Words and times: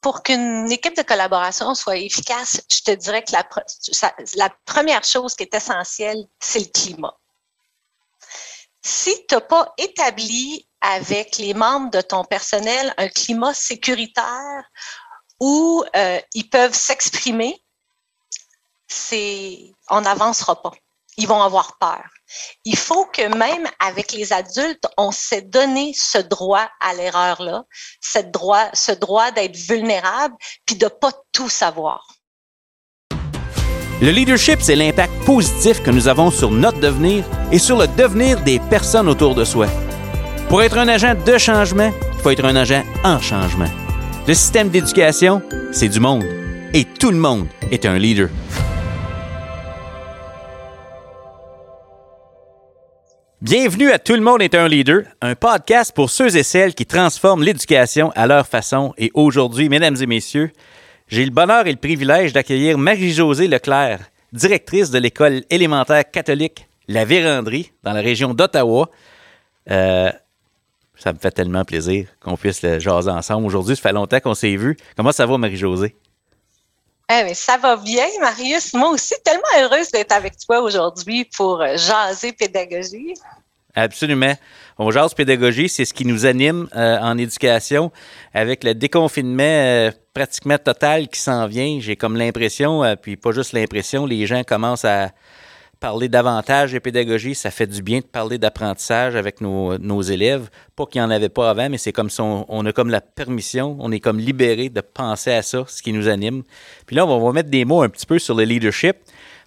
pour 0.00 0.22
qu'une 0.22 0.70
équipe 0.72 0.96
de 0.96 1.02
collaboration 1.02 1.74
soit 1.74 1.98
efficace, 1.98 2.62
je 2.70 2.80
te 2.82 2.90
dirais 2.92 3.22
que 3.22 3.32
la, 4.36 4.50
première 4.64 5.04
chose 5.04 5.34
qui 5.34 5.42
est 5.42 5.54
essentielle, 5.54 6.24
c'est 6.38 6.60
le 6.60 6.72
climat. 6.72 7.16
Si 8.82 9.26
tu 9.26 9.34
n'as 9.34 9.42
pas 9.42 9.74
établi 9.76 10.66
avec 10.80 11.36
les 11.36 11.52
membres 11.52 11.90
de 11.90 12.00
ton 12.00 12.24
personnel 12.24 12.94
un 12.96 13.08
climat 13.08 13.52
sécuritaire 13.52 14.64
où 15.38 15.84
euh, 15.94 16.20
ils 16.32 16.48
peuvent 16.48 16.74
s'exprimer, 16.74 17.62
c'est 18.88 19.74
on 19.90 20.00
n'avancera 20.00 20.60
pas. 20.62 20.72
Ils 21.20 21.28
vont 21.28 21.42
avoir 21.42 21.76
peur. 21.78 22.02
Il 22.64 22.78
faut 22.78 23.04
que 23.04 23.28
même 23.36 23.66
avec 23.78 24.12
les 24.12 24.32
adultes, 24.32 24.86
on 24.96 25.10
s'est 25.10 25.42
donné 25.42 25.92
ce 25.94 26.16
droit 26.16 26.66
à 26.80 26.94
l'erreur-là, 26.94 27.64
droit, 28.32 28.70
ce 28.72 28.92
droit 28.92 29.30
d'être 29.30 29.56
vulnérable, 29.56 30.34
puis 30.64 30.76
de 30.76 30.86
pas 30.86 31.12
tout 31.32 31.50
savoir. 31.50 32.06
Le 34.00 34.10
leadership, 34.10 34.60
c'est 34.62 34.76
l'impact 34.76 35.12
positif 35.26 35.82
que 35.82 35.90
nous 35.90 36.08
avons 36.08 36.30
sur 36.30 36.50
notre 36.50 36.80
devenir 36.80 37.22
et 37.52 37.58
sur 37.58 37.76
le 37.76 37.86
devenir 37.86 38.40
des 38.42 38.58
personnes 38.58 39.08
autour 39.08 39.34
de 39.34 39.44
soi. 39.44 39.66
Pour 40.48 40.62
être 40.62 40.78
un 40.78 40.88
agent 40.88 41.14
de 41.14 41.36
changement, 41.36 41.92
il 42.14 42.18
faut 42.22 42.30
être 42.30 42.46
un 42.46 42.56
agent 42.56 42.82
en 43.04 43.20
changement. 43.20 43.68
Le 44.26 44.32
système 44.32 44.70
d'éducation, 44.70 45.42
c'est 45.70 45.88
du 45.88 46.00
monde. 46.00 46.24
Et 46.72 46.86
tout 46.86 47.10
le 47.10 47.18
monde 47.18 47.46
est 47.70 47.84
un 47.84 47.98
leader. 47.98 48.30
Bienvenue 53.42 53.90
à 53.90 53.98
Tout 53.98 54.16
le 54.16 54.20
monde 54.20 54.42
est 54.42 54.54
un 54.54 54.68
leader, 54.68 55.04
un 55.22 55.34
podcast 55.34 55.92
pour 55.94 56.10
ceux 56.10 56.36
et 56.36 56.42
celles 56.42 56.74
qui 56.74 56.84
transforment 56.84 57.42
l'éducation 57.42 58.12
à 58.14 58.26
leur 58.26 58.46
façon. 58.46 58.92
Et 58.98 59.10
aujourd'hui, 59.14 59.70
mesdames 59.70 59.96
et 59.98 60.04
messieurs, 60.04 60.50
j'ai 61.08 61.24
le 61.24 61.30
bonheur 61.30 61.66
et 61.66 61.70
le 61.70 61.78
privilège 61.78 62.34
d'accueillir 62.34 62.76
Marie-Josée 62.76 63.48
Leclerc, 63.48 64.00
directrice 64.34 64.90
de 64.90 64.98
l'école 64.98 65.44
élémentaire 65.48 66.10
catholique 66.10 66.68
La 66.86 67.06
Vérandrie 67.06 67.72
dans 67.82 67.94
la 67.94 68.02
région 68.02 68.34
d'Ottawa. 68.34 68.90
Euh, 69.70 70.12
ça 70.94 71.14
me 71.14 71.18
fait 71.18 71.30
tellement 71.30 71.64
plaisir 71.64 72.08
qu'on 72.20 72.36
puisse 72.36 72.60
le 72.60 72.78
jaser 72.78 73.08
ensemble. 73.08 73.46
Aujourd'hui, 73.46 73.74
ça 73.74 73.80
fait 73.80 73.94
longtemps 73.94 74.20
qu'on 74.20 74.34
s'est 74.34 74.56
vu. 74.56 74.76
Comment 74.98 75.12
ça 75.12 75.24
va, 75.24 75.38
Marie-Josée? 75.38 75.96
Eh 77.12 77.34
ça 77.34 77.56
va 77.56 77.76
bien, 77.76 78.06
Marius. 78.20 78.72
Moi 78.72 78.90
aussi, 78.90 79.14
tellement 79.24 79.42
heureuse 79.58 79.90
d'être 79.90 80.12
avec 80.12 80.34
toi 80.38 80.60
aujourd'hui 80.60 81.24
pour 81.36 81.60
euh, 81.60 81.76
jaser 81.76 82.32
pédagogie. 82.32 83.14
Absolument. 83.74 84.34
On 84.78 84.92
jase 84.92 85.12
pédagogie, 85.14 85.68
c'est 85.68 85.84
ce 85.84 85.92
qui 85.92 86.04
nous 86.04 86.24
anime 86.24 86.68
euh, 86.76 86.98
en 87.00 87.18
éducation. 87.18 87.90
Avec 88.32 88.62
le 88.62 88.74
déconfinement 88.74 89.42
euh, 89.42 89.90
pratiquement 90.14 90.56
total 90.56 91.08
qui 91.08 91.18
s'en 91.18 91.48
vient, 91.48 91.78
j'ai 91.80 91.96
comme 91.96 92.16
l'impression, 92.16 92.82
puis 93.02 93.16
pas 93.16 93.32
juste 93.32 93.54
l'impression, 93.54 94.06
les 94.06 94.26
gens 94.26 94.44
commencent 94.44 94.84
à, 94.84 95.10
parler 95.80 96.10
davantage 96.10 96.72
de 96.72 96.78
pédagogie, 96.78 97.34
ça 97.34 97.50
fait 97.50 97.66
du 97.66 97.82
bien 97.82 98.00
de 98.00 98.04
parler 98.04 98.36
d'apprentissage 98.36 99.16
avec 99.16 99.40
nos, 99.40 100.02
élèves. 100.02 100.50
Pas 100.76 100.84
qu'il 100.86 101.00
n'y 101.00 101.06
en 101.06 101.10
avait 101.10 101.30
pas 101.30 101.50
avant, 101.50 101.68
mais 101.70 101.78
c'est 101.78 101.92
comme 101.92 102.10
si 102.10 102.20
on, 102.20 102.66
a 102.66 102.72
comme 102.72 102.90
la 102.90 103.00
permission, 103.00 103.76
on 103.80 103.90
est 103.90 103.98
comme 103.98 104.18
libéré 104.18 104.68
de 104.68 104.82
penser 104.82 105.32
à 105.32 105.42
ça, 105.42 105.64
ce 105.66 105.82
qui 105.82 105.92
nous 105.92 106.08
anime. 106.08 106.42
Puis 106.86 106.94
là, 106.94 107.06
on 107.06 107.24
va, 107.26 107.32
mettre 107.32 107.48
des 107.48 107.64
mots 107.64 107.82
un 107.82 107.88
petit 107.88 108.06
peu 108.06 108.18
sur 108.18 108.34
le 108.34 108.44
leadership 108.44 108.96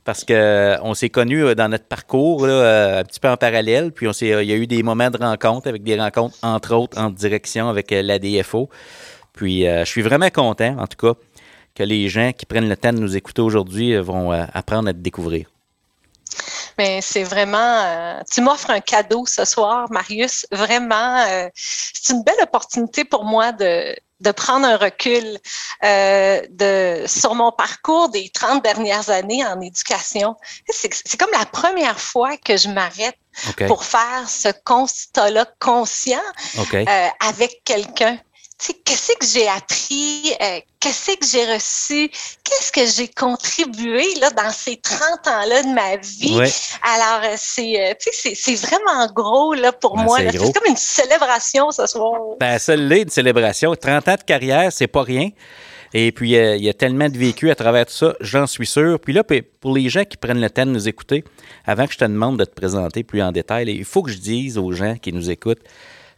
parce 0.04 0.26
qu'on 0.26 0.34
euh, 0.34 0.94
s'est 0.96 1.10
connus 1.10 1.44
euh, 1.44 1.56
dans 1.56 1.70
notre 1.70 1.86
parcours 1.86 2.44
euh, 2.44 3.00
un 3.00 3.04
petit 3.04 3.22
peu 3.22 3.30
en 3.30 3.38
parallèle, 3.38 3.92
puis 3.94 4.06
on 4.08 4.12
il 4.12 4.28
y 4.28 4.52
a 4.52 4.56
eu 4.56 4.68
des 4.68 4.84
moments 4.84 5.10
de 5.10 5.18
rencontre 5.18 5.70
avec 5.70 5.84
des 5.84 5.98
rencontres 5.98 6.36
entre 6.42 6.76
autres 6.76 6.98
en 6.98 7.10
direction 7.10 7.70
avec 7.70 7.92
l'ADFO. 7.92 8.70
Puis 9.32 9.64
je 9.64 9.86
suis 9.86 10.02
vraiment 10.02 10.30
content, 10.30 10.78
en 10.78 10.88
tout 10.88 10.98
cas, 10.98 11.20
que 11.74 11.84
les 11.84 12.08
gens 12.10 12.32
qui 12.34 12.46
prennent 12.46 12.70
le 12.70 12.78
temps 12.78 12.94
de 12.94 13.00
nous 13.00 13.16
écouter 13.16 13.42
aujourd'hui 13.42 13.96
vont 13.98 14.32
apprendre 14.32 14.90
à 14.90 14.94
te 14.94 15.00
découvrir. 15.00 15.53
Mais 16.78 17.02
c'est 17.02 17.24
vraiment, 17.24 17.58
euh, 17.84 18.22
tu 18.32 18.42
m'offres 18.42 18.70
un 18.70 18.80
cadeau 18.80 19.26
ce 19.26 19.46
soir, 19.46 19.88
Marius. 19.92 20.46
Vraiment, 20.52 21.26
euh, 21.28 21.50
c'est 21.56 22.14
une 22.14 22.24
belle 22.24 22.42
opportunité 22.42 23.04
pour 23.04 23.24
moi 23.26 23.52
de, 23.52 23.96
de 24.20 24.32
prendre 24.32 24.66
un 24.66 24.78
recul 24.78 25.40
euh, 25.84 26.42
de, 26.50 27.04
sur 27.08 27.36
mon 27.36 27.52
parcours 27.52 28.10
des 28.10 28.30
30 28.30 28.64
dernières 28.64 29.10
années 29.10 29.46
en 29.46 29.60
éducation. 29.62 30.36
C'est 30.70 31.18
comme 31.18 31.32
la 31.32 31.46
première 31.46 32.00
fois 32.00 32.38
que 32.38 32.58
je 32.58 32.70
m'arrête 32.70 33.18
pour 33.68 33.84
faire 33.84 34.28
ce 34.28 34.50
constat-là 34.64 35.46
conscient 35.60 36.22
avec 37.20 37.64
quelqu'un 37.64 38.18
qu'est-ce 38.72 39.14
que 39.18 39.26
j'ai 39.26 39.48
appris, 39.48 40.34
euh, 40.42 40.60
qu'est-ce 40.80 41.18
que 41.18 41.26
j'ai 41.26 41.54
reçu, 41.54 42.10
qu'est-ce 42.44 42.72
que 42.72 42.86
j'ai 42.86 43.08
contribué 43.10 44.06
là, 44.22 44.30
dans 44.30 44.50
ces 44.52 44.78
30 44.78 45.28
ans-là 45.28 45.64
de 45.64 45.74
ma 45.74 45.98
vie? 45.98 46.38
Alors, 46.82 47.24
euh, 47.24 47.34
euh, 47.34 47.94
c'est, 48.00 48.36
c'est, 48.36 48.56
vraiment 48.56 49.08
gros 49.14 49.54
là, 49.54 49.72
pour 49.74 49.98
ben, 49.98 50.04
moi. 50.04 50.20
C'est, 50.20 50.38
comme 50.38 50.70
une 50.70 50.78
célébration 50.78 51.72
ce 51.72 51.86
soir. 51.88 52.20
Ben, 52.40 52.58
ça 52.58 52.76
l'est, 52.76 53.02
une 53.02 53.10
célébration. 53.10 53.76
30 53.76 54.08
ans 54.08 54.16
de 54.16 54.24
carrière, 54.24 54.72
c'est 54.72 54.88
pas 54.88 55.04
rien. 55.04 55.30
Et 55.96 56.12
puis, 56.12 56.32
il 56.32 56.64
y 56.64 56.70
a 56.70 56.74
tellement 56.74 57.08
de 57.08 57.18
vécu 57.18 57.52
à 57.52 57.56
travers 57.56 57.86
tout 57.86 57.94
ça, 57.94 58.16
j'en 58.20 58.48
suis 58.48 58.66
sûr. 58.66 59.00
Puis 59.00 59.14
là, 59.14 59.24
pour 59.62 59.76
les 59.76 59.90
gens 59.90 60.06
qui 60.06 60.18
prennent 60.18 60.42
le 60.42 60.50
temps 60.50 60.66
de 60.66 60.72
nous 60.72 60.88
écouter, 60.88 61.24
avant 61.66 61.86
que 61.86 61.94
je 61.94 62.00
te 62.00 62.06
demande 62.06 62.40
de 62.40 62.46
te 62.46 62.54
présenter 62.54 63.04
plus 63.04 63.22
en 63.22 63.32
détail, 63.32 63.70
il 63.70 63.86
faut 63.86 64.02
que 64.02 64.10
je 64.10 64.18
dise 64.18 64.58
aux 64.58 64.72
gens 64.72 64.96
qui 64.96 65.14
nous 65.14 65.30
écoutent 65.30 65.62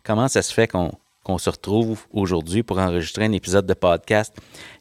comment 0.05 0.29
ça 0.29 0.41
se 0.41 0.53
fait 0.53 0.67
qu'on 0.67 0.94
qu'on 1.25 1.40
se 1.40 1.50
retrouve 1.50 2.06
aujourd'hui 2.12 2.62
pour 2.62 2.78
enregistrer 2.78 3.25
un 3.25 3.31
épisode 3.31 3.66
de 3.66 3.74
podcast. 3.74 4.34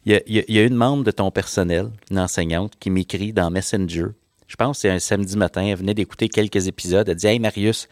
Il 0.05 0.21
y, 0.27 0.59
a, 0.59 0.63
une 0.63 0.75
membre 0.75 1.03
de 1.03 1.09
ton 1.09 1.31
personnel, 1.31 1.89
une 2.11 2.19
enseignante, 2.19 2.73
qui 2.79 2.91
m'écrit 2.91 3.33
dans 3.33 3.49
Messenger. 3.49 4.05
Je 4.47 4.55
pense 4.55 4.77
que 4.77 4.81
c'est 4.81 4.91
un 4.91 4.99
samedi 4.99 5.37
matin. 5.37 5.63
Elle 5.63 5.77
venait 5.77 5.95
d'écouter 5.95 6.29
quelques 6.29 6.67
épisodes. 6.67 7.09
Elle 7.09 7.15
dit 7.15 7.25
Hey 7.25 7.39
Marius, 7.39 7.89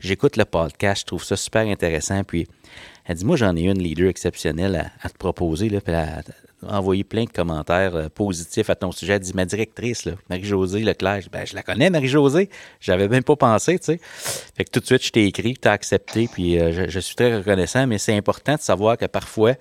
j'écoute 0.00 0.36
le 0.36 0.44
podcast, 0.44 1.00
je 1.00 1.06
trouve 1.06 1.24
ça 1.24 1.34
super 1.34 1.66
intéressant. 1.66 2.24
Puis 2.24 2.46
elle 3.06 3.16
dit 3.16 3.24
Moi, 3.24 3.36
j'en 3.36 3.56
ai 3.56 3.62
une 3.62 3.82
leader 3.82 4.08
exceptionnelle 4.08 4.92
à, 5.00 5.08
te 5.08 5.16
proposer. 5.16 5.70
Là, 5.70 5.80
envoyé 6.68 7.04
plein 7.04 7.24
de 7.24 7.30
commentaires 7.30 7.94
euh, 7.94 8.08
positifs 8.08 8.70
à 8.70 8.74
ton 8.74 8.92
sujet. 8.92 9.14
Elle 9.14 9.20
dit 9.20 9.32
ma 9.34 9.44
directrice, 9.44 10.08
Marie-Josée 10.28 10.80
Leclerc. 10.80 11.22
Je, 11.22 11.30
ben, 11.30 11.46
je 11.46 11.54
la 11.54 11.62
connais, 11.62 11.90
Marie-Josée. 11.90 12.48
J'avais 12.80 13.08
même 13.08 13.24
pas 13.24 13.36
pensé, 13.36 13.78
tu 13.78 13.86
sais. 13.86 14.00
Fait 14.56 14.64
que 14.64 14.70
tout 14.70 14.80
de 14.80 14.86
suite, 14.86 15.04
je 15.04 15.10
t'ai 15.10 15.26
écrit, 15.26 15.54
tu 15.54 15.68
as 15.68 15.72
accepté, 15.72 16.28
puis 16.28 16.58
euh, 16.58 16.88
je, 16.88 17.00
suis 17.00 17.14
très 17.14 17.36
reconnaissant, 17.36 17.86
mais 17.86 17.98
c'est 17.98 18.16
important 18.16 18.54
de 18.54 18.60
savoir 18.60 18.96
que 18.96 19.06
parfois, 19.06 19.54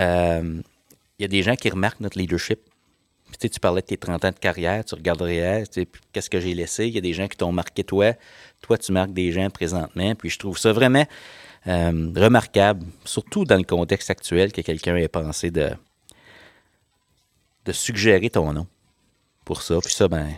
euh, 0.00 0.60
il 1.18 1.22
y 1.22 1.24
a 1.24 1.28
des 1.28 1.42
gens 1.42 1.54
qui 1.54 1.68
remarquent 1.68 2.00
notre 2.00 2.18
leadership. 2.18 2.60
tu, 3.32 3.38
sais, 3.40 3.48
tu 3.48 3.60
parlais 3.60 3.82
de 3.82 3.86
tes 3.86 3.96
30 3.96 4.24
ans 4.24 4.30
de 4.30 4.38
carrière, 4.38 4.84
tu 4.84 4.94
regarderais, 4.94 5.64
qu'est-ce 6.12 6.30
que 6.30 6.40
j'ai 6.40 6.54
laissé? 6.54 6.86
Il 6.86 6.94
y 6.94 6.98
a 6.98 7.02
des 7.02 7.12
gens 7.12 7.28
qui 7.28 7.36
t'ont 7.36 7.52
marqué 7.52 7.84
toi. 7.84 8.14
Toi, 8.62 8.78
tu 8.78 8.92
marques 8.92 9.12
des 9.12 9.32
gens 9.32 9.50
présentement. 9.50 10.14
Puis 10.14 10.30
je 10.30 10.38
trouve 10.38 10.58
ça 10.58 10.72
vraiment 10.72 11.04
remarquable, 11.64 12.84
surtout 13.04 13.44
dans 13.44 13.56
le 13.56 13.64
contexte 13.64 14.10
actuel, 14.10 14.52
que 14.52 14.62
quelqu'un 14.62 14.96
ait 14.96 15.08
pensé 15.08 15.50
de, 15.50 15.70
de 17.64 17.72
suggérer 17.72 18.30
ton 18.30 18.52
nom 18.52 18.66
pour 19.44 19.62
ça. 19.62 19.78
Puis 19.84 19.94
ça, 19.94 20.08
ben, 20.08 20.34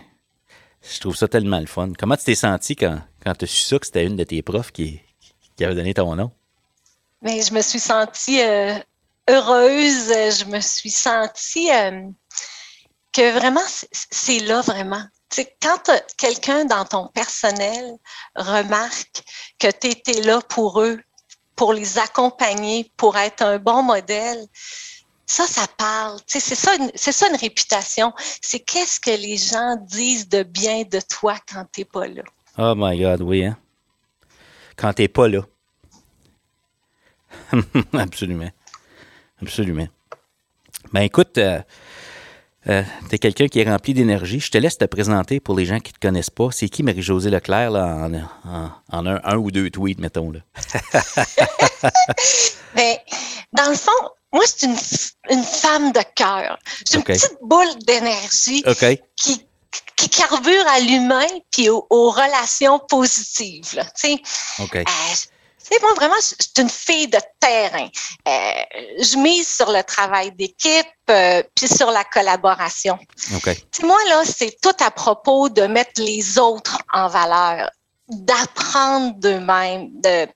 je 0.83 1.01
trouve 1.01 1.17
ça 1.17 1.29
tellement 1.29 1.61
le 1.61 1.67
fun. 1.67 1.93
Comment 1.99 2.17
tu 2.17 2.25
t'es 2.25 2.35
senti 2.35 2.77
quand, 2.77 3.01
tu 3.25 3.45
as 3.45 3.47
su 3.47 3.63
ça 3.63 3.79
que 3.79 3.87
c'était 3.87 4.05
une 4.05 4.17
de 4.17 4.25
tes 4.25 4.43
profs 4.43 4.73
qui, 4.73 5.01
qui 5.57 5.65
avait 5.65 5.75
donné 5.75 5.95
ton 5.95 6.15
nom? 6.15 6.31
Mais 7.23 7.41
je 7.43 7.55
me 7.55 7.63
suis 7.63 7.81
sentie 7.81 8.43
euh, 8.43 8.75
heureuse. 9.29 10.09
Je 10.39 10.45
me 10.45 10.61
suis 10.61 10.91
sentie 10.91 11.71
euh, 11.73 12.03
que 13.13 13.33
vraiment, 13.33 13.65
c'est 14.11 14.41
là 14.41 14.61
vraiment. 14.61 15.03
C'est 15.31 15.57
quand 15.61 15.91
quelqu'un 16.19 16.65
dans 16.65 16.85
ton 16.85 17.09
personnel 17.09 17.97
remarque 18.37 19.25
que 19.59 19.69
tu 19.69 19.89
étais 19.89 20.21
là 20.21 20.41
pour 20.43 20.81
eux, 20.81 21.01
pour 21.57 21.73
les 21.73 21.99
accompagner, 21.99 22.93
pour 22.97 23.17
être 23.17 23.43
un 23.43 23.59
bon 23.59 23.83
modèle, 23.83 24.47
ça, 25.27 25.47
ça 25.47 25.67
parle. 25.79 26.19
C'est 26.27 26.41
ça, 26.41 26.73
c'est 26.95 27.13
ça 27.13 27.29
une 27.29 27.37
réputation. 27.37 28.13
C'est 28.41 28.61
qu'est-ce 28.61 29.01
que 29.01 29.11
les 29.11 29.37
gens 29.37 29.77
disent 29.77 30.29
de 30.29 30.43
bien 30.43 30.83
de 30.83 31.01
toi 31.01 31.37
quand 31.51 31.65
tu 31.73 31.81
n'es 31.81 31.85
pas 31.85 32.07
là? 32.07 32.23
Oh 32.59 32.75
my 32.77 32.99
God, 33.01 33.23
oui, 33.23 33.45
hein? 33.45 33.57
Quand 34.77 34.93
tu 34.93 35.03
n'es 35.03 35.09
pas 35.09 35.29
là. 35.29 35.41
Absolument. 37.93 38.51
Absolument. 39.41 39.89
Ben 40.93 41.01
écoute, 41.01 41.39
euh, 41.39 41.61
euh, 42.69 42.83
tu 43.09 43.17
es 43.17 43.19
quelqu'un 43.19 43.49
qui 43.49 43.61
est 43.61 43.69
rempli 43.69 43.95
d'énergie. 43.95 44.41
Je 44.41 44.51
te 44.51 44.59
laisse 44.59 44.79
te 44.79 44.85
présenter 44.85 45.41
pour 45.41 45.57
les 45.57 45.67
gens 45.67 45.81
qui 45.81 45.93
ne 45.93 45.97
te 45.97 46.01
connaissent 46.01 46.31
pas. 46.31 46.49
C'est 46.51 46.69
qui 46.69 46.83
Marie-Josée 46.83 47.31
Leclerc 47.31 47.71
là, 47.71 48.09
en, 48.45 49.07
un, 49.07 49.21
un, 49.23 49.37
ou 49.37 49.51
deux 49.51 49.71
tweets, 49.71 50.01
mettons? 50.01 50.31
Là? 50.31 50.41
ben, 52.75 52.97
dans 53.53 53.69
le 53.71 53.77
fond, 53.77 53.91
moi, 54.35 54.45
c'est 54.47 54.67
une, 54.67 54.77
une, 55.31 55.45
femme 55.45 55.93
de 55.93 56.03
cœur. 56.15 56.59
J'ai 56.91 56.97
une 56.97 57.05
petite 57.05 57.39
boule 57.41 57.75
d'énergie 57.87 58.65
qui, 59.17 59.47
qui 59.97 60.09
carbure 60.09 60.67
à 60.69 60.81
l'humain 60.81 61.27
puis 61.51 61.69
aux, 61.71 62.11
relations 62.11 62.79
positives. 62.81 63.75
Là, 63.75 63.85
okay. 64.59 64.81
Euh, 64.81 65.95
vraiment, 65.97 66.15
suis 66.21 66.37
une 66.59 66.69
fille 66.69 67.09
de 67.09 67.19
terrain. 67.41 67.89
Euh, 68.29 68.53
je 69.01 69.17
mise 69.17 69.49
sur 69.49 69.71
le 69.71 69.83
travail 69.83 70.33
d'équipe, 70.33 70.87
euh, 71.11 71.43
puis 71.55 71.69
sur 71.69 71.91
la 71.91 72.05
collaboration. 72.05 72.99
OK. 73.35 73.57
sais, 73.71 73.87
moi, 73.87 73.99
là, 74.09 74.23
c'est 74.25 74.59
tout 74.61 74.77
à 74.85 74.91
propos 74.91 75.49
de 75.49 75.63
mettre 75.63 76.03
les 76.03 76.39
autres 76.39 76.79
en 76.93 77.09
valeur 77.09 77.71
d'apprendre 78.09 79.15
d'eux-mêmes, 79.17 79.89
de, 80.01 80.29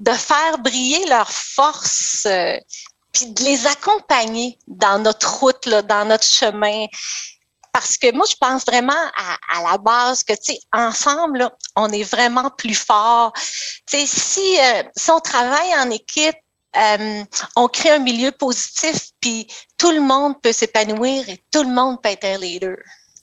de 0.00 0.12
faire 0.12 0.58
briller 0.58 1.04
leurs 1.06 1.30
forces, 1.30 2.26
euh, 2.26 2.56
puis 3.12 3.26
de 3.26 3.44
les 3.44 3.66
accompagner 3.66 4.58
dans 4.66 4.98
notre 4.98 5.40
route, 5.40 5.66
là, 5.66 5.82
dans 5.82 6.04
notre 6.04 6.24
chemin. 6.24 6.86
Parce 7.72 7.96
que 7.96 8.12
moi, 8.12 8.26
je 8.28 8.36
pense 8.36 8.64
vraiment 8.64 8.92
à, 8.92 9.58
à 9.58 9.70
la 9.70 9.78
base 9.78 10.24
que, 10.24 10.32
tu 10.32 10.54
sais, 10.54 10.60
ensemble, 10.72 11.38
là, 11.38 11.52
on 11.76 11.88
est 11.90 12.02
vraiment 12.02 12.50
plus 12.50 12.74
fort. 12.74 13.32
Tu 13.86 13.98
sais, 13.98 14.06
si, 14.06 14.58
euh, 14.60 14.82
si 14.96 15.10
on 15.10 15.20
travaille 15.20 15.74
en 15.76 15.90
équipe, 15.90 16.36
euh, 16.76 17.24
on 17.56 17.68
crée 17.68 17.90
un 17.90 17.98
milieu 17.98 18.32
positif, 18.32 19.10
puis 19.20 19.46
tout 19.76 19.90
le 19.90 20.00
monde 20.00 20.40
peut 20.40 20.52
s'épanouir 20.52 21.28
et 21.28 21.42
tout 21.50 21.62
le 21.62 21.70
monde 21.70 22.00
peut 22.02 22.10
être 22.10 22.24
un 22.24 22.38
leader. 22.38 22.76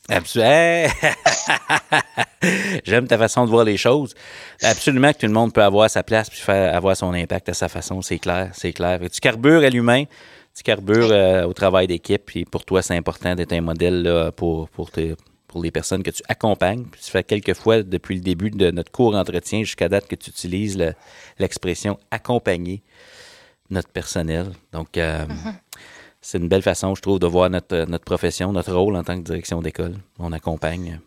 Absolument. 0.09 0.87
J'aime 2.85 3.07
ta 3.07 3.17
façon 3.17 3.45
de 3.45 3.49
voir 3.49 3.65
les 3.65 3.77
choses. 3.77 4.13
Absolument 4.61 5.11
que 5.11 5.19
tout 5.19 5.25
le 5.25 5.33
monde 5.33 5.53
peut 5.53 5.63
avoir 5.63 5.89
sa 5.89 6.03
place 6.03 6.29
puis 6.29 6.39
faire 6.39 6.73
avoir 6.75 6.95
son 6.95 7.13
impact 7.13 7.49
à 7.49 7.53
sa 7.53 7.67
façon, 7.67 8.01
c'est 8.01 8.19
clair, 8.19 8.51
c'est 8.53 8.73
clair. 8.73 9.03
Et 9.03 9.09
tu 9.09 9.19
carbures 9.19 9.63
à 9.63 9.69
l'humain, 9.69 10.05
tu 10.55 10.63
carbures 10.63 11.11
euh, 11.11 11.43
au 11.45 11.53
travail 11.53 11.87
d'équipe, 11.87 12.23
puis 12.25 12.45
pour 12.45 12.63
toi, 12.63 12.81
c'est 12.81 12.95
important 12.95 13.35
d'être 13.35 13.53
un 13.53 13.61
modèle 13.61 14.03
là, 14.03 14.31
pour, 14.31 14.69
pour, 14.69 14.91
pour 15.47 15.61
les 15.61 15.71
personnes 15.71 16.03
que 16.03 16.11
tu 16.11 16.23
accompagnes. 16.29 16.85
Puis 16.85 17.01
tu 17.03 17.11
fais 17.11 17.23
quelques 17.23 17.53
fois 17.53 17.83
depuis 17.83 18.15
le 18.15 18.21
début 18.21 18.49
de 18.49 18.71
notre 18.71 18.91
court 18.91 19.15
entretien 19.15 19.59
jusqu'à 19.59 19.89
date 19.89 20.07
que 20.07 20.15
tu 20.15 20.29
utilises 20.29 20.77
l'expression 21.37 21.99
accompagner 22.11 22.81
notre 23.69 23.89
personnel. 23.89 24.53
Donc, 24.71 24.97
euh, 24.97 25.25
mm-hmm 25.25 25.66
c'est 26.27 26.39
une 26.39 26.49
belle 26.49 26.61
façon, 26.61 26.93
je 26.93 27.01
trouve, 27.01 27.19
de 27.19 27.25
voir 27.25 27.49
notre, 27.49 27.85
notre 27.87 28.03
profession, 28.03 28.51
notre 28.51 28.73
rôle 28.73 28.97
en 28.97 29.03
tant 29.05 29.15
que 29.15 29.21
direction 29.21 29.61
d'école. 29.61 29.95
On 30.19 30.33
accompagne. 30.33 30.99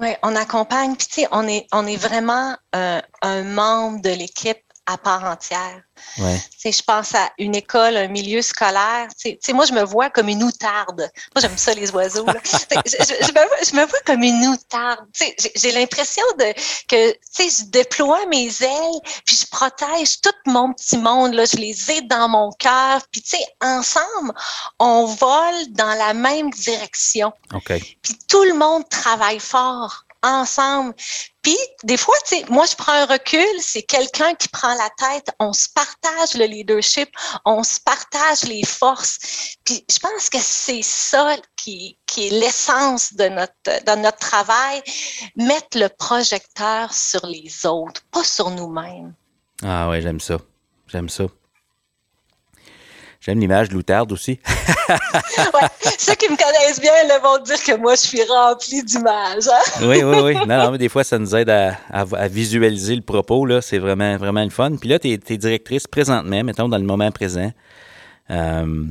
Oui, 0.00 0.08
on 0.24 0.34
accompagne. 0.34 0.96
Puis, 0.96 1.06
tu 1.06 1.20
sais, 1.20 1.28
on 1.30 1.46
est, 1.46 1.68
on 1.70 1.86
est 1.86 1.96
vraiment 1.96 2.56
euh, 2.74 3.00
un 3.22 3.42
membre 3.44 4.02
de 4.02 4.10
l'équipe 4.10 4.58
à 4.90 4.98
part 4.98 5.24
entière. 5.24 5.82
Ouais. 6.18 6.40
Je 6.64 6.82
pense 6.82 7.14
à 7.14 7.30
une 7.38 7.54
école, 7.54 7.96
un 7.96 8.08
milieu 8.08 8.42
scolaire. 8.42 9.08
Tu 9.18 9.36
sais, 9.40 9.52
moi, 9.52 9.64
je 9.64 9.72
me 9.72 9.82
vois 9.82 10.10
comme 10.10 10.28
une 10.28 10.42
outarde. 10.42 11.10
Moi, 11.34 11.40
j'aime 11.40 11.56
ça, 11.56 11.74
les 11.74 11.90
oiseaux. 11.92 12.26
Là. 12.26 12.36
je, 12.44 12.90
je, 12.90 13.32
me 13.32 13.46
vois, 13.46 13.56
je, 13.70 13.76
me 13.76 13.86
vois, 13.86 13.98
comme 14.04 14.22
une 14.22 14.46
outarde. 14.48 15.06
J'ai 15.54 15.72
l'impression 15.72 16.24
de 16.38 16.52
que 16.88 17.16
je 17.38 17.64
déploie 17.70 18.26
mes 18.26 18.48
ailes, 18.62 19.00
puis 19.24 19.36
je 19.36 19.46
protège 19.46 20.20
tout 20.20 20.30
mon 20.46 20.72
petit 20.72 20.98
monde. 20.98 21.34
Là. 21.34 21.44
Je 21.44 21.56
les 21.56 21.90
ai 21.90 22.02
dans 22.02 22.28
mon 22.28 22.50
cœur. 22.52 23.02
Puis, 23.12 23.22
ensemble, 23.60 24.32
on 24.78 25.04
vole 25.04 25.66
dans 25.70 25.94
la 25.94 26.14
même 26.14 26.50
direction. 26.50 27.32
Okay. 27.52 27.98
Puis 28.02 28.18
tout 28.28 28.42
le 28.44 28.54
monde 28.54 28.88
travaille 28.88 29.40
fort 29.40 30.04
ensemble. 30.22 30.94
Puis, 31.42 31.56
des 31.84 31.96
fois, 31.96 32.14
tu 32.28 32.36
sais, 32.36 32.44
moi, 32.50 32.66
je 32.66 32.76
prends 32.76 32.92
un 32.92 33.06
recul, 33.06 33.46
c'est 33.60 33.82
quelqu'un 33.82 34.34
qui 34.34 34.48
prend 34.48 34.74
la 34.74 34.90
tête, 34.90 35.30
on 35.38 35.52
se 35.52 35.68
partage 35.74 36.34
le 36.34 36.44
leadership, 36.44 37.08
on 37.46 37.62
se 37.62 37.80
partage 37.80 38.42
les 38.44 38.64
forces. 38.64 39.18
Puis, 39.64 39.84
je 39.90 39.98
pense 39.98 40.28
que 40.28 40.38
c'est 40.40 40.82
ça 40.82 41.36
qui, 41.56 41.98
qui 42.06 42.26
est 42.26 42.30
l'essence 42.30 43.14
de 43.14 43.28
notre, 43.28 43.52
de 43.64 44.02
notre 44.02 44.18
travail, 44.18 44.82
mettre 45.36 45.78
le 45.78 45.88
projecteur 45.88 46.92
sur 46.92 47.24
les 47.26 47.64
autres, 47.64 48.02
pas 48.10 48.24
sur 48.24 48.50
nous-mêmes. 48.50 49.14
Ah 49.62 49.88
ouais, 49.88 50.02
j'aime 50.02 50.20
ça. 50.20 50.38
J'aime 50.86 51.08
ça. 51.08 51.24
J'aime 53.20 53.38
l'image 53.38 53.68
de 53.68 53.74
l'outarde 53.74 54.10
aussi. 54.12 54.40
ouais, 54.88 55.68
ceux 55.98 56.14
qui 56.14 56.30
me 56.30 56.36
connaissent 56.38 56.80
bien 56.80 56.90
là, 57.06 57.18
vont 57.18 57.36
dire 57.42 57.62
que 57.62 57.76
moi, 57.76 57.94
je 57.94 58.00
suis 58.00 58.22
rempli 58.22 58.82
d'images. 58.82 59.46
Hein? 59.46 59.82
oui, 59.82 60.02
oui, 60.02 60.16
oui. 60.24 60.34
Non, 60.46 60.56
non, 60.56 60.70
mais 60.70 60.78
des 60.78 60.88
fois, 60.88 61.04
ça 61.04 61.18
nous 61.18 61.36
aide 61.36 61.50
à, 61.50 61.76
à, 61.90 62.28
visualiser 62.28 62.96
le 62.96 63.02
propos. 63.02 63.44
Là. 63.44 63.60
C'est 63.60 63.78
vraiment, 63.78 64.16
vraiment 64.16 64.42
le 64.42 64.48
fun. 64.48 64.74
Puis 64.80 64.88
là, 64.88 64.98
tu 64.98 65.10
es, 65.10 65.18
directrice 65.36 65.86
présentement, 65.86 66.42
mettons, 66.42 66.70
dans 66.70 66.78
le 66.78 66.84
moment 66.84 67.10
présent. 67.10 67.52
Euh, 68.30 68.84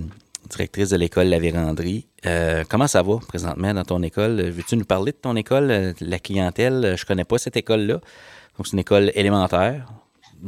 directrice 0.47 0.89
de 0.89 0.97
l'école 0.97 1.27
La 1.27 1.39
Vérandrie. 1.39 2.05
Euh, 2.27 2.63
comment 2.69 2.87
ça 2.87 3.01
va 3.01 3.17
présentement 3.27 3.73
dans 3.73 3.83
ton 3.83 4.03
école? 4.03 4.41
Veux-tu 4.41 4.77
nous 4.77 4.85
parler 4.85 5.11
de 5.11 5.17
ton 5.17 5.35
école, 5.35 5.95
la 5.99 6.19
clientèle? 6.19 6.95
Je 6.95 7.03
connais 7.03 7.25
pas 7.25 7.39
cette 7.39 7.57
école-là. 7.57 7.95
Donc, 7.95 8.67
c'est 8.67 8.73
une 8.73 8.79
école 8.79 9.11
élémentaire 9.15 9.87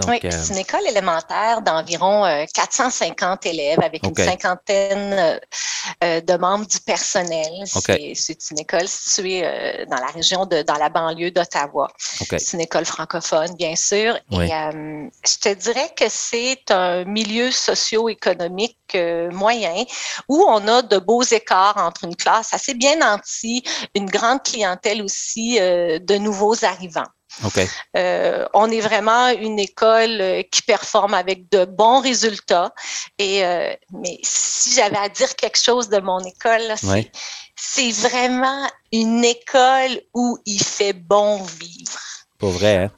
oui, 0.07 0.19
euh, 0.23 0.29
c'est 0.31 0.53
une 0.53 0.59
école 0.59 0.88
élémentaire 0.88 1.61
d'environ 1.61 2.23
450 2.53 3.45
euh, 3.45 3.49
élèves 3.49 3.79
avec 3.83 4.03
une 4.05 4.15
cinquantaine 4.15 5.39
euh, 6.03 6.21
de 6.21 6.38
membres 6.38 6.65
du 6.65 6.79
personnel. 6.79 7.63
C'est 7.65 8.51
une 8.51 8.59
école 8.59 8.88
située 8.88 9.41
dans 9.89 9.97
la 9.97 10.07
région 10.07 10.45
de, 10.45 10.61
dans 10.61 10.75
la 10.75 10.89
banlieue 10.89 11.31
d'Ottawa. 11.31 11.89
C'est 11.97 12.53
une 12.53 12.61
école 12.61 12.85
francophone, 12.85 13.53
bien 13.55 13.75
sûr. 13.75 14.15
Et 14.31 14.47
je 14.47 15.38
te 15.39 15.53
dirais 15.53 15.91
que 15.95 16.05
c'est 16.07 16.71
un 16.71 17.03
milieu 17.03 17.51
socio-économique 17.51 18.97
moyen 19.31 19.83
où 20.29 20.43
on 20.47 20.67
a 20.67 20.81
de 20.81 20.97
beaux 20.99 21.23
écarts 21.23 21.77
entre 21.77 22.05
une 22.05 22.15
classe 22.15 22.53
assez 22.53 22.73
bien 22.73 22.97
nantie, 22.97 23.63
une 23.95 24.09
grande 24.09 24.43
clientèle 24.43 25.01
aussi 25.01 25.59
de 25.59 26.17
nouveaux 26.17 26.63
arrivants. 26.63 27.07
Euh, 27.95 28.45
on 28.53 28.69
est 28.69 28.81
vraiment 28.81 29.29
une 29.29 29.59
école 29.59 30.21
euh, 30.21 30.43
qui 30.43 30.61
performe 30.61 31.13
avec 31.13 31.49
de 31.49 31.65
bons 31.65 32.01
résultats. 32.01 32.73
Et 33.17 33.45
euh, 33.45 33.73
mais 33.91 34.19
si 34.21 34.73
j'avais 34.73 34.97
à 34.97 35.09
dire 35.09 35.35
quelque 35.35 35.57
chose 35.57 35.89
de 35.89 35.99
mon 35.99 36.19
école, 36.19 36.75
c'est 37.55 37.91
vraiment 37.91 38.69
une 38.91 39.23
école 39.23 40.01
où 40.13 40.37
il 40.45 40.63
fait 40.63 40.93
bon 40.93 41.41
vivre. 41.43 41.99
Pour 42.37 42.51
vrai, 42.51 42.77
hein? 42.77 42.91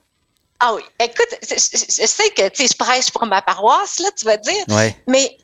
Ah 0.59 0.73
oui. 0.73 0.81
Écoute, 0.99 1.27
je, 1.41 1.57
sais 1.57 2.29
que 2.29 2.43
je 2.43 2.77
prêche 2.77 3.11
pour 3.11 3.25
ma 3.25 3.41
paroisse, 3.41 3.99
là, 3.99 4.09
tu 4.15 4.23
vas 4.23 4.37
dire. 4.37 4.63
Mais 5.07 5.37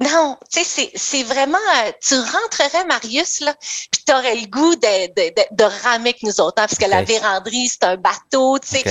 non, 0.00 0.36
tu 0.50 0.64
sais, 0.64 0.90
c'est 0.96 1.22
vraiment, 1.22 1.56
euh, 1.56 1.92
tu 2.02 2.16
rentrerais, 2.16 2.84
Marius, 2.84 3.40
là, 3.40 3.54
puis 3.92 4.02
tu 4.04 4.12
aurais 4.12 4.34
le 4.34 4.46
goût 4.46 4.74
de, 4.74 5.06
de, 5.14 5.32
de, 5.52 5.64
ramer 5.64 6.10
avec 6.10 6.22
nous 6.24 6.40
autres, 6.40 6.60
hein, 6.60 6.66
parce 6.66 6.74
que 6.74 6.86
la 6.86 7.04
véranderie, 7.04 7.68
c'est 7.68 7.84
un 7.84 7.96
bateau, 7.96 8.58
tu 8.58 8.68
sais. 8.68 8.82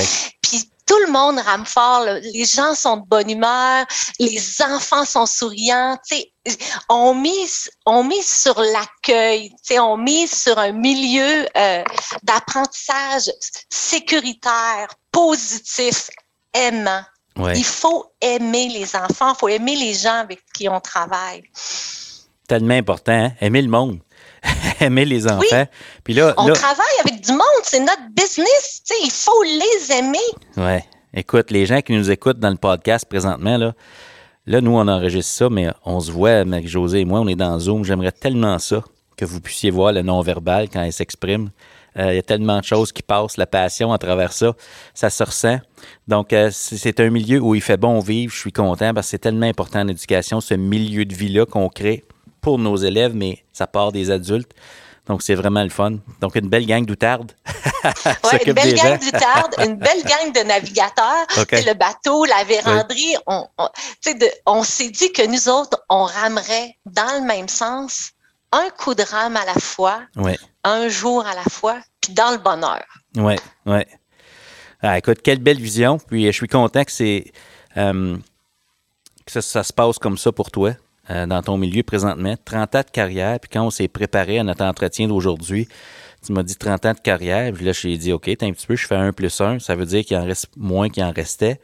Puis 0.42 0.72
tout 0.86 0.98
le 1.06 1.12
monde 1.12 1.40
rame 1.40 1.66
fort, 1.66 2.06
les 2.06 2.46
gens 2.46 2.74
sont 2.74 2.98
de 2.98 3.06
bonne 3.06 3.30
humeur, 3.30 3.86
les 4.20 4.62
enfants 4.62 5.04
sont 5.04 5.26
souriants, 5.26 5.98
tu 6.08 6.16
sais. 6.16 6.58
On 6.88 7.14
mise, 7.14 7.70
on 7.86 8.06
mise 8.06 8.28
sur 8.28 8.62
l'accueil, 8.62 9.50
tu 9.50 9.56
sais, 9.62 9.80
on 9.80 9.98
mise 9.98 10.32
sur 10.32 10.58
un 10.58 10.72
milieu 10.72 11.46
euh, 11.58 11.84
d'apprentissage 12.24 13.30
sécuritaire, 13.70 14.88
positif, 15.12 16.10
aimant. 16.54 17.04
Il 17.38 17.64
faut 17.64 18.06
aimer 18.22 18.70
les 18.70 18.96
enfants, 18.96 19.34
il 19.34 19.40
faut 19.40 19.48
aimer 19.48 19.76
les 19.76 19.94
gens 19.94 20.20
avec 20.20 20.42
qui 20.54 20.70
on 20.70 20.80
travaille. 20.80 21.44
Tellement 22.48 22.76
important, 22.76 23.12
hein? 23.12 23.32
aimer 23.42 23.62
le 23.62 23.70
monde. 23.70 24.00
aimer 24.80 25.06
les 25.06 25.26
enfants. 25.26 25.40
Oui. 25.52 25.68
Puis 26.04 26.14
là, 26.14 26.34
on 26.38 26.52
travaille 26.52 26.86
avec 27.04 27.22
du 27.22 27.32
monde, 27.32 27.64
c'est 27.64 27.80
notre 27.80 28.10
business, 28.16 28.84
il 29.04 29.12
faut 29.12 29.44
les 29.44 29.96
aimer. 29.96 30.18
Oui. 30.58 30.80
Écoute, 31.14 31.52
les 31.52 31.66
gens 31.66 31.82
qui 31.82 31.94
nous 31.94 32.12
écoutent 32.12 32.40
dans 32.40 32.50
le 32.50 32.58
podcast 32.58 33.06
présentement, 33.08 33.58
là, 33.58 33.74
là, 34.46 34.62
nous, 34.62 34.76
on 34.76 34.88
enregistre 34.88 35.32
ça, 35.32 35.50
mais 35.50 35.70
on 35.86 36.00
se 36.00 36.12
voit, 36.12 36.44
Marie-Josée 36.44 37.02
et 37.02 37.06
moi, 37.06 37.20
on 37.20 37.28
est 37.28 37.36
dans 37.36 37.58
Zoom. 37.60 37.84
J'aimerais 37.86 38.12
tellement 38.12 38.60
ça 38.60 38.84
que 39.16 39.26
vous 39.26 39.40
puissiez 39.40 39.72
voir 39.72 39.94
le 39.94 40.02
non-verbal 40.02 40.70
quand 40.70 40.82
elle 40.82 40.94
s'exprime. 40.94 41.52
Euh, 41.98 42.14
il 42.14 42.16
y 42.16 42.20
a 42.20 42.24
tellement 42.24 42.60
de 42.60 42.64
choses 42.64 42.92
qui 42.92 43.04
passent, 43.04 43.38
la 43.38 43.46
passion 43.46 43.94
à 43.94 43.98
travers 43.98 44.34
ça, 44.34 44.54
ça 44.94 45.10
se 45.10 45.24
ressent. 45.24 45.60
Donc, 46.08 46.34
euh, 46.34 46.50
c'est 46.52 47.00
un 47.00 47.10
milieu 47.10 47.40
où 47.40 47.56
il 47.56 47.62
fait 47.62 47.78
bon 47.78 48.00
vivre. 48.00 48.34
Je 48.34 48.40
suis 48.40 48.52
content 48.52 48.94
parce 48.94 49.08
que 49.08 49.12
c'est 49.12 49.20
tellement 49.20 49.46
important 49.46 49.82
en 49.82 49.88
éducation, 49.88 50.42
ce 50.42 50.56
milieu 50.56 51.06
de 51.06 51.14
vie-là 51.14 51.46
qu'on 51.46 51.70
crée 51.70 52.04
pour 52.42 52.60
nos 52.60 52.76
élèves, 52.76 53.16
mais 53.16 53.44
ça 53.54 53.68
part 53.68 53.92
des 53.92 54.12
adultes. 54.12 54.52
Donc, 55.08 55.22
c'est 55.22 55.36
vraiment 55.36 55.64
le 55.64 55.70
fun. 55.70 55.98
Donc, 56.22 56.36
une 56.36 56.48
belle 56.48 56.66
gang 56.66 56.86
d'outardes. 56.86 57.34
oui, 57.84 58.40
une 58.46 58.54
belle 58.54 58.74
gang 58.74 58.98
d'outardes, 59.00 59.54
une 59.60 59.76
belle 59.76 60.02
gang 60.04 60.32
de 60.34 60.48
navigateurs. 60.48 61.28
Le 61.52 61.74
bateau, 61.74 62.24
la 62.24 62.46
véranderie, 62.46 63.16
on, 63.28 63.46
on, 63.58 63.70
on 64.46 64.64
s'est 64.64 64.90
dit 64.90 65.12
que 65.12 65.28
nous 65.28 65.50
autres, 65.50 65.84
on 65.90 66.04
ramerait 66.06 66.78
dans 66.86 67.20
le 67.20 67.26
même 67.26 67.50
sens 67.50 68.14
un 68.54 68.70
coup 68.70 68.94
de 68.94 69.04
rame 69.04 69.36
à 69.36 69.46
la 69.46 69.56
fois, 69.56 70.02
un 70.64 70.88
jour 70.88 71.26
à 71.26 71.34
la 71.34 71.44
fois, 71.44 71.80
puis 72.00 72.14
dans 72.14 72.32
le 72.32 72.38
bonheur. 72.38 72.84
Oui, 73.18 73.36
oui. 73.66 73.82
Ah, 74.82 74.98
écoute, 74.98 75.22
quelle 75.24 75.40
belle 75.40 75.60
vision. 75.60 75.98
Puis 75.98 76.26
je 76.26 76.32
suis 76.32 76.48
content 76.48 76.84
que 76.84 76.92
c'est 76.92 77.32
euh, 77.78 78.18
que 79.26 79.42
ça, 79.42 79.64
se 79.64 79.74
passe 79.74 79.98
comme 79.98 80.18
ça 80.18 80.32
pour 80.32 80.52
toi 80.52 80.74
euh, 81.10 81.26
dans 81.26 81.42
ton 81.42 81.58
milieu 81.58 81.84
présentement. 81.84 82.36
30 82.46 82.76
ans 82.76 82.82
de 82.82 82.92
carrière, 82.92 83.40
puis 83.40 83.50
quand 83.52 83.66
on 83.66 83.70
s'est 83.70 83.88
préparé 83.88 84.40
à 84.40 84.44
notre 84.44 84.64
entretien 84.64 85.08
d'aujourd'hui, 85.08 85.68
tu 86.26 86.34
m'as 86.34 86.44
dit 86.44 86.56
30 86.56 86.86
ans 86.86 86.94
de 86.94 87.00
carrière, 87.00 87.52
puis 87.54 87.66
là, 87.66 87.72
je 87.72 87.82
t'ai 87.82 87.98
dit, 87.98 88.12
OK, 88.12 88.30
t'as 88.38 88.46
un 88.46 88.52
petit 88.52 88.68
peu, 88.68 88.76
je 88.76 88.86
fais 88.86 88.96
un 88.96 89.14
plus 89.14 89.42
un, 89.42 89.60
ça 89.60 89.76
veut 89.76 89.86
dire 89.86 90.06
qu'il 90.06 90.18
en 90.18 90.26
reste 90.26 90.50
moins 90.56 90.90
qu'il 90.90 91.04
en 91.04 91.12
restait. 91.12 91.60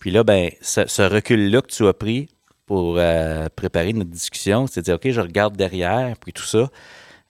Puis 0.00 0.10
là, 0.10 0.22
ben, 0.22 0.50
ce, 0.60 0.86
ce 0.86 1.02
recul-là 1.02 1.62
que 1.62 1.68
tu 1.68 1.86
as 1.86 1.92
pris 1.92 2.28
pour 2.66 2.96
euh, 2.98 3.48
préparer 3.54 3.92
notre 3.92 4.10
discussion, 4.10 4.66
c'est 4.66 4.80
de 4.80 4.84
dire, 4.84 4.94
OK, 4.94 5.10
je 5.10 5.20
regarde 5.20 5.56
derrière, 5.56 6.16
puis 6.18 6.32
tout 6.32 6.44
ça. 6.44 6.70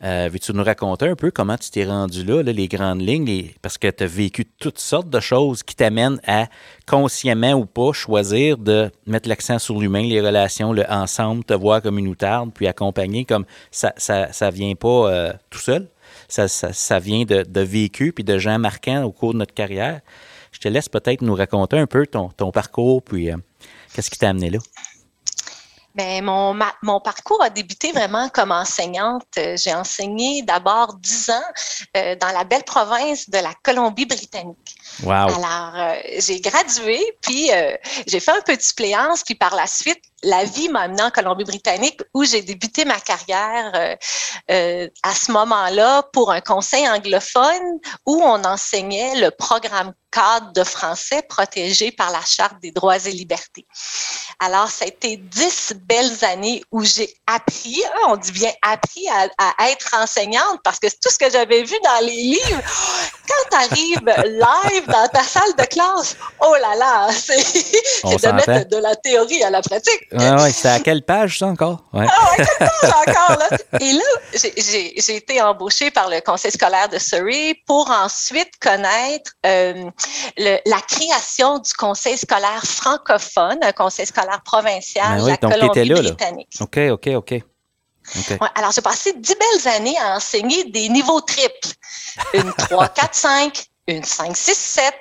Euh, 0.03 0.29
Veux-tu 0.31 0.53
nous 0.53 0.65
raconter 0.65 1.09
un 1.09 1.15
peu 1.15 1.31
comment 1.31 1.57
tu 1.57 1.71
t'es 1.71 1.87
rendu 1.87 2.25
là, 2.25 2.43
les 2.43 2.69
grandes 2.69 3.01
lignes, 3.01 3.51
parce 3.63 3.79
que 3.79 3.89
tu 3.89 4.05
as 4.05 4.07
vécu 4.07 4.45
toutes 4.45 4.79
sortes 4.79 5.09
de 5.09 5.21
choses 5.21 5.63
qui 5.63 5.75
t'amènent 5.75 6.21
à, 6.27 6.47
consciemment 6.87 7.53
ou 7.53 7.65
pas, 7.65 7.93
choisir 7.93 8.59
de 8.59 8.91
mettre 9.07 9.29
l'accent 9.29 9.59
sur 9.59 9.81
l'humain, 9.81 10.03
les 10.03 10.21
relations, 10.21 10.73
le 10.73 10.85
ensemble, 10.91 11.45
te 11.45 11.55
voir 11.55 11.81
comme 11.81 11.99
une 11.99 12.09
outarde, 12.09 12.53
puis 12.53 12.67
accompagner 12.67 13.25
comme 13.25 13.47
ça 13.71 13.95
ça, 13.97 14.33
ça 14.33 14.51
vient 14.51 14.75
pas 14.75 15.11
euh, 15.11 15.33
tout 15.49 15.61
seul. 15.61 15.89
Ça, 16.29 16.49
ça, 16.49 16.73
ça 16.73 16.99
vient 16.99 17.25
de, 17.25 17.43
de 17.43 17.61
vécu 17.61 18.13
puis 18.13 18.25
de 18.25 18.37
gens 18.37 18.59
marquants 18.59 19.05
au 19.05 19.13
cours 19.13 19.33
de 19.33 19.39
notre 19.39 19.55
carrière. 19.55 20.01
Je 20.53 20.59
te 20.59 20.69
laisse 20.69 20.89
peut-être 20.89 21.23
nous 21.23 21.35
raconter 21.35 21.79
un 21.79 21.87
peu 21.87 22.07
ton, 22.07 22.29
ton 22.29 22.51
parcours, 22.51 23.03
puis 23.03 23.31
qu'est-ce 23.95 24.11
qui 24.11 24.19
t'a 24.19 24.29
amené 24.31 24.51
là? 24.51 24.59
Ben, 25.95 26.25
mon, 26.25 26.55
ma- 26.55 26.75
mon 26.83 27.01
parcours 27.01 27.41
a 27.43 27.51
débuté 27.51 27.93
vraiment 27.93 28.29
comme 28.29 28.51
enseignante. 28.51 29.27
Euh, 29.39 29.57
J'ai 29.57 29.73
enseigné 29.73 30.43
d'abord 30.43 30.95
dix 30.95 31.31
ans 31.31 31.49
euh, 31.97 32.17
dans 32.17 32.31
la 32.31 32.43
belle 32.43 32.65
province 32.65 33.31
de 33.31 33.39
la 33.39 33.53
Colombie-Britannique. 33.63 34.77
Wow. 35.05 35.13
Alors, 35.13 35.73
euh, 35.77 35.95
j'ai 36.19 36.41
gradué, 36.41 37.01
puis 37.21 37.53
euh, 37.53 37.77
j'ai 38.09 38.19
fait 38.19 38.33
un 38.33 38.41
peu 38.41 38.57
de 38.57 38.63
suppléance, 38.63 39.23
puis 39.23 39.37
par 39.37 39.55
la 39.55 39.67
suite, 39.69 40.03
la 40.25 40.45
vie 40.45 40.69
m'a 40.69 40.87
en 40.89 41.11
Colombie-Britannique 41.11 42.01
où 42.15 42.25
j'ai 42.25 42.43
débuté 42.43 42.85
ma 42.85 42.99
carrière 43.01 43.73
euh, 43.75 43.97
euh, 44.51 44.89
à 45.03 45.15
ce 45.15 45.33
moment-là 45.33 46.03
pour 46.13 46.31
un 46.31 46.41
conseil 46.41 46.89
anglophone 46.89 47.79
où 48.07 48.23
on 48.23 48.43
enseignait 48.45 49.21
le 49.21 49.31
programme 49.31 49.93
cadre 50.15 50.53
de 50.53 50.63
français 50.63 51.23
protégé 51.29 51.91
par 51.91 52.13
la 52.13 52.21
Charte 52.25 52.61
des 52.63 52.71
droits 52.71 52.97
et 52.97 53.11
libertés. 53.11 53.67
Alors, 54.39 54.69
ça 54.69 54.85
a 54.85 54.89
été 54.89 55.17
dix 55.17 55.75
belles 55.77 56.25
années 56.25 56.63
où 56.71 56.85
j'ai 56.85 57.13
appris, 57.27 57.83
hein, 57.85 58.01
on 58.09 58.17
dit 58.17 58.31
bien 58.31 58.53
appris 58.63 59.07
à, 59.09 59.55
à 59.59 59.71
être 59.71 59.95
enseignante 59.95 60.61
parce 60.63 60.79
que 60.79 60.87
tout 60.87 61.11
ce 61.11 61.19
que 61.19 61.31
j'avais 61.31 61.65
vu 61.65 61.75
dans 61.83 62.07
les 62.07 62.13
livres, 62.13 62.63
quand 63.29 63.51
tu 63.51 63.57
arrives 63.57 64.05
live 64.05 64.87
dans 64.87 65.09
ta 65.09 65.23
salle 65.23 65.55
de 65.59 65.65
classe, 65.65 66.17
oh 66.41 66.55
là 66.61 66.77
là, 66.77 67.09
c'est 67.13 67.43
c'est 67.43 68.23
de 68.23 68.33
mettre 68.33 68.69
de 68.69 68.77
la 68.77 68.95
théorie 68.97 69.43
à 69.43 69.51
la 69.51 69.63
pratique. 69.63 70.01
Ouais, 70.19 70.43
ouais, 70.43 70.53
c'était 70.53 70.69
à 70.69 70.81
quelle 70.81 71.03
page, 71.05 71.39
ça, 71.39 71.47
encore? 71.47 71.85
Ouais. 71.93 72.07
Ah 72.09 72.31
ouais, 72.39 72.47
quel 72.59 72.69
temps 72.69 72.99
encore, 73.07 73.39
là. 73.39 73.59
Et 73.81 73.93
là, 73.93 74.01
j'ai- 74.33 75.17
été 75.17 75.41
embauchée 75.43 75.91
par 75.91 76.09
le 76.09 76.21
conseil 76.21 76.51
scolaire 76.51 76.89
de 76.89 76.99
Surrey 76.99 77.55
pour 77.67 77.91
ensuite 77.91 78.51
connaître 78.61 79.33
euh, 79.47 79.91
le- 80.37 80.59
la 80.67 80.81
création 80.89 81.59
du 81.59 81.73
conseil 81.75 82.17
scolaire 82.19 82.63
francophone, 82.65 83.59
un 83.63 83.73
conseil 83.73 84.07
scolaire 84.07 84.41
provincial 84.45 85.17
Ben 85.17 85.19
de 85.19 85.23
oui, 85.25 85.31
la. 85.31 85.37
Colombie-Britannique. 85.51 86.49
OK, 86.61 86.79
OK, 86.91 87.09
OK. 87.15 87.35
OK. 88.19 88.31
Ouais, 88.41 88.49
alors, 88.55 88.71
j'ai 88.73 88.83
passé 88.83 89.15
dix 89.17 89.35
belles 89.35 89.73
années 89.75 89.97
à 89.99 90.17
enseigner 90.17 90.65
des 90.65 90.89
niveaux 90.91 91.21
triples. 91.23 91.69
Une 92.35 92.53
3, 92.53 92.89
4, 92.89 93.15
5, 93.15 93.65
une 93.89 94.05
5, 94.05 94.37
6, 94.37 94.55
7. 94.55 94.95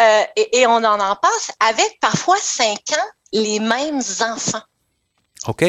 Euh, 0.00 0.22
et, 0.36 0.58
et 0.60 0.66
on 0.66 0.76
en 0.76 1.00
en 1.00 1.16
passe 1.16 1.50
avec 1.60 1.98
parfois 2.00 2.36
5 2.40 2.74
ans 2.92 3.08
les 3.32 3.60
mêmes 3.60 4.02
enfants. 4.20 4.62
OK. 5.46 5.64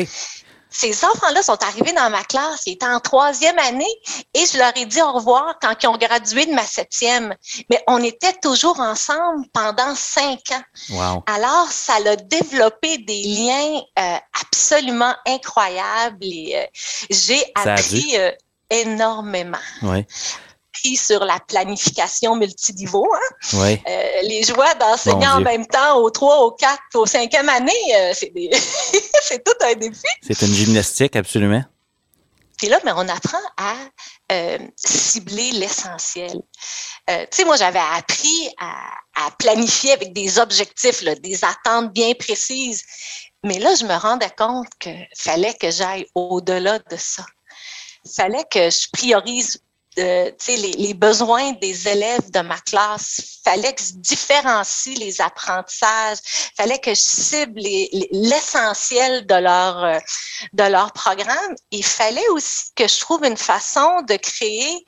Ces 0.73 1.05
enfants-là 1.05 1.43
sont 1.43 1.61
arrivés 1.63 1.93
dans 1.93 2.09
ma 2.09 2.23
classe, 2.23 2.63
ils 2.65 2.73
étaient 2.73 2.87
en 2.87 2.99
troisième 2.99 3.59
année 3.59 3.85
et 4.33 4.43
je 4.51 4.57
leur 4.57 4.75
ai 4.75 4.85
dit 4.87 5.01
au 5.03 5.13
revoir 5.13 5.55
quand 5.61 5.75
ils 5.83 5.87
ont 5.87 5.97
gradué 5.97 6.47
de 6.47 6.53
ma 6.53 6.65
septième. 6.65 7.35
Mais 7.69 7.81
on 7.87 8.01
était 8.01 8.33
toujours 8.41 8.79
ensemble 8.79 9.45
pendant 9.53 9.93
cinq 9.93 10.39
ans. 10.51 10.63
Wow. 10.89 11.23
Alors, 11.27 11.67
ça 11.69 11.93
a 12.03 12.15
développé 12.15 12.97
des 12.97 13.21
liens 13.21 13.81
euh, 13.99 14.17
absolument 14.41 15.13
incroyables 15.27 16.17
et 16.23 16.55
euh, 16.55 16.65
j'ai 17.11 17.43
appris 17.53 18.17
euh, 18.17 18.31
énormément. 18.71 19.59
Oui, 19.83 20.05
Sur 20.97 21.23
la 21.23 21.39
planification 21.39 22.35
multiniveau, 22.35 23.07
hein. 23.13 23.35
oui. 23.53 23.81
Euh, 23.87 24.07
les 24.23 24.43
joies 24.43 24.73
d'enseigner 24.75 25.25
en 25.27 25.39
même 25.39 25.65
temps 25.65 25.97
aux 25.97 26.09
trois, 26.09 26.39
aux 26.41 26.51
quatre, 26.51 26.81
aux 26.95 27.05
cinquième 27.05 27.47
année, 27.47 27.71
euh, 27.95 28.11
c'est 28.13 28.33
des- 28.33 28.49
tout 29.45 29.65
un 29.65 29.73
défi. 29.75 30.01
C'est 30.21 30.41
une 30.41 30.53
gymnastique, 30.53 31.15
absolument. 31.15 31.63
Puis 32.57 32.67
là, 32.67 32.79
mais 32.83 32.91
on 32.95 33.07
apprend 33.07 33.39
à 33.57 33.75
euh, 34.31 34.57
cibler 34.75 35.51
l'essentiel. 35.51 36.41
Euh, 37.09 37.21
tu 37.31 37.37
sais, 37.37 37.45
moi, 37.45 37.55
j'avais 37.55 37.79
appris 37.79 38.49
à, 38.59 39.25
à 39.25 39.31
planifier 39.39 39.93
avec 39.93 40.11
des 40.13 40.37
objectifs, 40.37 41.01
là, 41.01 41.15
des 41.15 41.39
attentes 41.45 41.93
bien 41.93 42.13
précises. 42.13 42.83
Mais 43.43 43.59
là, 43.59 43.73
je 43.75 43.85
me 43.85 43.95
rendais 43.95 44.31
compte 44.37 44.67
qu'il 44.79 45.07
fallait 45.17 45.53
que 45.55 45.71
j'aille 45.71 46.05
au-delà 46.13 46.79
de 46.79 46.97
ça. 46.97 47.25
Il 48.05 48.11
fallait 48.11 48.45
que 48.51 48.69
je 48.69 48.87
priorise 48.93 49.59
euh, 49.99 50.31
les, 50.47 50.71
les 50.73 50.93
besoins 50.93 51.51
des 51.53 51.87
élèves 51.87 52.31
de 52.31 52.39
ma 52.41 52.57
classe. 52.59 53.19
Il 53.19 53.49
fallait 53.51 53.73
que 53.73 53.83
je 53.83 53.93
différencie 53.93 54.97
les 54.97 55.21
apprentissages. 55.21 56.17
Il 56.25 56.55
fallait 56.57 56.79
que 56.79 56.91
je 56.91 56.99
cible 56.99 57.59
les- 57.59 57.89
les- 57.91 58.09
l'essentiel 58.11 59.25
de 59.25 59.35
leur, 59.35 59.83
euh, 59.83 59.99
de 60.53 60.63
leur 60.63 60.91
programme. 60.93 61.55
Il 61.71 61.85
fallait 61.85 62.27
aussi 62.29 62.71
que 62.75 62.87
je 62.87 62.99
trouve 62.99 63.23
une 63.25 63.37
façon 63.37 64.01
de 64.07 64.15
créer 64.15 64.83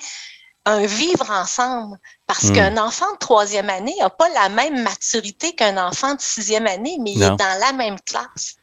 un 0.66 0.86
vivre 0.86 1.30
ensemble. 1.30 1.98
Parce 2.28 2.46
Mm. 2.46 2.54
qu'un 2.54 2.78
enfant 2.78 3.12
de 3.14 3.18
troisième 3.20 3.70
année 3.70 3.94
n'a 4.00 4.10
pas 4.10 4.30
la 4.30 4.50
même 4.50 4.82
maturité 4.82 5.54
qu'un 5.54 5.78
enfant 5.78 6.16
de 6.16 6.22
sixième 6.22 6.66
année, 6.66 6.98
mais 7.02 7.12
il 7.12 7.22
est 7.22 7.36
dans 7.38 7.60
la 7.60 7.72
même 7.74 8.00
classe. 8.02 8.56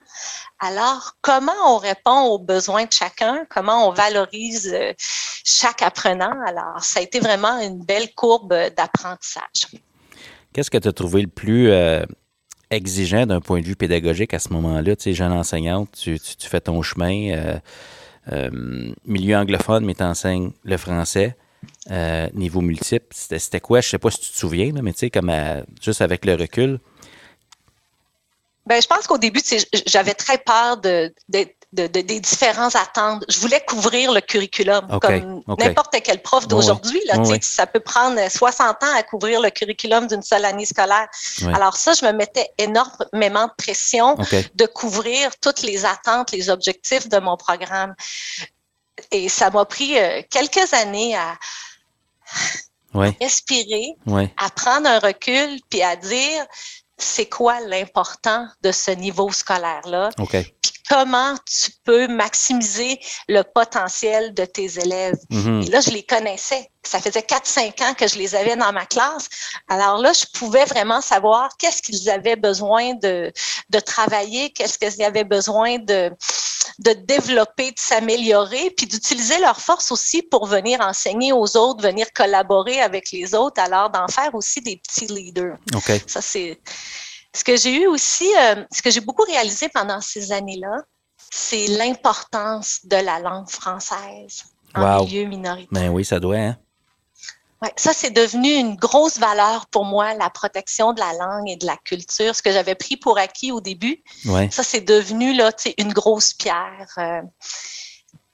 Alors, 0.60 1.16
comment 1.22 1.52
on 1.66 1.78
répond 1.78 2.22
aux 2.26 2.38
besoins 2.38 2.84
de 2.84 2.92
chacun? 2.92 3.44
Comment 3.50 3.88
on 3.88 3.92
valorise 3.92 4.72
euh, 4.72 4.92
chaque 4.98 5.82
apprenant? 5.82 6.34
Alors, 6.46 6.82
ça 6.84 7.00
a 7.00 7.02
été 7.02 7.18
vraiment 7.18 7.58
une 7.60 7.84
belle 7.84 8.14
courbe 8.14 8.54
d'apprentissage. 8.76 9.66
Qu'est-ce 10.52 10.70
que 10.70 10.78
tu 10.78 10.86
as 10.86 10.92
trouvé 10.92 11.22
le 11.22 11.28
plus 11.28 11.70
euh, 11.70 12.04
exigeant 12.70 13.26
d'un 13.26 13.40
point 13.40 13.60
de 13.60 13.66
vue 13.66 13.74
pédagogique 13.74 14.34
à 14.34 14.38
ce 14.38 14.50
moment-là? 14.52 14.94
Tu 14.94 15.02
sais, 15.02 15.14
jeune 15.14 15.32
enseignante, 15.32 15.90
tu, 15.98 16.18
fais 16.38 16.60
ton 16.60 16.80
chemin. 16.82 17.50
euh, 18.30 18.92
milieu 19.04 19.36
anglophone, 19.36 19.84
mais 19.84 19.94
tu 19.94 20.04
enseignes 20.04 20.52
le 20.62 20.76
français. 20.76 21.36
niveau 22.34 22.60
multiple. 22.60 23.06
C'était 23.10 23.60
quoi? 23.60 23.80
Je 23.80 23.88
sais 23.88 23.98
pas 23.98 24.12
si 24.12 24.20
tu 24.20 24.30
te 24.30 24.36
souviens, 24.36 24.70
mais 24.80 24.92
tu 24.92 25.00
sais, 25.00 25.10
comme 25.10 25.32
juste 25.80 26.02
avec 26.02 26.24
le 26.24 26.34
recul. 26.34 26.78
Ben, 28.66 28.80
je 28.80 28.86
pense 28.86 29.06
qu'au 29.06 29.18
début, 29.18 29.40
j'avais 29.86 30.14
très 30.14 30.38
peur 30.38 30.76
de, 30.76 31.12
de- 31.28 31.46
de- 31.72 31.86
de- 31.88 32.00
des 32.02 32.20
différentes 32.20 32.76
attentes. 32.76 33.24
Je 33.28 33.40
voulais 33.40 33.60
couvrir 33.66 34.12
le 34.12 34.20
curriculum, 34.20 34.86
comme 35.00 35.42
n'importe 35.64 35.96
quel 36.04 36.22
prof 36.22 36.46
d'aujourd'hui. 36.46 37.00
Oui, 37.04 37.08
oui. 37.32 37.38
Ça 37.42 37.66
peut 37.66 37.80
prendre 37.80 38.20
60 38.30 38.82
ans 38.84 38.94
à 38.94 39.02
couvrir 39.02 39.40
le 39.40 39.50
curriculum 39.50 40.06
d'une 40.06 40.22
seule 40.22 40.44
année 40.44 40.66
scolaire. 40.66 41.08
Oui. 41.42 41.52
Alors 41.54 41.76
ça, 41.76 41.94
je 41.94 42.04
me 42.04 42.12
mettais 42.12 42.50
énormément 42.58 43.46
de 43.46 43.52
pression 43.56 44.14
de 44.54 44.66
couvrir 44.66 45.30
toutes 45.40 45.62
les 45.62 45.84
attentes, 45.84 46.30
les 46.30 46.48
objectifs 46.50 47.08
de 47.08 47.18
mon 47.18 47.36
programme. 47.36 47.94
Et 49.10 49.28
ça 49.28 49.50
m'a 49.50 49.64
pris 49.64 49.98
euh, 49.98 50.22
quelques 50.30 50.72
années 50.74 51.16
à 51.16 51.36
Oui, 52.94 53.08
respirer, 53.20 53.96
à 54.36 54.50
prendre 54.50 54.86
un 54.88 54.98
recul, 54.98 55.58
puis 55.70 55.82
à 55.82 55.96
dire 55.96 56.44
c'est 57.02 57.28
quoi 57.28 57.60
l'important 57.60 58.46
de 58.62 58.72
ce 58.72 58.90
niveau 58.90 59.30
scolaire-là? 59.30 60.10
Comment 60.88 61.34
tu 61.46 61.70
peux 61.84 62.08
maximiser 62.08 63.00
le 63.28 63.42
potentiel 63.42 64.34
de 64.34 64.44
tes 64.44 64.78
élèves. 64.78 65.16
Mhm. 65.30 65.62
Et 65.62 65.70
là, 65.70 65.80
je 65.80 65.90
les 65.90 66.02
connaissais. 66.02 66.68
Ça 66.82 67.00
faisait 67.00 67.20
4-5 67.20 67.82
ans 67.82 67.94
que 67.94 68.08
je 68.08 68.16
les 68.16 68.34
avais 68.34 68.56
dans 68.56 68.72
ma 68.72 68.86
classe. 68.86 69.28
Alors 69.68 69.98
là, 69.98 70.12
je 70.12 70.24
pouvais 70.38 70.64
vraiment 70.64 71.00
savoir 71.00 71.50
qu'est-ce 71.58 71.80
qu'ils 71.80 72.10
avaient 72.10 72.36
besoin 72.36 72.94
de, 72.94 73.32
de 73.70 73.80
travailler, 73.80 74.50
qu'est-ce 74.50 74.78
qu'ils 74.78 75.04
avaient 75.04 75.24
besoin 75.24 75.78
de, 75.78 76.10
de 76.80 76.92
développer, 76.92 77.70
de 77.70 77.78
s'améliorer, 77.78 78.70
puis 78.76 78.86
d'utiliser 78.86 79.38
leur 79.38 79.60
force 79.60 79.92
aussi 79.92 80.22
pour 80.22 80.46
venir 80.46 80.80
enseigner 80.80 81.32
aux 81.32 81.56
autres, 81.56 81.82
venir 81.82 82.12
collaborer 82.12 82.80
avec 82.80 83.12
les 83.12 83.34
autres, 83.34 83.62
alors 83.62 83.90
d'en 83.90 84.08
faire 84.08 84.34
aussi 84.34 84.60
des 84.60 84.76
petits 84.76 85.06
leaders. 85.06 85.56
OK. 85.74 85.92
Ça, 86.06 86.20
c'est 86.20 86.58
ce 87.34 87.44
que 87.44 87.56
j'ai 87.56 87.82
eu 87.82 87.86
aussi, 87.86 88.28
euh, 88.40 88.64
ce 88.70 88.82
que 88.82 88.90
j'ai 88.90 89.00
beaucoup 89.00 89.22
réalisé 89.24 89.68
pendant 89.68 90.00
ces 90.00 90.32
années-là, 90.32 90.82
c'est 91.30 91.66
l'importance 91.68 92.80
de 92.84 92.96
la 92.96 93.18
langue 93.20 93.48
française 93.48 94.44
en 94.74 94.98
Wow. 94.98 95.04
milieu 95.06 95.24
minoritaire. 95.26 95.68
Ben 95.70 95.88
oui, 95.90 96.04
ça 96.04 96.20
doit, 96.20 96.36
hein? 96.36 96.56
Ouais, 97.62 97.72
ça, 97.76 97.92
c'est 97.94 98.10
devenu 98.10 98.50
une 98.52 98.74
grosse 98.74 99.18
valeur 99.18 99.66
pour 99.68 99.84
moi, 99.84 100.14
la 100.14 100.30
protection 100.30 100.92
de 100.94 101.00
la 101.00 101.12
langue 101.12 101.48
et 101.48 101.54
de 101.56 101.64
la 101.64 101.76
culture. 101.76 102.34
Ce 102.34 102.42
que 102.42 102.50
j'avais 102.50 102.74
pris 102.74 102.96
pour 102.96 103.18
acquis 103.18 103.52
au 103.52 103.60
début, 103.60 104.02
ça, 104.50 104.64
c'est 104.64 104.80
devenu 104.80 105.32
là, 105.32 105.52
une 105.78 105.92
grosse 105.92 106.34
pierre. 106.34 106.88
euh. 106.98 107.22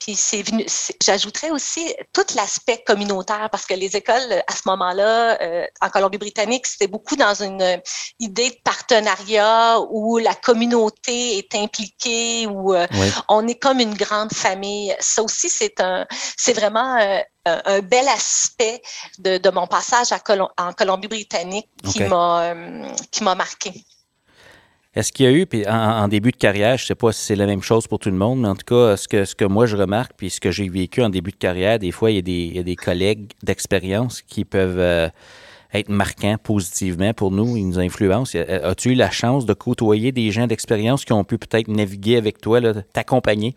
Puis 0.08 0.16
c'est 0.16 0.40
venu, 0.40 0.64
j'ajouterais 1.04 1.50
aussi 1.50 1.94
tout 2.14 2.24
l'aspect 2.34 2.82
communautaire 2.86 3.50
parce 3.52 3.66
que 3.66 3.74
les 3.74 3.94
écoles 3.94 4.42
à 4.46 4.52
ce 4.54 4.62
moment-là 4.64 5.38
euh, 5.42 5.66
en 5.82 5.90
Colombie-Britannique, 5.90 6.66
c'était 6.66 6.86
beaucoup 6.86 7.14
dans 7.14 7.34
une 7.42 7.82
idée 8.18 8.48
de 8.48 8.56
partenariat 8.64 9.78
où 9.90 10.16
la 10.16 10.34
communauté 10.34 11.36
est 11.36 11.54
impliquée, 11.54 12.46
où 12.46 12.72
euh, 12.74 12.86
on 13.28 13.46
est 13.46 13.56
comme 13.56 13.80
une 13.80 13.92
grande 13.92 14.32
famille. 14.32 14.96
Ça 14.98 15.22
aussi, 15.22 15.50
c'est 15.50 15.78
un, 15.82 16.06
c'est 16.38 16.54
vraiment 16.54 16.96
euh, 16.96 17.20
un 17.44 17.80
bel 17.80 18.08
aspect 18.08 18.80
de, 19.18 19.36
de 19.36 19.50
mon 19.50 19.66
passage 19.66 20.10
à 20.12 20.22
en 20.56 20.72
Colombie-Britannique 20.72 21.68
qui 21.84 22.02
m'a 22.04 22.54
qui 23.10 23.24
m'a 23.24 23.34
marqué. 23.34 23.74
Est-ce 24.98 25.12
qu'il 25.12 25.26
y 25.26 25.28
a 25.28 25.32
eu, 25.32 25.46
puis 25.46 25.64
en, 25.68 26.08
début 26.08 26.32
de 26.32 26.36
carrière, 26.36 26.76
je 26.76 26.82
ne 26.82 26.86
sais 26.88 26.94
pas 26.96 27.12
si 27.12 27.24
c'est 27.24 27.36
la 27.36 27.46
même 27.46 27.62
chose 27.62 27.86
pour 27.86 28.00
tout 28.00 28.10
le 28.10 28.16
monde, 28.16 28.40
mais 28.40 28.48
en 28.48 28.56
tout 28.56 28.64
cas, 28.66 28.96
ce 28.96 29.06
que, 29.06 29.24
ce 29.24 29.36
que 29.36 29.44
moi 29.44 29.64
je 29.64 29.76
remarque, 29.76 30.10
puis 30.16 30.28
ce 30.28 30.40
que 30.40 30.50
j'ai 30.50 30.68
vécu 30.68 31.02
en 31.02 31.08
début 31.08 31.30
de 31.30 31.36
carrière, 31.36 31.78
des 31.78 31.92
fois, 31.92 32.10
il 32.10 32.16
y 32.16 32.58
a 32.58 32.62
des, 32.64 32.74
collègues 32.74 33.30
d'expérience 33.44 34.22
qui 34.22 34.44
peuvent 34.44 34.80
euh, 34.80 35.08
être 35.72 35.88
marquants 35.88 36.34
positivement 36.42 37.14
pour 37.14 37.30
nous, 37.30 37.56
ils 37.56 37.68
nous 37.68 37.78
influencent. 37.78 38.36
As-tu 38.36 38.90
eu 38.90 38.94
la 38.94 39.12
chance 39.12 39.46
de 39.46 39.54
côtoyer 39.54 40.10
des 40.10 40.32
gens 40.32 40.48
d'expérience 40.48 41.04
qui 41.04 41.12
ont 41.12 41.22
pu 41.22 41.38
peut-être 41.38 41.68
naviguer 41.68 42.16
avec 42.16 42.40
toi, 42.40 42.60
t'accompagner? 42.92 43.54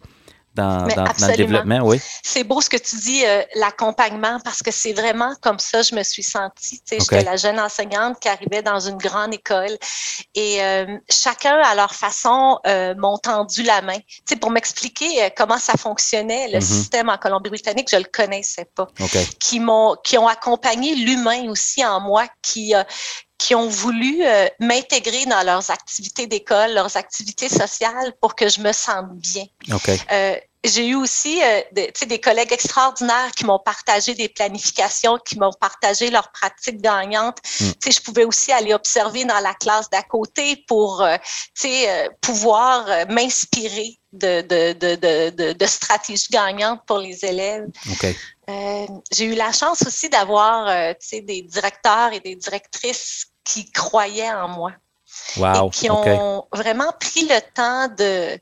Dans, 0.53 0.85
le 0.85 1.37
développement, 1.37 1.79
oui. 1.83 2.01
C'est 2.23 2.43
beau 2.43 2.59
ce 2.59 2.69
que 2.69 2.77
tu 2.77 2.97
dis, 2.97 3.25
euh, 3.25 3.41
l'accompagnement, 3.55 4.39
parce 4.43 4.61
que 4.61 4.71
c'est 4.71 4.93
vraiment 4.93 5.33
comme 5.41 5.59
ça 5.59 5.81
je 5.81 5.95
me 5.95 6.03
suis 6.03 6.23
sentie. 6.23 6.81
Okay. 6.91 6.99
J'étais 6.99 7.23
la 7.23 7.37
jeune 7.37 7.59
enseignante 7.59 8.19
qui 8.19 8.27
arrivait 8.27 8.61
dans 8.61 8.79
une 8.79 8.97
grande 8.97 9.33
école 9.33 9.77
et 10.35 10.61
euh, 10.61 10.97
chacun, 11.09 11.55
à 11.61 11.75
leur 11.75 11.93
façon, 11.95 12.59
euh, 12.67 12.93
m'ont 12.95 13.17
tendu 13.17 13.63
la 13.63 13.81
main. 13.81 13.97
sais, 14.25 14.35
pour 14.35 14.51
m'expliquer 14.51 15.29
comment 15.37 15.57
ça 15.57 15.73
fonctionnait, 15.73 16.49
le 16.49 16.59
mm-hmm. 16.59 16.61
système 16.61 17.09
en 17.09 17.17
Colombie-Britannique, 17.17 17.87
je 17.89 17.97
le 17.97 18.05
connaissais 18.11 18.65
pas. 18.75 18.87
Qui 19.39 19.59
m'ont, 19.59 19.95
qui 20.03 20.17
ont 20.17 20.27
accompagné 20.27 20.95
l'humain 20.95 21.49
aussi 21.49 21.85
en 21.85 22.01
moi, 22.01 22.25
qui, 22.41 22.73
qui 23.41 23.55
ont 23.55 23.67
voulu 23.67 24.23
m'intégrer 24.59 25.25
dans 25.25 25.43
leurs 25.43 25.71
activités 25.71 26.27
d'école, 26.27 26.73
leurs 26.73 26.95
activités 26.95 27.49
sociales 27.49 28.13
pour 28.21 28.35
que 28.35 28.47
je 28.47 28.61
me 28.61 28.71
sente 28.71 29.11
bien. 29.15 29.45
Okay. 29.73 29.99
Euh, 30.11 30.35
j'ai 30.63 30.87
eu 30.87 30.95
aussi 30.95 31.41
euh, 31.41 31.61
des, 31.71 31.91
des 32.05 32.19
collègues 32.19 32.51
extraordinaires 32.51 33.31
qui 33.35 33.45
m'ont 33.45 33.59
partagé 33.59 34.13
des 34.13 34.29
planifications, 34.29 35.17
qui 35.17 35.39
m'ont 35.39 35.53
partagé 35.59 36.11
leurs 36.11 36.31
pratiques 36.31 36.81
gagnantes. 36.81 37.39
Mm. 37.59 37.71
Je 37.89 37.99
pouvais 38.01 38.25
aussi 38.25 38.51
aller 38.51 38.73
observer 38.73 39.25
dans 39.25 39.39
la 39.39 39.55
classe 39.55 39.89
d'à 39.89 40.03
côté 40.03 40.63
pour 40.67 41.01
euh, 41.01 41.17
euh 41.65 42.09
pouvoir 42.21 42.85
euh, 42.87 43.05
m'inspirer 43.09 43.97
de, 44.13 44.41
de, 44.41 44.73
de, 44.73 45.53
de, 45.53 45.65
stratégies 45.65 46.29
gagnantes 46.29 46.81
pour 46.85 46.99
les 46.99 47.25
élèves. 47.25 47.65
Okay. 47.93 48.15
Euh, 48.49 48.85
j'ai 49.11 49.25
eu 49.25 49.35
la 49.35 49.51
chance 49.51 49.83
aussi 49.87 50.09
d'avoir 50.09 50.93
des 51.11 51.41
directeurs 51.43 52.11
et 52.11 52.19
des 52.19 52.35
directrices 52.35 53.30
qui 53.51 53.71
croyaient 53.71 54.31
en 54.31 54.47
moi. 54.47 54.71
Wow. 55.37 55.67
Et 55.67 55.69
qui 55.71 55.89
ont 55.89 56.47
vraiment 56.53 56.91
pris 56.99 57.27
le 57.27 57.39
temps 57.53 57.87
de 57.89 58.39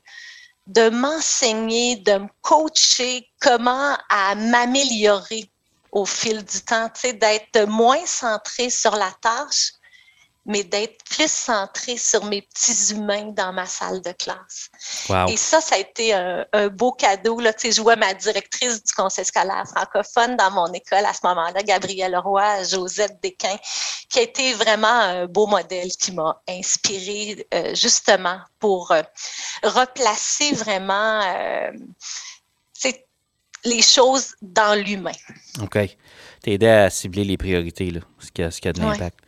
de 0.66 0.88
m'enseigner, 0.88 1.96
de 1.96 2.12
me 2.12 2.28
coacher 2.42 3.28
comment 3.40 3.96
à 4.08 4.36
m'améliorer 4.36 5.50
au 5.90 6.04
fil 6.04 6.44
du 6.44 6.60
temps, 6.60 6.88
d'être 7.02 7.66
moins 7.66 8.06
centré 8.06 8.70
sur 8.70 8.94
la 8.94 9.10
tâche, 9.20 9.72
mais 10.46 10.64
d'être 10.64 11.04
plus 11.04 11.30
centré 11.30 11.96
sur 11.96 12.24
mes 12.24 12.42
petits 12.42 12.94
humains 12.94 13.32
dans 13.32 13.52
ma 13.52 13.66
salle 13.66 14.00
de 14.00 14.12
classe. 14.12 14.70
Et 15.28 15.36
ça, 15.36 15.60
ça 15.60 15.74
a 15.74 15.78
été 15.78 16.14
un, 16.14 16.68
beau 16.68 16.92
cadeau. 16.92 17.40
Là. 17.40 17.52
Tu 17.52 17.68
sais, 17.68 17.72
je 17.72 17.82
vois 17.82 17.96
ma 17.96 18.14
directrice 18.14 18.82
du 18.82 18.92
conseil 18.92 19.24
scolaire 19.24 19.64
francophone 19.66 20.36
dans 20.36 20.50
mon 20.50 20.72
école 20.72 21.04
à 21.04 21.12
ce 21.12 21.20
moment-là, 21.24 21.62
Gabrielle 21.62 22.16
Roy, 22.16 22.64
Josette 22.64 23.18
Desquin, 23.22 23.56
qui 24.08 24.18
a 24.18 24.22
été 24.22 24.54
vraiment 24.54 24.88
un 24.88 25.26
beau 25.26 25.46
modèle 25.46 25.90
qui 25.90 26.12
m'a 26.12 26.40
inspiré 26.48 27.46
euh, 27.52 27.74
justement 27.74 28.40
pour 28.58 28.92
euh, 28.92 29.02
replacer 29.62 30.52
vraiment 30.52 31.20
euh, 31.22 31.70
les 33.64 33.82
choses 33.82 34.34
dans 34.40 34.74
l'humain. 34.74 35.12
OK. 35.60 35.78
Aidé 36.46 36.66
à 36.66 36.88
cibler 36.88 37.24
les 37.24 37.36
priorités, 37.36 37.90
là, 37.90 38.00
ce 38.18 38.30
qui 38.30 38.42
a, 38.42 38.50
ce 38.50 38.58
qui 38.58 38.68
a 38.68 38.72
de 38.72 38.80
l'impact 38.80 39.18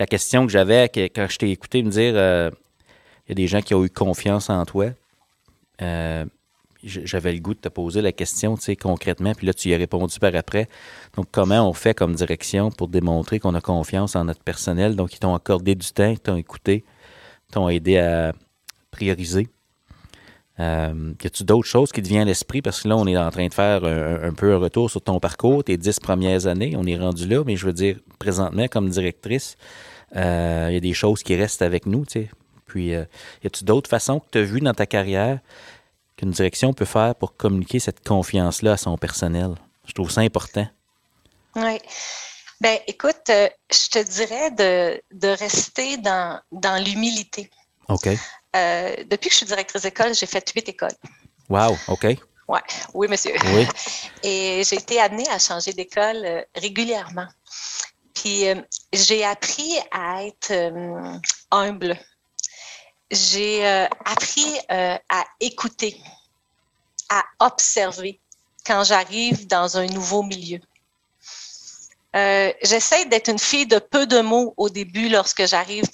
la 0.00 0.06
question 0.06 0.46
que 0.46 0.52
j'avais 0.52 0.88
quand 0.88 1.26
je 1.28 1.36
t'ai 1.36 1.50
écouté 1.50 1.82
me 1.82 1.90
dire 1.90 2.14
euh, 2.16 2.50
il 3.26 3.30
y 3.30 3.32
a 3.32 3.34
des 3.34 3.46
gens 3.46 3.60
qui 3.60 3.74
ont 3.74 3.84
eu 3.84 3.90
confiance 3.90 4.50
en 4.50 4.64
toi. 4.64 4.86
Euh, 5.82 6.24
j'avais 6.82 7.34
le 7.34 7.40
goût 7.40 7.52
de 7.52 7.60
te 7.60 7.68
poser 7.68 8.00
la 8.00 8.10
question, 8.10 8.56
concrètement, 8.80 9.34
puis 9.34 9.46
là, 9.46 9.52
tu 9.52 9.68
y 9.68 9.74
as 9.74 9.76
répondu 9.76 10.18
par 10.18 10.34
après. 10.34 10.66
Donc, 11.14 11.26
comment 11.30 11.68
on 11.68 11.74
fait 11.74 11.92
comme 11.92 12.14
direction 12.14 12.70
pour 12.70 12.88
démontrer 12.88 13.38
qu'on 13.38 13.54
a 13.54 13.60
confiance 13.60 14.16
en 14.16 14.24
notre 14.24 14.42
personnel? 14.42 14.96
Donc, 14.96 15.14
ils 15.14 15.18
t'ont 15.18 15.34
accordé 15.34 15.74
du 15.74 15.92
temps, 15.92 16.08
ils 16.08 16.18
t'ont 16.18 16.36
écouté, 16.36 16.82
t'ont 17.52 17.68
aidé 17.68 17.98
à 17.98 18.32
prioriser. 18.90 19.46
Euh, 20.60 21.14
y 21.22 21.26
a-tu 21.26 21.44
d'autres 21.44 21.66
choses 21.66 21.90
qui 21.90 22.02
te 22.02 22.08
viennent 22.08 22.22
à 22.22 22.26
l'esprit? 22.26 22.60
Parce 22.60 22.82
que 22.82 22.88
là, 22.88 22.96
on 22.96 23.06
est 23.06 23.16
en 23.16 23.30
train 23.30 23.48
de 23.48 23.54
faire 23.54 23.84
un, 23.84 24.32
peu 24.34 24.52
un 24.54 24.58
retour 24.58 24.90
sur 24.90 25.00
ton 25.00 25.18
parcours, 25.18 25.64
tes 25.64 25.76
dix 25.76 25.98
premières 25.98 26.46
années. 26.46 26.74
On 26.76 26.84
est 26.84 26.98
rendu 26.98 27.26
là, 27.26 27.42
mais 27.44 27.56
je 27.56 27.66
veux 27.66 27.72
dire, 27.72 27.96
présentement, 28.18 28.66
comme 28.68 28.90
directrice, 28.90 29.56
euh, 30.16 30.66
il 30.68 30.74
y 30.74 30.76
a 30.76 30.80
des 30.80 30.92
choses 30.92 31.22
qui 31.22 31.34
restent 31.34 31.62
avec 31.62 31.86
nous, 31.86 32.04
tu 32.04 32.12
sais. 32.12 32.30
Puis, 32.66 32.94
euh, 32.94 33.04
y 33.42 33.46
a-tu 33.46 33.64
d'autres 33.64 33.88
façons 33.88 34.20
que 34.20 34.26
tu 34.32 34.38
as 34.38 34.42
vues 34.42 34.60
dans 34.60 34.74
ta 34.74 34.86
carrière 34.86 35.40
qu'une 36.16 36.30
direction 36.30 36.72
peut 36.72 36.84
faire 36.84 37.14
pour 37.14 37.36
communiquer 37.36 37.78
cette 37.78 38.06
confiance-là 38.06 38.72
à 38.72 38.76
son 38.76 38.96
personnel? 38.98 39.54
Je 39.86 39.92
trouve 39.92 40.10
ça 40.10 40.20
important. 40.20 40.68
Oui. 41.56 41.78
Ben, 42.60 42.78
écoute, 42.86 43.30
euh, 43.30 43.48
je 43.72 43.88
te 43.88 44.04
dirais 44.04 44.50
de, 44.50 45.00
de 45.12 45.28
rester 45.28 45.96
dans, 45.96 46.38
dans 46.52 46.84
l'humilité. 46.84 47.50
OK. 47.88 48.08
Depuis 48.54 49.28
que 49.28 49.32
je 49.32 49.36
suis 49.36 49.46
directrice 49.46 49.82
d'école, 49.82 50.14
j'ai 50.14 50.26
fait 50.26 50.50
huit 50.54 50.68
écoles. 50.68 50.94
Wow, 51.48 51.76
OK. 51.88 52.04
Ouais. 52.48 52.60
Oui, 52.94 53.06
monsieur. 53.08 53.34
Oui. 53.54 53.66
Et 54.22 54.62
j'ai 54.64 54.76
été 54.76 55.00
amenée 55.00 55.28
à 55.28 55.38
changer 55.38 55.72
d'école 55.72 56.44
régulièrement. 56.54 57.28
Puis 58.20 58.48
euh, 58.48 58.60
j'ai 58.92 59.24
appris 59.24 59.72
à 59.90 60.24
être 60.24 60.50
euh, 60.50 61.18
humble. 61.50 61.98
J'ai 63.10 63.66
euh, 63.66 63.86
appris 64.04 64.58
à 64.68 65.24
écouter, 65.40 65.96
à 67.08 67.24
observer 67.40 68.20
quand 68.66 68.84
j'arrive 68.84 69.46
dans 69.46 69.78
un 69.78 69.86
nouveau 69.86 70.22
milieu. 70.22 70.60
J'essaie 72.14 73.04
d'être 73.06 73.28
une 73.28 73.38
fille 73.38 73.66
de 73.66 73.78
peu 73.78 74.06
de 74.06 74.20
mots 74.20 74.54
au 74.56 74.68
début 74.68 75.08
lorsque 75.08 75.46
j'arrive. 75.46 75.84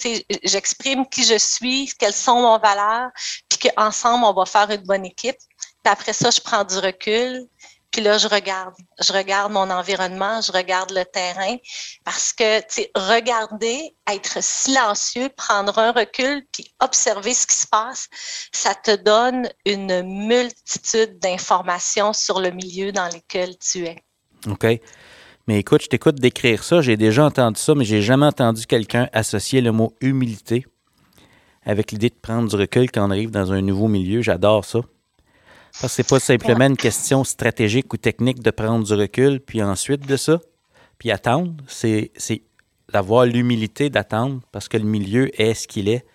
J'exprime 0.43 1.07
qui 1.07 1.23
je 1.23 1.37
suis, 1.37 1.91
quelles 1.99 2.13
sont 2.13 2.53
mes 2.53 2.59
valeurs, 2.61 3.09
puis 3.49 3.59
qu'ensemble, 3.59 4.25
on 4.25 4.33
va 4.33 4.45
faire 4.45 4.69
une 4.71 4.83
bonne 4.83 5.05
équipe. 5.05 5.37
Puis 5.83 5.91
après 5.91 6.13
ça, 6.13 6.31
je 6.31 6.41
prends 6.41 6.63
du 6.63 6.77
recul, 6.79 7.47
puis 7.91 8.01
là, 8.01 8.17
je 8.17 8.27
regarde. 8.27 8.73
Je 8.99 9.13
regarde 9.13 9.51
mon 9.51 9.69
environnement, 9.69 10.41
je 10.41 10.51
regarde 10.51 10.91
le 10.91 11.05
terrain. 11.05 11.55
Parce 12.03 12.33
que, 12.33 12.59
regarder, 12.95 13.95
être 14.11 14.43
silencieux, 14.43 15.29
prendre 15.29 15.77
un 15.79 15.91
recul, 15.91 16.45
puis 16.51 16.73
observer 16.79 17.33
ce 17.33 17.47
qui 17.47 17.55
se 17.55 17.67
passe, 17.67 18.07
ça 18.51 18.75
te 18.75 18.95
donne 18.95 19.49
une 19.65 20.01
multitude 20.27 21.19
d'informations 21.19 22.11
sur 22.11 22.39
le 22.41 22.51
milieu 22.51 22.91
dans 22.91 23.07
lequel 23.07 23.57
tu 23.57 23.85
es. 23.85 24.03
OK. 24.47 24.65
Mais 25.47 25.59
écoute, 25.59 25.83
je 25.83 25.87
t'écoute 25.87 26.15
décrire 26.15 26.61
ça. 26.63 26.81
J'ai 26.81 26.97
déjà 26.97 27.25
entendu 27.25 27.59
ça, 27.59 27.73
mais 27.73 27.85
j'ai 27.85 28.01
jamais 28.01 28.25
entendu 28.25 28.65
quelqu'un 28.65 29.07
associer 29.13 29.61
le 29.61 29.71
mot 29.71 29.93
humilité 30.01 30.65
avec 31.65 31.91
l'idée 31.91 32.09
de 32.09 32.15
prendre 32.21 32.49
du 32.49 32.55
recul 32.55 32.91
quand 32.91 33.07
on 33.07 33.11
arrive 33.11 33.31
dans 33.31 33.53
un 33.53 33.61
nouveau 33.61 33.87
milieu. 33.87 34.21
J'adore 34.21 34.65
ça. 34.65 34.79
Parce 35.79 35.93
que 35.93 36.03
c'est 36.03 36.07
pas 36.07 36.19
simplement 36.19 36.65
une 36.65 36.75
question 36.75 37.23
stratégique 37.23 37.93
ou 37.93 37.97
technique 37.97 38.41
de 38.41 38.51
prendre 38.51 38.85
du 38.85 38.93
recul, 38.93 39.39
puis 39.39 39.61
ensuite 39.63 40.05
de 40.05 40.17
ça, 40.17 40.41
puis 40.97 41.11
attendre. 41.11 41.53
C'est, 41.67 42.11
d'avoir 42.91 43.25
l'humilité 43.25 43.89
d'attendre 43.89 44.41
parce 44.51 44.67
que 44.67 44.77
le 44.77 44.85
milieu 44.85 45.29
est 45.41 45.53
ce 45.53 45.67
qu'il 45.67 45.87
est. 45.87 46.05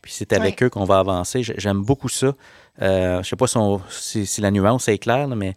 Puis 0.00 0.12
c'est 0.12 0.32
avec 0.32 0.62
eux 0.62 0.70
qu'on 0.70 0.84
va 0.84 0.98
avancer. 0.98 1.42
J'aime 1.42 1.82
beaucoup 1.82 2.08
ça. 2.08 2.34
Euh, 2.80 3.22
je 3.22 3.28
sais 3.28 3.36
pas 3.36 3.46
si, 3.46 4.40
la 4.40 4.50
nuance 4.50 4.88
est 4.88 4.98
claire, 4.98 5.28
mais 5.28 5.54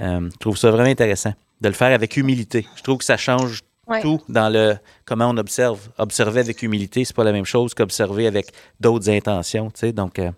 euh, 0.00 0.28
je 0.32 0.38
trouve 0.38 0.56
ça 0.56 0.70
vraiment 0.70 0.88
intéressant 0.88 1.34
de 1.60 1.68
le 1.68 1.74
faire 1.74 1.92
avec 1.92 2.16
humilité. 2.16 2.66
Je 2.76 2.82
trouve 2.82 2.98
que 2.98 3.04
ça 3.04 3.16
change 3.16 3.62
tout 4.02 4.20
dans 4.28 4.48
le 4.48 4.76
comment 5.04 5.28
on 5.30 5.36
observe. 5.38 5.80
Observer 5.98 6.40
avec 6.40 6.62
humilité, 6.62 7.04
c'est 7.04 7.16
pas 7.16 7.24
la 7.24 7.32
même 7.32 7.46
chose 7.46 7.74
qu'observer 7.74 8.26
avec 8.26 8.52
d'autres 8.80 9.08
intentions. 9.10 9.70
Tu 9.70 9.80
sais, 9.80 9.92
donc, 9.92 10.18
euh, 10.18 10.30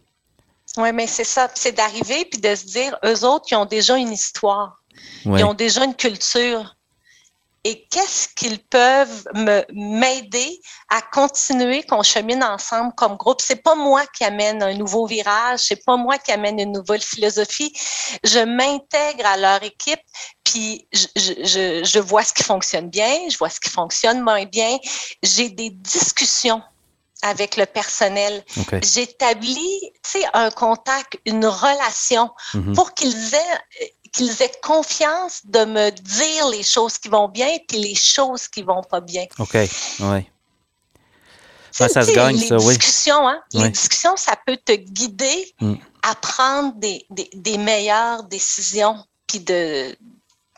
oui, 0.76 0.92
mais 0.92 1.06
c'est 1.06 1.24
ça. 1.24 1.48
C'est 1.54 1.72
d'arriver 1.72 2.24
puis 2.30 2.40
de 2.40 2.54
se 2.54 2.64
dire, 2.66 2.96
eux 3.04 3.24
autres, 3.24 3.46
ils 3.50 3.56
ont 3.56 3.64
déjà 3.64 3.96
une 3.96 4.12
histoire. 4.12 4.82
Ils 5.24 5.44
ont 5.44 5.54
déjà 5.54 5.84
une 5.84 5.94
culture. 5.94 6.76
et 7.62 7.86
qu'est-ce 7.90 8.28
qu'ils 8.34 8.58
peuvent 8.58 9.28
me 9.34 9.62
m'aider 9.72 10.60
à 10.88 11.02
continuer 11.02 11.82
qu'on 11.82 12.02
chemine 12.02 12.42
ensemble 12.42 12.94
comme 12.94 13.16
groupe? 13.16 13.42
C'est 13.42 13.62
pas 13.62 13.74
moi 13.74 14.02
qui 14.16 14.24
amène 14.24 14.62
un 14.62 14.74
nouveau 14.74 15.06
virage, 15.06 15.60
c'est 15.60 15.84
pas 15.84 15.96
moi 15.98 16.16
qui 16.16 16.32
amène 16.32 16.58
une 16.58 16.72
nouvelle 16.72 17.02
philosophie. 17.02 17.72
Je 18.24 18.38
m'intègre 18.38 19.26
à 19.26 19.36
leur 19.36 19.62
équipe, 19.62 20.00
puis 20.50 20.86
je, 20.92 21.06
je, 21.16 21.84
je 21.84 21.98
vois 22.00 22.24
ce 22.24 22.32
qui 22.32 22.42
fonctionne 22.42 22.90
bien, 22.90 23.28
je 23.30 23.38
vois 23.38 23.50
ce 23.50 23.60
qui 23.60 23.70
fonctionne 23.70 24.20
moins 24.20 24.44
bien. 24.46 24.78
J'ai 25.22 25.48
des 25.48 25.70
discussions 25.70 26.60
avec 27.22 27.56
le 27.56 27.66
personnel. 27.66 28.44
J'établis, 28.82 29.80
tu 30.02 30.20
sais, 30.20 30.24
un 30.32 30.50
contact, 30.50 31.18
une 31.26 31.46
relation 31.46 32.30
mm-hmm. 32.54 32.74
pour 32.74 32.94
qu'ils 32.94 33.34
aient 33.34 33.90
qu'ils 34.12 34.42
aient 34.42 34.52
confiance 34.60 35.42
de 35.44 35.64
me 35.64 35.90
dire 35.90 36.48
les 36.48 36.64
choses 36.64 36.98
qui 36.98 37.08
vont 37.08 37.28
bien 37.28 37.46
et 37.46 37.76
les 37.76 37.94
choses 37.94 38.48
qui 38.48 38.62
vont 38.62 38.82
pas 38.82 39.00
bien. 39.00 39.26
OK, 39.38 39.54
oui. 40.00 40.26
ça 41.70 41.88
se 41.88 42.10
gagne, 42.12 42.36
les 42.36 42.48
ça, 42.48 42.56
discussions, 42.56 43.28
Hein, 43.28 43.40
Les 43.52 43.70
discussions, 43.70 44.16
ça 44.16 44.34
peut 44.44 44.56
te 44.56 44.72
guider 44.72 45.54
mm. 45.60 45.74
à 46.02 46.16
prendre 46.16 46.74
des, 46.74 47.06
des, 47.10 47.30
des, 47.34 47.56
meilleures 47.56 48.24
décisions 48.24 48.96
puis 49.28 49.38
de, 49.38 49.96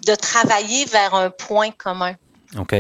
de 0.07 0.15
travailler 0.15 0.85
vers 0.87 1.15
un 1.15 1.31
point 1.31 1.71
commun. 1.71 2.15
OK. 2.59 2.75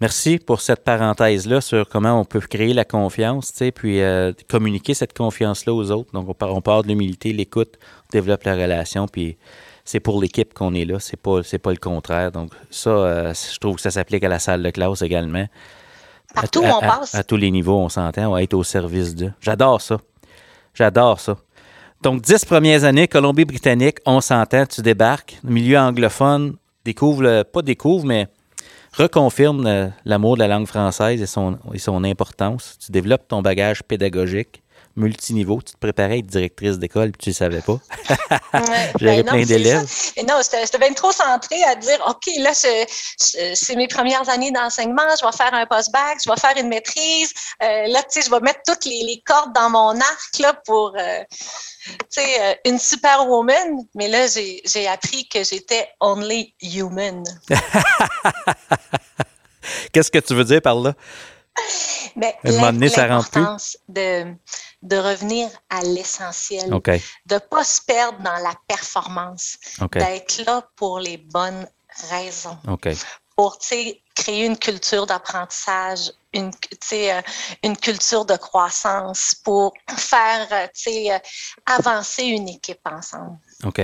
Merci 0.00 0.38
pour 0.38 0.60
cette 0.60 0.84
parenthèse-là 0.84 1.62
sur 1.62 1.88
comment 1.88 2.20
on 2.20 2.26
peut 2.26 2.40
créer 2.40 2.74
la 2.74 2.84
confiance, 2.84 3.50
puis 3.74 4.02
euh, 4.02 4.32
communiquer 4.48 4.92
cette 4.92 5.16
confiance-là 5.16 5.72
aux 5.72 5.90
autres. 5.90 6.12
Donc, 6.12 6.28
on 6.28 6.34
part, 6.34 6.54
on 6.54 6.60
part 6.60 6.82
de 6.82 6.88
l'humilité, 6.88 7.32
l'écoute, 7.32 7.78
on 8.04 8.12
développe 8.12 8.44
la 8.44 8.54
relation, 8.54 9.08
puis 9.08 9.38
c'est 9.86 10.00
pour 10.00 10.20
l'équipe 10.20 10.52
qu'on 10.52 10.74
est 10.74 10.84
là, 10.84 10.98
c'est 11.00 11.16
pas, 11.16 11.42
c'est 11.42 11.58
pas 11.58 11.70
le 11.70 11.78
contraire. 11.78 12.30
Donc, 12.30 12.52
ça, 12.70 12.90
euh, 12.90 13.32
je 13.32 13.58
trouve 13.58 13.76
que 13.76 13.80
ça 13.82 13.90
s'applique 13.90 14.22
à 14.24 14.28
la 14.28 14.38
salle 14.38 14.62
de 14.62 14.68
classe 14.68 15.00
également. 15.00 15.46
Partout 16.34 16.60
où 16.60 16.66
on 16.66 16.80
passe. 16.80 17.14
À, 17.14 17.24
tous 17.24 17.36
les 17.36 17.50
niveaux, 17.50 17.78
on 17.78 17.88
s'entend, 17.88 18.26
on 18.26 18.32
va 18.32 18.42
être 18.42 18.52
au 18.52 18.64
service 18.64 19.14
d'eux. 19.14 19.32
J'adore 19.40 19.80
ça. 19.80 19.98
J'adore 20.74 21.20
ça. 21.20 21.38
Donc, 22.02 22.22
dix 22.22 22.44
premières 22.44 22.84
années, 22.84 23.08
Colombie-Britannique, 23.08 23.98
on 24.06 24.20
s'entend, 24.20 24.66
tu 24.66 24.82
débarques, 24.82 25.38
milieu 25.42 25.78
anglophone, 25.78 26.56
découvre, 26.84 27.42
pas 27.42 27.62
découvre, 27.62 28.06
mais 28.06 28.28
reconfirme 28.92 29.92
l'amour 30.04 30.36
de 30.36 30.40
la 30.40 30.48
langue 30.48 30.66
française 30.66 31.20
et 31.20 31.26
son, 31.26 31.58
et 31.72 31.78
son 31.78 32.04
importance. 32.04 32.78
Tu 32.84 32.92
développes 32.92 33.28
ton 33.28 33.42
bagage 33.42 33.82
pédagogique 33.82 34.62
multiniveau. 34.96 35.60
Tu 35.62 35.74
te 35.74 35.78
préparais 35.78 36.14
à 36.14 36.16
être 36.16 36.26
directrice 36.26 36.78
d'école 36.78 37.12
puis 37.12 37.24
tu 37.24 37.28
ne 37.30 37.34
savais 37.34 37.60
pas. 37.60 37.78
J'avais 39.00 39.22
ben 39.22 39.32
plein 39.32 39.44
d'élèves. 39.44 39.86
Non, 40.26 40.40
c'était 40.42 40.78
bien 40.78 40.92
trop 40.94 41.12
centré 41.12 41.62
à 41.64 41.76
dire 41.76 41.98
OK, 42.08 42.28
là, 42.38 42.52
c'est 42.54 43.76
mes 43.76 43.88
premières 43.88 44.28
années 44.28 44.50
d'enseignement, 44.50 45.02
je 45.20 45.24
vais 45.24 45.32
faire 45.32 45.52
un 45.54 45.66
post-bac, 45.66 46.18
je 46.24 46.30
vais 46.30 46.38
faire 46.38 46.56
une 46.56 46.68
maîtrise. 46.68 47.32
Euh, 47.62 47.86
là, 47.88 48.02
tu 48.02 48.20
sais, 48.20 48.22
je 48.22 48.30
vais 48.30 48.40
mettre 48.40 48.60
toutes 48.66 48.84
les, 48.84 49.22
cordes 49.24 49.54
dans 49.54 49.70
mon 49.70 49.98
arc 50.00 50.38
là, 50.40 50.54
pour. 50.64 50.94
Euh, 50.98 51.24
tu 51.30 51.94
sais, 52.08 52.40
euh, 52.40 52.54
une 52.64 52.78
superwoman, 52.78 53.84
mais 53.94 54.08
là, 54.08 54.26
j'ai 54.26 54.88
appris 54.88 55.28
que 55.28 55.44
j'étais 55.44 55.88
only 56.00 56.54
human. 56.60 57.22
Qu'est-ce 59.92 60.10
que 60.10 60.18
tu 60.18 60.34
veux 60.34 60.44
dire 60.44 60.62
par 60.62 60.76
là? 60.76 60.94
Mais 62.16 62.34
l'importance 62.44 63.78
de, 63.88 64.34
de 64.86 64.96
revenir 64.96 65.48
à 65.68 65.82
l'essentiel, 65.82 66.70
de 66.70 67.34
ne 67.34 67.38
pas 67.38 67.64
se 67.64 67.80
perdre 67.82 68.18
dans 68.20 68.36
la 68.42 68.54
performance, 68.68 69.58
d'être 69.92 70.44
là 70.46 70.68
pour 70.76 70.98
les 70.98 71.16
bonnes 71.16 71.66
raisons. 72.10 72.58
Pour 73.36 73.58
créer 73.58 74.46
une 74.46 74.56
culture 74.56 75.04
d'apprentissage, 75.04 76.10
une, 76.32 76.50
euh, 76.92 77.22
une 77.62 77.76
culture 77.76 78.24
de 78.24 78.36
croissance, 78.36 79.34
pour 79.44 79.74
faire 79.94 80.48
euh, 80.52 81.18
avancer 81.66 82.24
une 82.24 82.48
équipe 82.48 82.80
ensemble. 82.86 83.38
OK. 83.64 83.82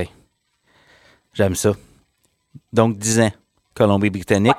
J'aime 1.35 1.55
ça. 1.55 1.73
Donc, 2.73 2.97
10 2.97 3.21
ans, 3.21 3.33
Colombie-Britannique. 3.75 4.57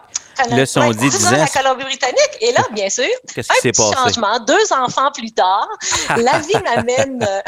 Dit 0.94 1.10
10 1.10 1.28
ans. 1.28 1.32
la 1.32 1.48
Colombie-Britannique. 1.48 2.38
Et 2.42 2.52
là, 2.52 2.62
bien 2.72 2.90
sûr, 2.90 3.08
Qu'est-ce 3.34 3.50
qui 3.50 3.62
s'est 3.62 3.72
passé? 3.72 3.94
changement. 3.96 4.40
Deux 4.40 4.74
enfants 4.74 5.12
plus 5.12 5.32
tard, 5.32 5.68
la 6.18 6.40
vie 6.40 6.58
m'amène, 6.64 7.24
euh, 7.28 7.42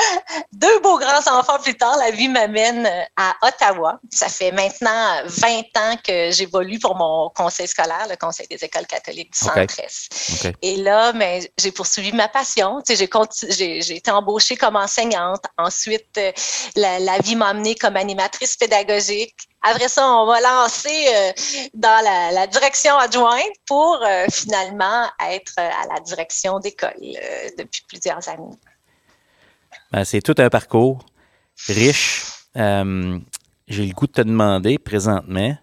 deux 0.53 0.79
beaux 0.79 0.97
grands 0.97 1.39
enfants 1.39 1.59
plus 1.61 1.75
tard, 1.75 1.97
la 1.97 2.11
vie 2.11 2.27
m'amène 2.27 2.85
euh, 2.85 3.03
à 3.17 3.35
Ottawa. 3.41 3.99
Ça 4.11 4.27
fait 4.27 4.51
maintenant 4.51 5.21
20 5.25 5.47
ans 5.77 5.95
que 6.05 6.31
j'évolue 6.31 6.79
pour 6.79 6.95
mon 6.95 7.29
conseil 7.29 7.67
scolaire, 7.67 8.07
le 8.09 8.15
Conseil 8.15 8.47
des 8.47 8.63
écoles 8.63 8.87
catholiques 8.87 9.33
du 9.33 9.39
Centre-Est. 9.39 10.55
Et 10.61 10.77
là, 10.77 11.11
ben, 11.13 11.43
j'ai 11.57 11.71
poursuivi 11.71 12.11
ma 12.11 12.27
passion. 12.27 12.81
Tu 12.85 12.95
sais, 12.95 13.09
j'ai, 13.49 13.81
j'ai, 13.81 13.95
été 13.95 14.11
embauchée 14.11 14.55
comme 14.55 14.75
enseignante. 14.75 15.43
Ensuite, 15.57 16.17
euh, 16.17 16.31
la, 16.75 16.99
la 16.99 17.19
vie 17.19 17.35
m'a 17.35 17.47
amenée 17.47 17.75
comme 17.75 17.95
animatrice 17.95 18.55
pédagogique. 18.57 19.35
Après 19.61 19.87
ça, 19.87 20.07
on 20.07 20.27
va 20.27 20.39
lancer 20.41 21.07
euh, 21.07 21.31
dans 21.73 22.03
la, 22.03 22.45
direction 22.47 22.95
adjointe 22.97 23.41
pour 23.65 23.99
euh, 24.03 24.25
finalement 24.31 25.05
être 25.31 25.53
euh, 25.57 25.67
à 25.67 25.93
la 25.93 25.99
direction 26.01 26.59
d'école 26.59 26.93
depuis 27.57 27.81
plusieurs 27.87 28.27
années. 28.29 28.55
Ben, 29.91 30.05
c'est 30.05 30.21
tout 30.21 30.35
un 30.37 30.49
parcours 30.49 31.03
riche. 31.67 32.25
J'ai 32.55 33.87
le 33.87 33.93
goût 33.93 34.05
de 34.05 34.11
te 34.11 34.21
demander 34.21 34.77
présentement, 34.77 35.57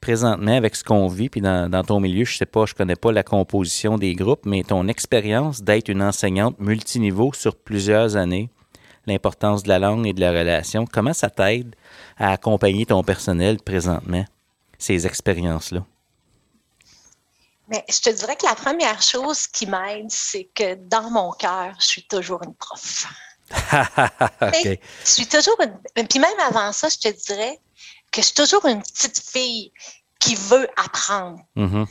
présentement 0.00 0.56
avec 0.56 0.74
ce 0.74 0.82
qu'on 0.82 1.06
vit, 1.06 1.28
puis 1.28 1.42
dans, 1.42 1.70
dans, 1.70 1.84
ton 1.84 2.00
milieu, 2.00 2.24
je 2.24 2.38
sais 2.38 2.46
pas, 2.46 2.64
je 2.64 2.72
connais 2.72 2.96
pas 2.96 3.12
la 3.12 3.22
composition 3.22 3.98
des 3.98 4.14
groupes, 4.14 4.46
mais 4.46 4.62
ton 4.62 4.88
expérience 4.88 5.62
d'être 5.62 5.90
une 5.90 6.02
enseignante 6.02 6.58
multiniveau 6.58 7.32
sur 7.34 7.54
plusieurs 7.56 8.16
années, 8.16 8.48
l'importance 9.06 9.62
de 9.62 9.68
la 9.68 9.78
langue 9.78 10.06
et 10.06 10.12
de 10.12 10.20
la 10.20 10.30
relation, 10.30 10.84
comment 10.86 11.12
ça 11.12 11.30
t'aide 11.30 11.74
à 12.18 12.32
accompagner 12.32 12.86
ton 12.86 13.02
personnel 13.02 13.58
présentement, 13.58 14.24
ces 14.78 15.06
expériences-là? 15.06 15.84
Mais 17.68 17.84
je 17.88 18.00
te 18.00 18.10
dirais 18.10 18.36
que 18.36 18.46
la 18.46 18.56
première 18.56 19.00
chose 19.00 19.46
qui 19.46 19.66
m'aide, 19.66 20.10
c'est 20.10 20.48
que 20.54 20.74
dans 20.74 21.08
mon 21.10 21.30
cœur, 21.30 21.74
je 21.78 21.86
suis 21.86 22.02
toujours 22.02 22.42
une 22.42 22.54
prof. 22.54 23.06
Je 24.54 24.76
suis 25.02 25.26
toujours 25.26 25.56
une... 25.60 26.06
Puis 26.06 26.20
même 26.20 26.38
avant 26.48 26.72
ça, 26.72 26.88
je 26.88 26.98
te 26.98 27.26
dirais 27.26 27.58
que 28.12 28.20
je 28.20 28.26
suis 28.26 28.34
toujours 28.34 28.64
une 28.66 28.80
petite 28.80 29.20
fille 29.20 29.72
qui 30.20 30.36
veut 30.36 30.68
apprendre. 30.76 31.40
Mm-hmm. 31.56 31.86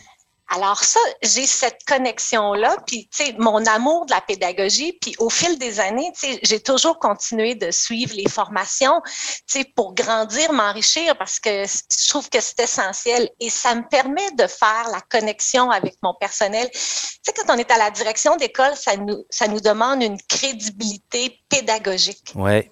Alors 0.51 0.83
ça, 0.83 0.99
j'ai 1.21 1.45
cette 1.45 1.83
connexion-là, 1.85 2.77
puis 2.88 3.07
tu 3.15 3.23
sais, 3.23 3.35
mon 3.38 3.63
amour 3.67 4.07
de 4.07 4.12
la 4.12 4.21
pédagogie, 4.21 4.93
puis 4.93 5.15
au 5.19 5.29
fil 5.29 5.59
des 5.59 5.79
années, 5.79 6.12
tu 6.19 6.27
sais, 6.27 6.39
j'ai 6.41 6.59
toujours 6.59 6.97
continué 6.97 7.53
de 7.53 7.69
suivre 7.69 8.15
les 8.15 8.27
formations, 8.27 8.99
tu 9.05 9.59
sais, 9.59 9.65
pour 9.75 9.93
grandir, 9.93 10.51
m'enrichir, 10.51 11.15
parce 11.17 11.39
que 11.39 11.65
je 11.65 12.09
trouve 12.09 12.29
que 12.29 12.41
c'est 12.41 12.59
essentiel 12.62 13.29
et 13.39 13.51
ça 13.51 13.75
me 13.75 13.88
permet 13.88 14.31
de 14.31 14.47
faire 14.47 14.89
la 14.91 15.01
connexion 15.01 15.69
avec 15.69 15.95
mon 16.01 16.15
personnel. 16.15 16.67
Tu 16.71 16.79
sais, 16.79 17.33
quand 17.33 17.53
on 17.53 17.57
est 17.57 17.69
à 17.69 17.77
la 17.77 17.91
direction 17.91 18.35
d'école, 18.35 18.75
ça 18.75 18.97
nous, 18.97 19.23
ça 19.29 19.47
nous 19.47 19.59
demande 19.59 20.01
une 20.01 20.19
crédibilité 20.27 21.39
pédagogique. 21.47 22.31
Ouais. 22.33 22.71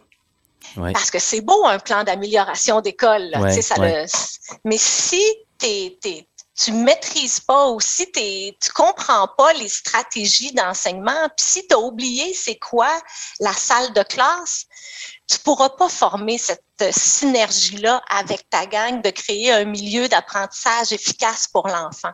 Ouais. 0.76 0.94
Parce 0.94 1.12
que 1.12 1.20
c'est 1.20 1.42
beau 1.42 1.66
un 1.66 1.78
plan 1.80 2.04
d'amélioration 2.04 2.82
d'école, 2.82 3.32
tu 3.34 3.54
sais, 3.54 3.62
ça 3.62 3.76
le... 3.78 4.06
mais 4.66 4.78
si 4.78 5.24
tu 5.60 5.68
es, 5.68 6.28
tu 6.58 6.72
maîtrises 6.72 7.40
pas 7.40 7.70
ou 7.70 7.80
si 7.80 8.12
tu 8.12 8.72
comprends 8.74 9.28
pas 9.38 9.54
les 9.54 9.70
stratégies 9.70 10.52
d'enseignement, 10.54 11.30
puis 11.38 11.46
si 11.46 11.68
tu 11.68 11.76
as 11.76 11.80
oublié 11.80 12.34
c'est 12.34 12.58
quoi 12.58 12.90
la 13.40 13.54
salle 13.54 13.94
de 13.94 14.02
classe, 14.02 14.66
tu 15.28 15.38
pourras 15.40 15.70
pas 15.70 15.88
former 15.88 16.40
cette 16.40 16.64
synergie-là 16.92 18.02
avec 18.10 18.50
ta 18.50 18.66
gang 18.66 19.02
de 19.04 19.10
créer 19.12 19.52
un 19.52 19.66
milieu 19.66 20.10
d'apprentissage 20.10 20.92
efficace 20.92 21.48
pour 21.48 21.68
l'enfant. 21.68 22.14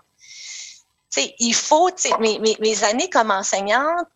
Il 1.39 1.53
faut, 1.53 1.89
mes, 2.19 2.39
mes, 2.39 2.83
années 2.83 3.09
comme 3.09 3.31
enseignante, 3.31 4.07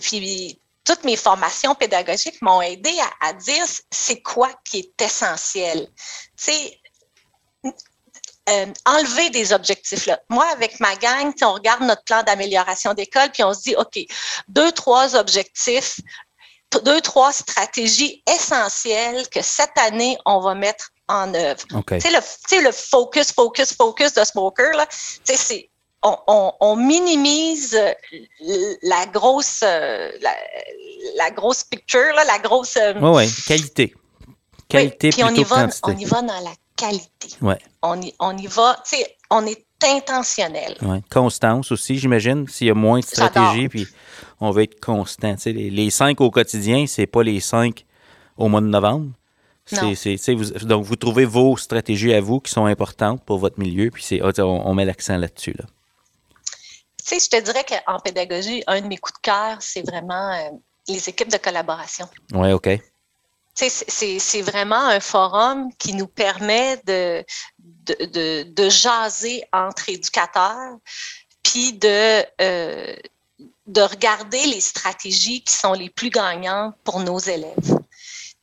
puis 0.00 0.60
toutes 0.84 1.02
mes 1.02 1.16
formations 1.16 1.74
pédagogiques 1.74 2.40
m'ont 2.42 2.62
aidé 2.62 2.94
à, 3.00 3.28
à 3.28 3.32
dire 3.32 3.64
c'est 3.90 4.20
quoi 4.20 4.52
qui 4.64 4.78
est 4.80 5.02
essentiel. 5.02 5.88
sais, 6.36 6.78
euh, 8.50 8.66
enlever 8.86 9.30
des 9.30 9.52
objectifs 9.52 10.06
là. 10.06 10.20
Moi, 10.28 10.46
avec 10.52 10.80
ma 10.80 10.94
gang, 10.96 11.32
on 11.42 11.52
regarde 11.52 11.82
notre 11.82 12.04
plan 12.04 12.22
d'amélioration 12.22 12.94
d'école, 12.94 13.30
puis 13.32 13.44
on 13.44 13.54
se 13.54 13.62
dit, 13.62 13.76
OK, 13.76 13.98
deux, 14.48 14.72
trois 14.72 15.16
objectifs, 15.16 16.00
deux, 16.84 17.00
trois 17.00 17.32
stratégies 17.32 18.22
essentielles 18.28 19.28
que 19.28 19.42
cette 19.42 19.76
année, 19.76 20.16
on 20.24 20.40
va 20.40 20.54
mettre 20.54 20.90
en 21.08 21.34
œuvre. 21.34 21.64
Tu 21.88 22.00
sais, 22.00 22.10
le, 22.10 22.72
focus, 22.72 23.32
focus, 23.32 23.72
focus 23.74 24.14
de 24.14 24.24
Smoker, 24.24 24.72
là, 24.74 24.86
c'est 24.90 25.68
on, 26.02 26.76
minimise 26.76 27.78
la 28.82 29.06
grosse, 29.06 29.62
la, 29.62 31.30
grosse 31.30 31.64
picture, 31.64 32.14
la 32.26 32.38
grosse. 32.38 32.78
oui, 33.00 33.10
oui, 33.10 33.32
qualité. 33.46 33.94
Qualité 34.68 35.10
puis 35.10 35.24
on 35.24 35.34
y 35.34 35.42
va, 35.42 35.66
on 35.82 35.96
y 35.96 36.04
va 36.04 36.22
dans 36.22 36.40
la 36.40 36.52
qualité. 36.80 37.28
Ouais. 37.42 37.58
On 37.82 38.00
y, 38.00 38.12
on 38.18 38.36
y 38.36 38.46
va, 38.46 38.76
tu 38.88 38.96
sais, 38.96 39.16
on 39.30 39.46
est 39.46 39.64
intentionnel. 39.84 40.76
Ouais. 40.82 41.00
Constance 41.10 41.72
aussi, 41.72 41.98
j'imagine. 41.98 42.46
S'il 42.48 42.66
y 42.66 42.70
a 42.70 42.74
moins 42.74 43.00
de 43.00 43.04
stratégie, 43.04 43.68
puis 43.68 43.86
on 44.40 44.50
veut 44.50 44.64
être 44.64 44.80
constant. 44.80 45.34
Tu 45.36 45.42
sais, 45.42 45.52
les, 45.52 45.70
les 45.70 45.90
cinq 45.90 46.20
au 46.20 46.30
quotidien, 46.30 46.86
c'est 46.86 47.06
pas 47.06 47.22
les 47.22 47.40
cinq 47.40 47.84
au 48.36 48.48
mois 48.48 48.60
de 48.60 48.66
novembre. 48.66 49.12
Non. 49.72 49.92
Vous- 49.92 50.66
donc, 50.66 50.84
vous 50.84 50.96
trouvez 50.96 51.24
vos 51.24 51.56
stratégies 51.56 52.12
à 52.12 52.20
vous 52.20 52.40
qui 52.40 52.50
sont 52.50 52.64
importantes 52.66 53.24
pour 53.24 53.38
votre 53.38 53.58
milieu, 53.60 53.90
puis 53.90 54.02
c'est, 54.02 54.20
ah, 54.20 54.32
on, 54.38 54.66
on 54.66 54.74
met 54.74 54.84
l'accent 54.84 55.16
là-dessus. 55.16 55.54
Là. 55.56 55.64
Tu 57.06 57.18
sais, 57.18 57.18
je 57.20 57.38
te 57.38 57.42
dirais 57.44 57.64
qu'en 57.64 57.98
pédagogie, 58.00 58.62
un 58.66 58.80
de 58.80 58.86
mes 58.86 58.96
coups 58.96 59.14
de 59.18 59.22
cœur, 59.22 59.58
c'est 59.60 59.82
vraiment 59.82 60.32
euh, 60.32 60.50
les 60.88 61.08
équipes 61.08 61.30
de 61.30 61.36
collaboration. 61.38 62.06
Oui, 62.32 62.52
OK. 62.52 62.68
C'est- 63.68 64.42
vraiment 64.42 64.86
un 64.86 65.00
forum 65.00 65.70
qui 65.78 65.94
nous 65.94 66.06
permet 66.06 66.80
de, 66.86 67.24
jaser 68.68 69.44
entre 69.52 69.88
éducateurs, 69.88 70.76
puis 71.42 71.78
euh, 71.84 72.96
de 73.66 73.82
regarder 73.82 74.44
les 74.46 74.60
stratégies 74.60 75.42
qui 75.42 75.54
sont 75.54 75.72
les 75.72 75.90
plus 75.90 76.10
gagnantes 76.10 76.74
pour 76.84 77.00
nos 77.00 77.18
élèves, 77.18 77.79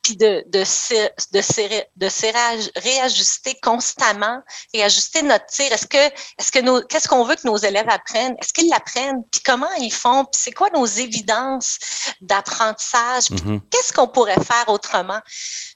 puis 0.07 0.15
de, 0.15 0.41
de, 0.47 0.59
de, 1.33 1.83
de 1.97 2.79
réajuster 2.79 3.55
constamment 3.61 4.41
et 4.73 4.81
ajuster 4.83 5.21
notre 5.21 5.45
tir. 5.47 5.71
Est-ce 5.71 5.85
que, 5.85 5.97
est-ce 5.97 6.49
que 6.49 6.59
nos, 6.59 6.81
qu'est-ce 6.83 7.09
qu'on 7.09 7.25
veut 7.25 7.35
que 7.35 7.45
nos 7.45 7.57
élèves 7.57 7.89
apprennent? 7.89 8.35
Est-ce 8.41 8.53
qu'ils 8.53 8.69
l'apprennent? 8.69 9.21
Puis 9.29 9.41
comment 9.43 9.67
ils 9.79 9.91
font? 9.91 10.23
Puis 10.23 10.39
c'est 10.41 10.51
quoi 10.53 10.69
nos 10.73 10.85
évidences 10.85 11.77
d'apprentissage? 12.21 13.31
Mhm. 13.31 13.59
qu'est-ce 13.69 13.91
qu'on 13.91 14.07
pourrait 14.07 14.35
faire 14.35 14.69
autrement? 14.69 15.19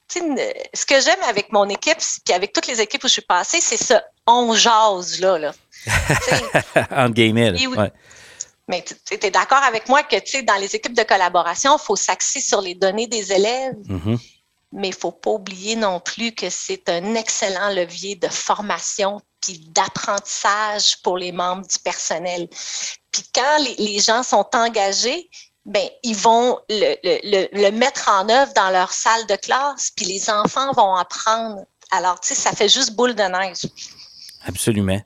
Tu 0.08 0.20
sais, 0.20 0.70
ce 0.72 0.86
que 0.86 0.98
j'aime 1.00 1.22
avec 1.28 1.52
mon 1.52 1.68
équipe, 1.68 1.98
puis 2.24 2.34
avec 2.34 2.54
toutes 2.54 2.68
les 2.68 2.80
équipes 2.80 3.04
où 3.04 3.08
je 3.08 3.12
suis 3.12 3.22
passée, 3.22 3.60
c'est 3.60 3.76
ça 3.76 4.02
on 4.26 4.54
jase 4.54 5.20
là. 5.20 5.38
là. 5.38 5.52
Tu 5.86 5.94
sais, 6.24 6.86
Entre 6.90 7.14
guillemets. 7.14 7.50
là. 7.50 7.68
Ouais. 7.68 7.92
Mais 8.72 8.82
tu 8.82 9.14
es 9.26 9.30
d'accord 9.30 9.62
avec 9.72 9.84
moi 9.92 10.02
que 10.02 10.16
dans 10.50 10.56
les 10.64 10.74
équipes 10.74 10.96
de 10.96 11.02
collaboration, 11.02 11.76
il 11.78 11.84
faut 11.84 11.94
s'axer 11.96 12.40
sur 12.40 12.60
les 12.62 12.74
données 12.74 13.06
des 13.06 13.30
élèves, 13.38 13.76
Mhm. 13.86 14.18
mais 14.72 14.88
il 14.88 14.96
ne 14.96 14.96
faut 15.04 15.12
pas 15.24 15.30
oublier 15.40 15.76
non 15.76 16.00
plus 16.00 16.32
que 16.40 16.48
c'est 16.48 16.88
un 16.88 17.14
excellent 17.14 17.68
levier 17.80 18.14
de 18.16 18.28
formation 18.28 19.20
puis 19.42 19.58
d'apprentissage 19.76 21.02
pour 21.02 21.18
les 21.18 21.32
membres 21.32 21.66
du 21.66 21.78
personnel. 21.90 22.48
Puis 23.12 23.24
quand 23.34 23.58
les, 23.64 23.74
les 23.88 23.98
gens 24.00 24.22
sont 24.22 24.48
engagés, 24.54 25.28
ben, 25.66 25.86
ils 26.02 26.16
vont 26.16 26.58
le, 26.70 26.90
le- 27.04 27.20
le- 27.32 27.48
le 27.64 27.70
mettre 27.72 28.08
en 28.08 28.28
œuvre 28.28 28.52
dans 28.54 28.70
leur 28.70 28.92
salle 28.92 29.26
de 29.26 29.36
classe, 29.36 29.90
puis 29.96 30.06
les 30.06 30.30
enfants 30.30 30.72
vont 30.72 30.94
apprendre. 30.96 31.58
Alors, 31.90 32.18
tu 32.20 32.28
sais, 32.28 32.34
ça 32.34 32.52
fait 32.52 32.68
juste 32.68 32.92
boule 32.98 33.14
de 33.14 33.22
neige. 33.24 33.62
Absolument. 34.46 35.00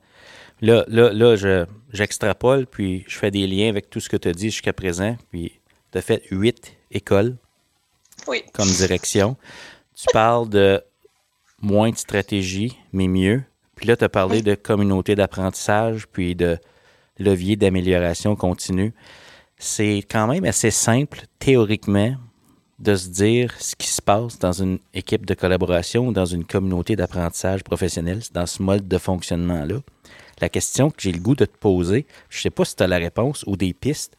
Là, 0.61 0.85
là, 0.89 1.13
là 1.13 1.37
je, 1.37 1.67
j'extrapole, 1.93 2.67
puis 2.67 3.05
je 3.09 3.19
fais 3.19 3.31
des 3.31 3.47
liens 3.47 3.69
avec 3.69 3.91
tout 3.91 4.01
ce 4.01 4.09
que 4.09 4.17
tu 4.17 4.29
as 4.29 4.33
dit 4.33 4.51
jusqu'à 4.51 4.73
présent. 4.73 5.17
Puis 5.31 5.61
tu 5.93 5.99
as 5.99 6.03
fait 6.03 6.23
huit 6.31 6.77
écoles 6.91 7.37
Oui. 8.27 8.43
comme 8.53 8.69
direction. 8.69 9.37
Tu 9.95 10.07
parles 10.13 10.49
de 10.49 10.83
moins 11.61 11.91
de 11.91 11.97
stratégie, 11.97 12.77
mais 12.93 13.09
mieux. 13.09 13.43
Puis 13.77 13.87
là, 13.87 13.97
tu 13.97 14.05
as 14.05 14.09
parlé 14.09 14.37
Oui. 14.39 14.43
de 14.43 14.55
communauté 14.55 15.15
d'apprentissage, 15.15 16.07
puis 16.09 16.35
de 16.35 16.59
levier 17.19 17.57
d'amélioration 17.57 18.37
continue. 18.37 18.93
C'est 19.59 20.03
quand 20.11 20.27
même 20.27 20.45
assez 20.45 20.71
simple, 20.71 21.23
théoriquement, 21.39 22.15
de 22.79 22.95
se 22.95 23.09
dire 23.09 23.55
ce 23.59 23.75
qui 23.75 23.89
se 23.89 24.03
passe 24.03 24.39
dans 24.39 24.53
une 24.53 24.79
équipe 24.93 25.25
de 25.25 25.33
collaboration 25.33 26.09
ou 26.09 26.13
dans 26.13 26.27
une 26.27 26.45
communauté 26.45 26.95
d'apprentissage 26.95 27.65
professionnel, 27.65 28.21
dans 28.35 28.45
ce 28.47 28.63
mode 28.63 28.87
de 28.87 28.99
fonctionnement-là. 28.99 29.77
La 30.41 30.49
question 30.49 30.91
que 30.91 31.01
j'ai 31.01 31.13
le 31.13 31.21
goût 31.21 31.35
de 31.35 31.47
te 31.47 31.57
poser, 31.57 32.07
je 32.29 32.39
ne 32.39 32.43
sais 32.43 32.51
pas 32.51 32.65
si 32.65 32.77
tu 32.77 32.83
as 32.83 32.87
la 32.87 32.99
réponse 32.99 33.43
ou 33.47 33.57
des 33.57 33.73
pistes, 33.73 34.17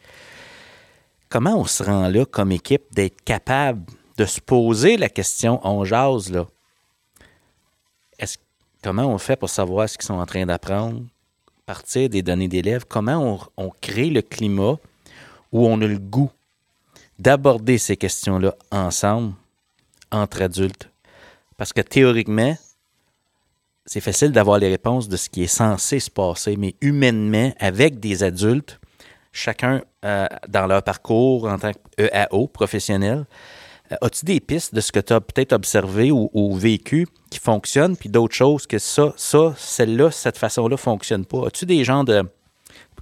comment 1.29 1.59
on 1.59 1.65
se 1.65 1.83
rend 1.83 2.07
là 2.09 2.25
comme 2.25 2.51
équipe 2.51 2.93
d'être 2.93 3.21
capable 3.23 3.83
de 4.17 4.25
se 4.25 4.41
poser 4.41 4.97
la 4.97 5.09
question 5.09 5.59
on 5.63 5.85
jase 5.85 6.31
là? 6.31 6.47
Comment 8.83 9.07
on 9.07 9.17
fait 9.17 9.35
pour 9.35 9.49
savoir 9.49 9.89
ce 9.89 9.97
qu'ils 9.97 10.05
sont 10.05 10.13
en 10.13 10.25
train 10.25 10.45
d'apprendre, 10.45 11.03
partir 11.65 12.09
des 12.09 12.21
données 12.21 12.47
d'élèves? 12.47 12.85
Comment 12.87 13.17
on, 13.57 13.65
on 13.65 13.69
crée 13.81 14.09
le 14.09 14.21
climat 14.21 14.77
où 15.51 15.67
on 15.67 15.81
a 15.81 15.87
le 15.87 15.97
goût 15.97 16.31
d'aborder 17.17 17.79
ces 17.79 17.97
questions-là 17.97 18.55
ensemble, 18.71 19.33
entre 20.11 20.43
adultes? 20.43 20.89
Parce 21.57 21.73
que 21.73 21.81
théoriquement, 21.81 22.55
c'est 23.87 24.01
facile 24.01 24.33
d'avoir 24.33 24.59
les 24.59 24.67
réponses 24.67 25.07
de 25.07 25.15
ce 25.15 25.29
qui 25.29 25.43
est 25.43 25.47
censé 25.47 25.99
se 25.99 26.11
passer, 26.11 26.57
mais 26.57 26.75
humainement, 26.81 27.53
avec 27.57 27.99
des 27.99 28.21
adultes, 28.21 28.79
chacun 29.31 29.81
euh, 30.03 30.27
dans 30.49 30.67
leur 30.67 30.83
parcours 30.83 31.47
en 31.47 31.57
tant 31.57 31.71
qu'EAO 31.71 32.47
professionnel, 32.47 33.25
euh, 33.93 33.95
as-tu 34.01 34.25
des 34.25 34.41
pistes 34.41 34.75
de 34.75 34.81
ce 34.81 34.91
que 34.91 34.99
tu 34.99 35.13
as 35.13 35.21
peut-être 35.21 35.53
observé 35.53 36.11
ou, 36.11 36.55
vécu 36.55 37.07
qui 37.29 37.39
fonctionnent, 37.39 37.95
puis 37.95 38.09
d'autres 38.09 38.35
choses 38.35 38.67
que 38.67 38.77
ça, 38.77 39.13
ça, 39.15 39.53
celle-là, 39.57 40.11
cette 40.11 40.37
façon-là 40.37 40.75
fonctionne 40.75 41.25
pas? 41.25 41.47
As-tu 41.47 41.65
des 41.65 41.83
gens 41.85 42.03
de... 42.03 42.23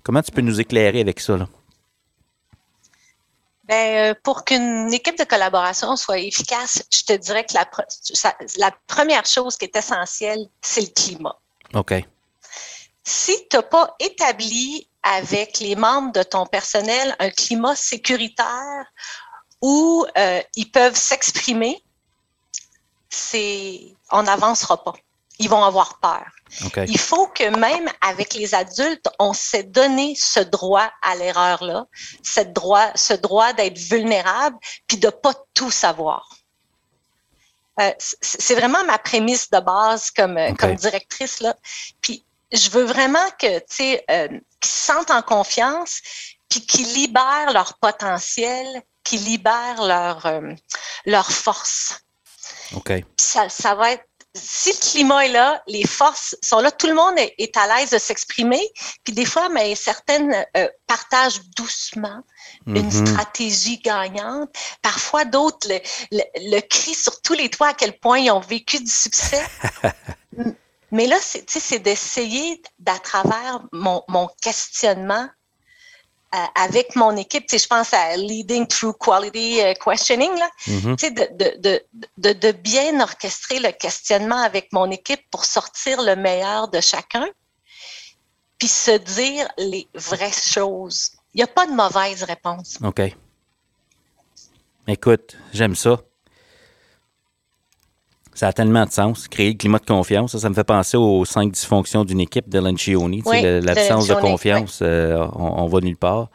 Comment 0.04 0.22
tu 0.22 0.32
peux 0.32 0.42
nous 0.42 0.62
éclairer 0.62 1.02
avec 1.02 1.20
ça? 1.20 1.36
Là? 1.36 1.50
Ben, 3.68 4.12
euh, 4.12 4.14
pour 4.24 4.46
qu'une 4.46 4.94
équipe 4.94 5.18
de 5.18 5.24
collaboration 5.24 5.96
soit 5.96 6.20
efficace, 6.20 6.84
je 6.94 7.04
te 7.04 7.14
dirais 7.14 7.46
que 7.46 7.54
la, 7.56 7.68
la 8.58 8.72
première 8.86 9.26
chose 9.26 9.58
qui 9.58 9.66
est 9.66 9.76
essentielle, 9.76 10.48
c'est 10.62 10.82
le 10.82 10.94
climat. 10.94 11.36
OK. 11.74 11.94
Si 13.04 13.48
tu 13.50 13.58
n'as 13.58 13.64
pas 13.64 13.96
établi 14.00 14.88
avec 15.02 15.60
les 15.60 15.76
membres 15.76 16.12
de 16.12 16.24
ton 16.24 16.46
personnel 16.46 17.16
un 17.20 17.30
climat 17.30 17.76
sécuritaire 17.76 18.86
où 19.62 20.06
euh, 20.18 20.42
ils 20.56 20.70
peuvent 20.70 20.96
s'exprimer, 20.96 21.84
c'est 23.10 23.96
on 24.12 24.24
n'avancera 24.24 24.84
pas. 24.84 24.94
Ils 25.40 25.50
vont 25.50 25.64
avoir 25.64 26.00
peur. 26.00 26.26
Il 26.88 27.00
faut 27.00 27.28
que 27.28 27.44
même 27.58 27.90
avec 28.02 28.34
les 28.34 28.56
adultes, 28.56 29.10
on 29.20 29.34
s'est 29.34 29.64
donné 29.64 30.16
ce 30.16 30.40
droit 30.40 30.90
à 31.02 31.16
l'erreur-là, 31.16 31.86
cette 32.24 32.54
droit, 32.54 32.92
ce 32.96 33.14
droit 33.14 33.54
d'être 33.54 33.78
vulnérable, 33.78 34.58
puis 34.88 34.98
de 34.98 35.10
pas 35.10 35.34
tout 35.54 35.72
savoir. 35.72 36.30
Euh, 37.82 37.92
c'est 38.00 38.56
vraiment 38.56 38.84
ma 38.86 38.98
prémisse 38.98 39.50
de 39.50 39.60
base 39.60 40.10
comme, 40.12 40.40
comme 40.58 40.76
directrice. 40.76 41.42
Là. 41.42 41.56
Puis 42.00 42.24
je 42.54 42.70
veux 42.70 42.84
vraiment 42.84 43.30
que, 43.38 43.58
euh, 43.58 44.28
qu'ils 44.28 44.72
se 44.72 44.86
sentent 44.86 45.12
en 45.12 45.22
confiance, 45.22 46.00
puis 46.48 46.66
qu'ils 46.66 46.94
libèrent 46.94 47.52
leur 47.52 47.78
potentiel, 47.80 48.66
qu'ils 49.04 49.26
libèrent 49.26 49.84
leur, 49.84 50.26
euh, 50.26 50.54
leur 51.06 51.30
force 51.30 52.06
ça 53.18 53.76
va 53.76 53.92
être 53.92 54.06
si 54.36 54.72
le 54.72 54.78
climat 54.78 55.26
est 55.26 55.32
là, 55.32 55.64
les 55.68 55.88
forces 55.88 56.36
sont 56.42 56.60
là, 56.60 56.72
tout 56.72 56.88
le 56.88 56.94
monde 56.94 57.16
est, 57.18 57.58
à 57.58 57.68
l'aise 57.68 57.92
de 57.92 57.98
s'exprimer. 57.98 58.62
Puis 59.04 59.14
des 59.14 59.26
fois, 59.26 59.50
mais 59.50 59.76
certaines 59.76 60.46
euh, 60.58 60.68
partagent 60.88 61.42
doucement 61.56 62.22
une 62.68 62.86
Mhm. 62.86 63.08
stratégie 63.08 63.80
gagnante. 63.80 64.50
Parfois, 64.82 65.26
d'autres 65.26 65.68
le, 65.70 65.80
le, 66.12 66.24
le 66.52 66.60
crient 66.62 66.96
sur 66.96 67.22
tous 67.22 67.34
les 67.34 67.50
toits 67.50 67.70
à 67.70 67.74
quel 67.74 67.98
point 67.98 68.20
ils 68.20 68.32
ont 68.32 68.40
vécu 68.40 68.80
du 68.80 68.92
succès. 68.92 69.44
Mais 70.92 71.08
là, 71.08 71.18
c'est 71.22 71.80
d'essayer 71.80 72.62
d'à 72.80 72.98
travers 73.00 73.62
mon, 73.72 74.04
mon 74.08 74.30
questionnement 74.42 75.28
avec 76.56 76.96
mon 76.96 77.16
équipe, 77.18 77.46
je 77.52 77.68
pense 77.68 77.94
à 77.94 78.16
Leading 78.18 78.68
Through 78.68 78.96
Quality 79.00 79.62
euh, 79.62 79.74
Questioning, 79.74 80.32
là, 80.38 80.50
sais, 80.98 81.12
de, 81.12 81.28
de, 81.32 81.62
de, 81.62 81.84
de, 82.18 82.34
de 82.34 82.52
bien 82.52 83.00
orchestrer 83.00 83.60
le 83.60 83.72
questionnement 83.72 84.42
avec 84.42 84.72
mon 84.72 84.90
équipe 84.92 85.22
pour 85.32 85.46
sortir 85.46 86.02
le 86.02 86.16
meilleur 86.16 86.68
de 86.68 86.82
chacun, 86.82 87.28
puis 88.58 88.68
se 88.68 88.98
dire 88.98 89.48
les 89.58 89.88
vraies 89.94 90.32
choses. 90.32 91.12
Il 91.34 91.38
n'y 91.38 91.44
a 91.44 91.48
pas 91.48 91.66
de 91.66 91.74
mauvaise 91.74 92.24
réponse. 92.24 92.78
OK. 92.84 93.02
Écoute, 94.88 95.36
j'aime 95.52 95.76
ça. 95.76 96.00
Ça 98.36 98.50
a 98.50 98.54
tellement 98.54 98.86
de 98.86 98.92
sens. 98.92 99.28
Créer 99.28 99.54
le 99.54 99.58
climat 99.58 99.80
de 99.80 99.86
confiance, 99.86 100.34
ça, 100.34 100.40
ça 100.40 100.50
me 100.50 100.54
fait 100.54 100.64
penser 100.64 100.98
aux 100.98 101.26
cinq 101.26 101.52
dysfonctions 101.52 102.04
d'une 102.06 102.20
équipe 102.20 102.48
de 102.50 102.60
sais, 103.24 103.30
Oui, 103.30 103.42
de 103.42 103.62
L'absence 103.66 104.08
de 104.08 104.14
Lencioni, 104.14 104.32
confiance, 104.32 104.80
euh, 104.84 105.26
on, 105.34 105.64
on 105.64 105.68
va 105.68 105.80
nulle 105.80 105.98
part. 105.98 106.28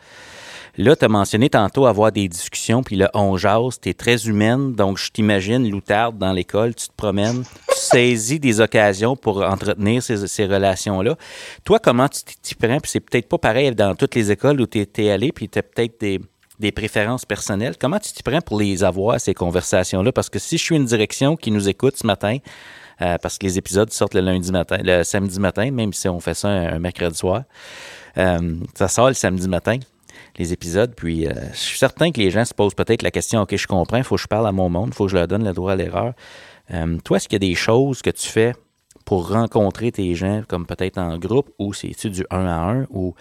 Là, 0.78 0.96
tu 0.96 1.04
as 1.04 1.08
mentionné 1.08 1.50
tantôt 1.50 1.84
avoir 1.86 2.10
des 2.10 2.26
discussions, 2.28 2.82
puis 2.82 2.96
le 2.96 3.08
on 3.12 3.36
jase, 3.36 3.78
tu 3.82 3.90
es 3.90 3.92
très 3.94 4.26
humaine, 4.26 4.72
donc 4.72 4.98
je 4.98 5.10
t'imagine, 5.10 5.68
loutarde 5.68 6.16
dans 6.16 6.32
l'école, 6.32 6.74
tu 6.74 6.86
te 6.88 6.92
promènes, 6.96 7.42
tu 7.42 7.74
saisis 7.76 8.38
des 8.38 8.60
occasions 8.60 9.16
pour 9.16 9.42
entretenir 9.42 10.02
ces, 10.02 10.26
ces 10.26 10.46
relations-là. 10.46 11.16
Toi, 11.64 11.80
comment 11.80 12.08
tu 12.08 12.20
t'y- 12.40 12.54
prends? 12.54 12.78
Puis 12.80 12.92
c'est 12.92 13.00
peut-être 13.00 13.28
pas 13.28 13.36
pareil 13.36 13.74
dans 13.74 13.94
toutes 13.94 14.14
les 14.14 14.30
écoles 14.30 14.60
où 14.60 14.66
tu 14.66 14.86
es, 14.96 15.10
allé, 15.10 15.32
puis 15.32 15.48
tu 15.48 15.58
as 15.58 15.62
peut-être 15.62 16.00
des, 16.00 16.20
des 16.60 16.72
préférences 16.72 17.24
personnelles. 17.24 17.74
Comment 17.78 17.98
tu 17.98 18.12
t'y 18.12 18.22
prends 18.22 18.40
pour 18.40 18.58
les 18.58 18.84
avoir, 18.84 19.20
ces 19.20 19.34
conversations-là? 19.34 20.12
Parce 20.12 20.28
que 20.28 20.38
si 20.38 20.58
je 20.58 20.62
suis 20.62 20.76
une 20.76 20.84
direction 20.84 21.36
qui 21.36 21.50
nous 21.50 21.68
écoute 21.68 21.96
ce 21.96 22.06
matin, 22.06 22.38
euh, 23.02 23.16
parce 23.18 23.38
que 23.38 23.46
les 23.46 23.58
épisodes 23.58 23.90
sortent 23.90 24.14
le 24.14 25.02
samedi 25.02 25.40
matin, 25.40 25.70
même 25.70 25.92
si 25.92 26.08
on 26.08 26.20
fait 26.20 26.34
ça 26.34 26.48
un, 26.48 26.78
mercredi 26.78 27.16
soir. 27.16 27.44
Euh, 28.18 28.56
ça 28.74 28.88
sort 28.88 29.08
le 29.08 29.14
samedi 29.14 29.48
matin, 29.48 29.78
les 30.38 30.52
épisodes. 30.52 30.94
Puis 30.94 31.26
euh, 31.26 31.32
je 31.52 31.58
suis 31.58 31.78
certain 31.78 32.12
que 32.12 32.20
les 32.20 32.30
gens 32.30 32.44
se 32.44 32.52
posent 32.52 32.74
peut-être 32.74 33.02
la 33.02 33.10
question 33.10 33.40
OK, 33.40 33.56
je 33.56 33.66
comprends, 33.66 33.96
il 33.96 34.04
faut 34.04 34.16
que 34.16 34.22
je 34.22 34.28
parle 34.28 34.46
à 34.46 34.52
mon 34.52 34.68
monde, 34.68 34.88
il 34.88 34.94
faut 34.94 35.06
que 35.06 35.12
je 35.12 35.16
leur 35.16 35.28
donne 35.28 35.44
le 35.44 35.52
droit 35.52 35.72
à 35.72 35.76
l'erreur. 35.76 36.12
toi, 37.04 37.16
est-ce 37.16 37.26
qu'il 37.26 37.42
y 37.42 37.46
a 37.46 37.48
des 37.48 37.54
choses 37.54 38.02
que 38.02 38.10
tu 38.10 38.28
fais 38.28 38.52
pour 39.06 39.30
rencontrer 39.30 39.90
tes 39.90 40.14
gens, 40.14 40.42
comme 40.46 40.66
peut-être 40.66 40.98
en 40.98 41.18
groupe, 41.18 41.50
ou 41.58 41.72
c'est-tu 41.72 42.10
du 42.10 42.24
un 42.30 42.46
à 42.46 42.70
un, 42.70 42.86
ou 42.90 43.14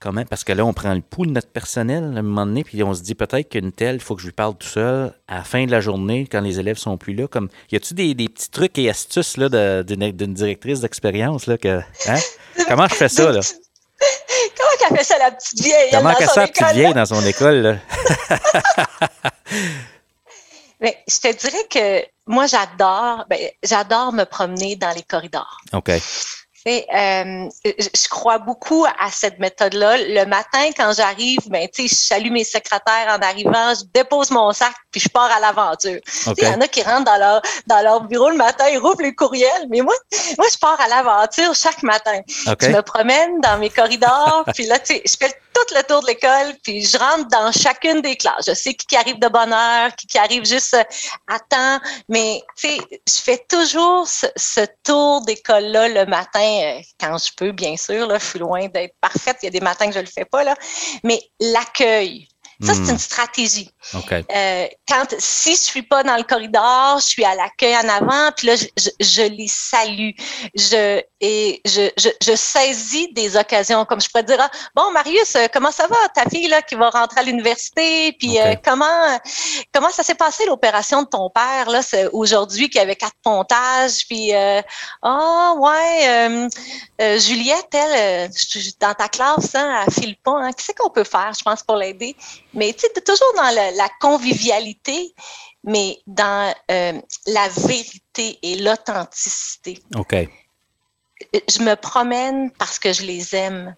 Comment? 0.00 0.24
Parce 0.24 0.44
que 0.44 0.52
là, 0.52 0.64
on 0.64 0.72
prend 0.72 0.94
le 0.94 1.02
pouls 1.02 1.26
de 1.26 1.32
notre 1.32 1.50
personnel 1.50 2.02
à 2.02 2.20
un 2.20 2.22
moment 2.22 2.46
donné, 2.46 2.64
puis 2.64 2.82
on 2.82 2.94
se 2.94 3.02
dit 3.02 3.14
peut-être 3.14 3.50
qu'une 3.50 3.70
telle, 3.70 3.96
il 3.96 4.00
faut 4.00 4.14
que 4.14 4.22
je 4.22 4.26
lui 4.28 4.32
parle 4.32 4.56
tout 4.56 4.66
seul 4.66 5.12
à 5.28 5.36
la 5.36 5.44
fin 5.44 5.66
de 5.66 5.70
la 5.70 5.82
journée, 5.82 6.26
quand 6.26 6.40
les 6.40 6.58
élèves 6.58 6.78
sont 6.78 6.96
plus 6.96 7.12
là. 7.12 7.28
Comme, 7.28 7.50
y 7.70 7.76
a-tu 7.76 7.92
des, 7.92 8.14
des, 8.14 8.30
petits 8.30 8.48
trucs 8.48 8.78
et 8.78 8.88
astuces 8.88 9.36
là, 9.36 9.82
d'une, 9.82 10.34
directrice 10.34 10.80
d'expérience? 10.80 11.46
Là, 11.46 11.58
que, 11.58 11.80
hein? 12.06 12.18
Comment 12.68 12.88
je 12.88 12.94
fais 12.94 13.10
ça? 13.10 13.30
Là? 13.30 13.40
Comment 14.56 14.70
qu'elle 14.88 14.96
fait 14.96 15.04
ça, 15.04 15.18
la 15.18 15.32
petite 15.32 15.60
vieille? 15.60 15.90
Comment 15.90 16.14
qu'elle 16.14 16.28
fait 16.30 16.40
la 16.40 16.48
petite 16.48 16.72
vieille 16.72 16.94
dans 16.94 17.04
son 17.04 17.22
école? 17.26 17.56
Là? 17.56 17.76
Mais 20.80 20.96
je 21.06 21.18
te 21.18 21.36
dirais 21.36 21.66
que 21.68 22.06
moi, 22.26 22.46
j'adore, 22.46 23.26
ben, 23.28 23.38
j'adore 23.62 24.14
me 24.14 24.24
promener 24.24 24.76
dans 24.76 24.92
les 24.96 25.02
corridors. 25.02 25.60
OK. 25.74 25.90
Euh, 26.66 27.48
je 27.64 28.08
crois 28.08 28.38
beaucoup 28.38 28.84
à 28.84 29.10
cette 29.10 29.38
méthode-là. 29.38 29.96
Le 29.96 30.24
matin, 30.26 30.70
quand 30.76 30.92
j'arrive, 30.94 31.38
ben, 31.48 31.66
je 31.76 31.86
salue 31.86 32.30
mes 32.30 32.44
secrétaires 32.44 33.08
en 33.08 33.22
arrivant, 33.22 33.74
je 33.74 33.84
dépose 33.94 34.30
mon 34.30 34.52
sac, 34.52 34.74
puis 34.90 35.00
je 35.00 35.08
pars 35.08 35.30
à 35.30 35.40
l'aventure. 35.40 36.00
Il 36.36 36.44
y 36.44 36.46
en 36.48 36.60
a 36.60 36.68
qui 36.68 36.82
rentrent 36.82 37.04
dans 37.04 37.16
leur, 37.16 37.42
dans 37.66 37.82
leur 37.82 38.02
bureau 38.02 38.28
le 38.28 38.36
matin, 38.36 38.64
ils 38.70 38.78
rouvrent 38.78 39.02
les 39.02 39.14
courriels, 39.14 39.66
mais 39.70 39.80
moi, 39.80 39.94
moi 40.36 40.46
je 40.52 40.58
pars 40.58 40.80
à 40.80 40.88
l'aventure 40.88 41.54
chaque 41.54 41.82
matin. 41.82 42.20
Je 42.60 42.68
me 42.68 42.82
promène 42.82 43.40
dans 43.40 43.58
mes 43.58 43.70
corridors, 43.70 44.44
puis 44.54 44.66
là, 44.66 44.76
je 44.86 45.16
fais 45.18 45.34
tout 45.52 45.74
le 45.74 45.82
tour 45.82 46.02
de 46.02 46.06
l'école, 46.06 46.54
puis 46.62 46.84
je 46.84 46.96
rentre 46.96 47.28
dans 47.28 47.52
chacune 47.52 48.00
des 48.00 48.16
classes. 48.16 48.46
Je 48.46 48.54
sais 48.54 48.74
qui, 48.74 48.96
arrive 48.96 49.18
de 49.18 49.28
bonne 49.28 49.52
heure, 49.52 49.94
qui, 49.96 50.06
qui 50.06 50.18
arrive 50.18 50.44
juste 50.44 50.74
à 51.28 51.38
temps, 51.38 51.80
mais 52.08 52.42
je 52.62 52.78
fais 53.06 53.44
toujours 53.48 54.06
ce, 54.06 54.26
ce 54.36 54.60
tour 54.84 55.24
d'école-là 55.24 55.88
le 55.88 56.06
matin 56.06 56.40
euh, 56.40 56.80
quand 56.98 57.18
je 57.18 57.30
peux, 57.36 57.52
bien 57.52 57.76
sûr. 57.76 58.06
Là, 58.06 58.18
je 58.18 58.24
suis 58.24 58.38
loin 58.38 58.68
d'être 58.68 58.94
parfaite. 59.00 59.38
Il 59.42 59.46
y 59.46 59.48
a 59.48 59.50
des 59.50 59.60
matins 59.60 59.86
que 59.86 59.92
je 59.92 59.98
ne 59.98 60.04
le 60.04 60.10
fais 60.10 60.24
pas. 60.24 60.44
Là. 60.44 60.54
Mais 61.04 61.20
l'accueil, 61.40 62.28
ça, 62.62 62.74
c'est 62.74 62.80
hmm. 62.80 62.90
une 62.90 62.98
stratégie. 62.98 63.70
Euh, 63.94 64.68
quand, 64.86 65.14
si 65.18 65.52
je 65.52 65.60
suis 65.60 65.82
pas 65.82 66.02
dans 66.02 66.16
le 66.16 66.24
corridor, 66.24 66.98
je 66.98 67.06
suis 67.06 67.24
à 67.24 67.34
l'accueil 67.34 67.74
en 67.76 67.88
avant, 67.88 68.30
puis 68.36 68.48
là, 68.48 68.56
je, 68.56 68.66
je, 69.00 69.22
les 69.22 69.48
salue. 69.48 70.10
Je, 70.54 71.00
et 71.22 71.60
je, 71.64 71.90
je, 71.96 72.08
je, 72.22 72.36
saisis 72.36 73.12
des 73.14 73.36
occasions, 73.36 73.84
comme 73.86 74.00
je 74.00 74.08
pourrais 74.08 74.24
dire, 74.24 74.38
ah, 74.40 74.50
bon, 74.74 74.90
Marius, 74.92 75.34
euh, 75.36 75.46
comment 75.52 75.70
ça 75.70 75.86
va, 75.86 75.96
ta 76.14 76.28
fille 76.28 76.48
là, 76.48 76.60
qui 76.60 76.74
va 76.74 76.90
rentrer 76.90 77.20
à 77.20 77.22
l'université, 77.22 78.12
puis 78.12 78.38
euh, 78.38 78.54
comment 78.62 79.18
comment 79.72 79.90
ça 79.90 80.02
s'est 80.02 80.14
passé 80.14 80.44
l'opération 80.46 81.02
de 81.02 81.08
ton 81.08 81.30
père 81.30 81.70
là, 81.70 81.80
aujourd'hui, 82.12 82.68
qui 82.68 82.78
avait 82.78 82.96
quatre 82.96 83.16
pontages, 83.22 84.06
puis 84.08 84.32
ah 84.34 84.62
oh, 85.02 85.58
ouais, 85.60 86.48
Juliette, 87.18 87.74
elle, 87.74 88.30
dans 88.80 88.94
ta 88.94 89.08
classe, 89.08 89.54
hein, 89.54 89.84
elle 89.86 89.92
file 89.92 90.16
pas, 90.22 90.38
hein, 90.42 90.50
qu'est-ce 90.52 90.72
qu'on 90.76 90.90
peut 90.90 91.04
faire, 91.04 91.32
je 91.36 91.42
pense, 91.42 91.62
pour 91.62 91.76
l'aider? 91.76 92.16
Mais 92.54 92.72
tu 92.72 92.80
sais, 92.80 93.00
toujours 93.02 93.32
dans 93.36 93.54
la, 93.54 93.88
convivialité, 94.00 95.14
mais 95.64 95.98
dans 96.06 96.54
euh, 96.70 97.00
la 97.26 97.48
vérité 97.48 98.38
et 98.42 98.56
l'authenticité. 98.56 99.80
OK. 99.96 100.14
Je 101.32 101.62
me 101.62 101.74
promène 101.76 102.50
parce 102.52 102.78
que 102.78 102.92
je 102.92 103.02
les 103.02 103.34
aime. 103.34 103.74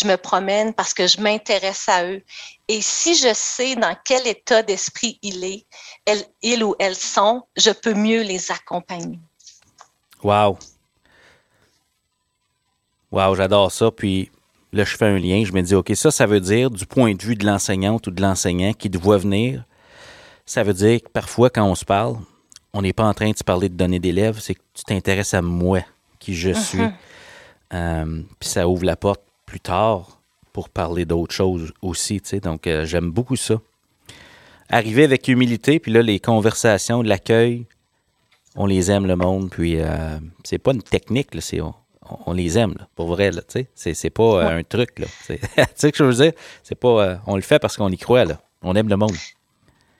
Je 0.00 0.06
me 0.06 0.16
promène 0.16 0.74
parce 0.74 0.92
que 0.92 1.06
je 1.06 1.20
m'intéresse 1.20 1.88
à 1.88 2.04
eux. 2.04 2.22
Et 2.66 2.80
si 2.80 3.14
je 3.14 3.32
sais 3.32 3.76
dans 3.76 3.96
quel 4.04 4.26
état 4.26 4.62
d'esprit 4.62 5.18
il 5.22 5.44
est, 5.44 5.66
elle, 6.04 6.24
ils 6.42 6.64
ou 6.64 6.74
elles 6.78 6.96
sont, 6.96 7.42
je 7.56 7.70
peux 7.70 7.94
mieux 7.94 8.22
les 8.22 8.50
accompagner. 8.50 9.20
Wow. 10.22 10.58
Wow, 13.12 13.36
j'adore 13.36 13.70
ça. 13.70 13.92
Puis 13.92 14.32
Là, 14.74 14.82
je 14.82 14.96
fais 14.96 15.06
un 15.06 15.18
lien, 15.20 15.44
je 15.44 15.52
me 15.52 15.62
dis, 15.62 15.76
OK, 15.76 15.92
ça, 15.94 16.10
ça 16.10 16.26
veut 16.26 16.40
dire, 16.40 16.68
du 16.68 16.84
point 16.84 17.14
de 17.14 17.22
vue 17.22 17.36
de 17.36 17.46
l'enseignante 17.46 18.08
ou 18.08 18.10
de 18.10 18.20
l'enseignant 18.20 18.72
qui 18.72 18.90
te 18.90 18.98
voit 18.98 19.18
venir, 19.18 19.64
ça 20.46 20.64
veut 20.64 20.74
dire 20.74 21.00
que 21.00 21.08
parfois, 21.08 21.48
quand 21.48 21.64
on 21.64 21.76
se 21.76 21.84
parle, 21.84 22.16
on 22.72 22.82
n'est 22.82 22.92
pas 22.92 23.04
en 23.04 23.14
train 23.14 23.30
de 23.30 23.36
se 23.36 23.44
parler 23.44 23.68
de 23.68 23.76
donner 23.76 24.00
d'élèves, 24.00 24.40
c'est 24.40 24.56
que 24.56 24.62
tu 24.74 24.82
t'intéresses 24.82 25.32
à 25.32 25.42
moi, 25.42 25.82
qui 26.18 26.34
je 26.34 26.50
suis. 26.50 26.80
Uh-huh. 26.80 26.92
Euh, 27.72 28.22
puis 28.40 28.48
ça 28.48 28.68
ouvre 28.68 28.84
la 28.84 28.96
porte 28.96 29.22
plus 29.46 29.60
tard 29.60 30.20
pour 30.52 30.68
parler 30.68 31.04
d'autres 31.04 31.34
choses 31.34 31.72
aussi, 31.80 32.20
tu 32.20 32.30
sais. 32.30 32.40
Donc, 32.40 32.66
euh, 32.66 32.84
j'aime 32.84 33.12
beaucoup 33.12 33.36
ça. 33.36 33.60
Arriver 34.68 35.04
avec 35.04 35.28
humilité, 35.28 35.78
puis 35.78 35.92
là, 35.92 36.02
les 36.02 36.18
conversations, 36.18 37.00
l'accueil, 37.00 37.64
on 38.56 38.66
les 38.66 38.90
aime, 38.90 39.06
le 39.06 39.14
monde. 39.14 39.50
Puis, 39.50 39.76
euh, 39.78 40.18
c'est 40.42 40.58
pas 40.58 40.72
une 40.72 40.82
technique, 40.82 41.32
là, 41.32 41.40
c'est 41.40 41.60
on, 41.60 41.74
les 42.34 42.58
aime, 42.58 42.74
pour 42.94 43.08
vrai, 43.08 43.30
là, 43.30 43.42
sais. 43.48 43.68
C'est, 43.74 44.10
pas 44.10 44.22
euh, 44.22 44.58
un 44.58 44.62
truc, 44.62 44.98
là. 44.98 45.06
tu 45.26 45.38
sais 45.54 45.66
ce 45.74 45.86
que 45.88 45.98
je 45.98 46.04
veux 46.04 46.24
dire? 46.24 46.32
C'est 46.62 46.74
pas, 46.74 46.88
euh, 46.88 47.16
on 47.26 47.36
le 47.36 47.42
fait 47.42 47.58
parce 47.58 47.76
qu'on 47.76 47.90
y 47.90 47.98
croit, 47.98 48.24
là. 48.24 48.40
On 48.62 48.74
aime 48.76 48.88
le 48.88 48.96
monde. 48.96 49.14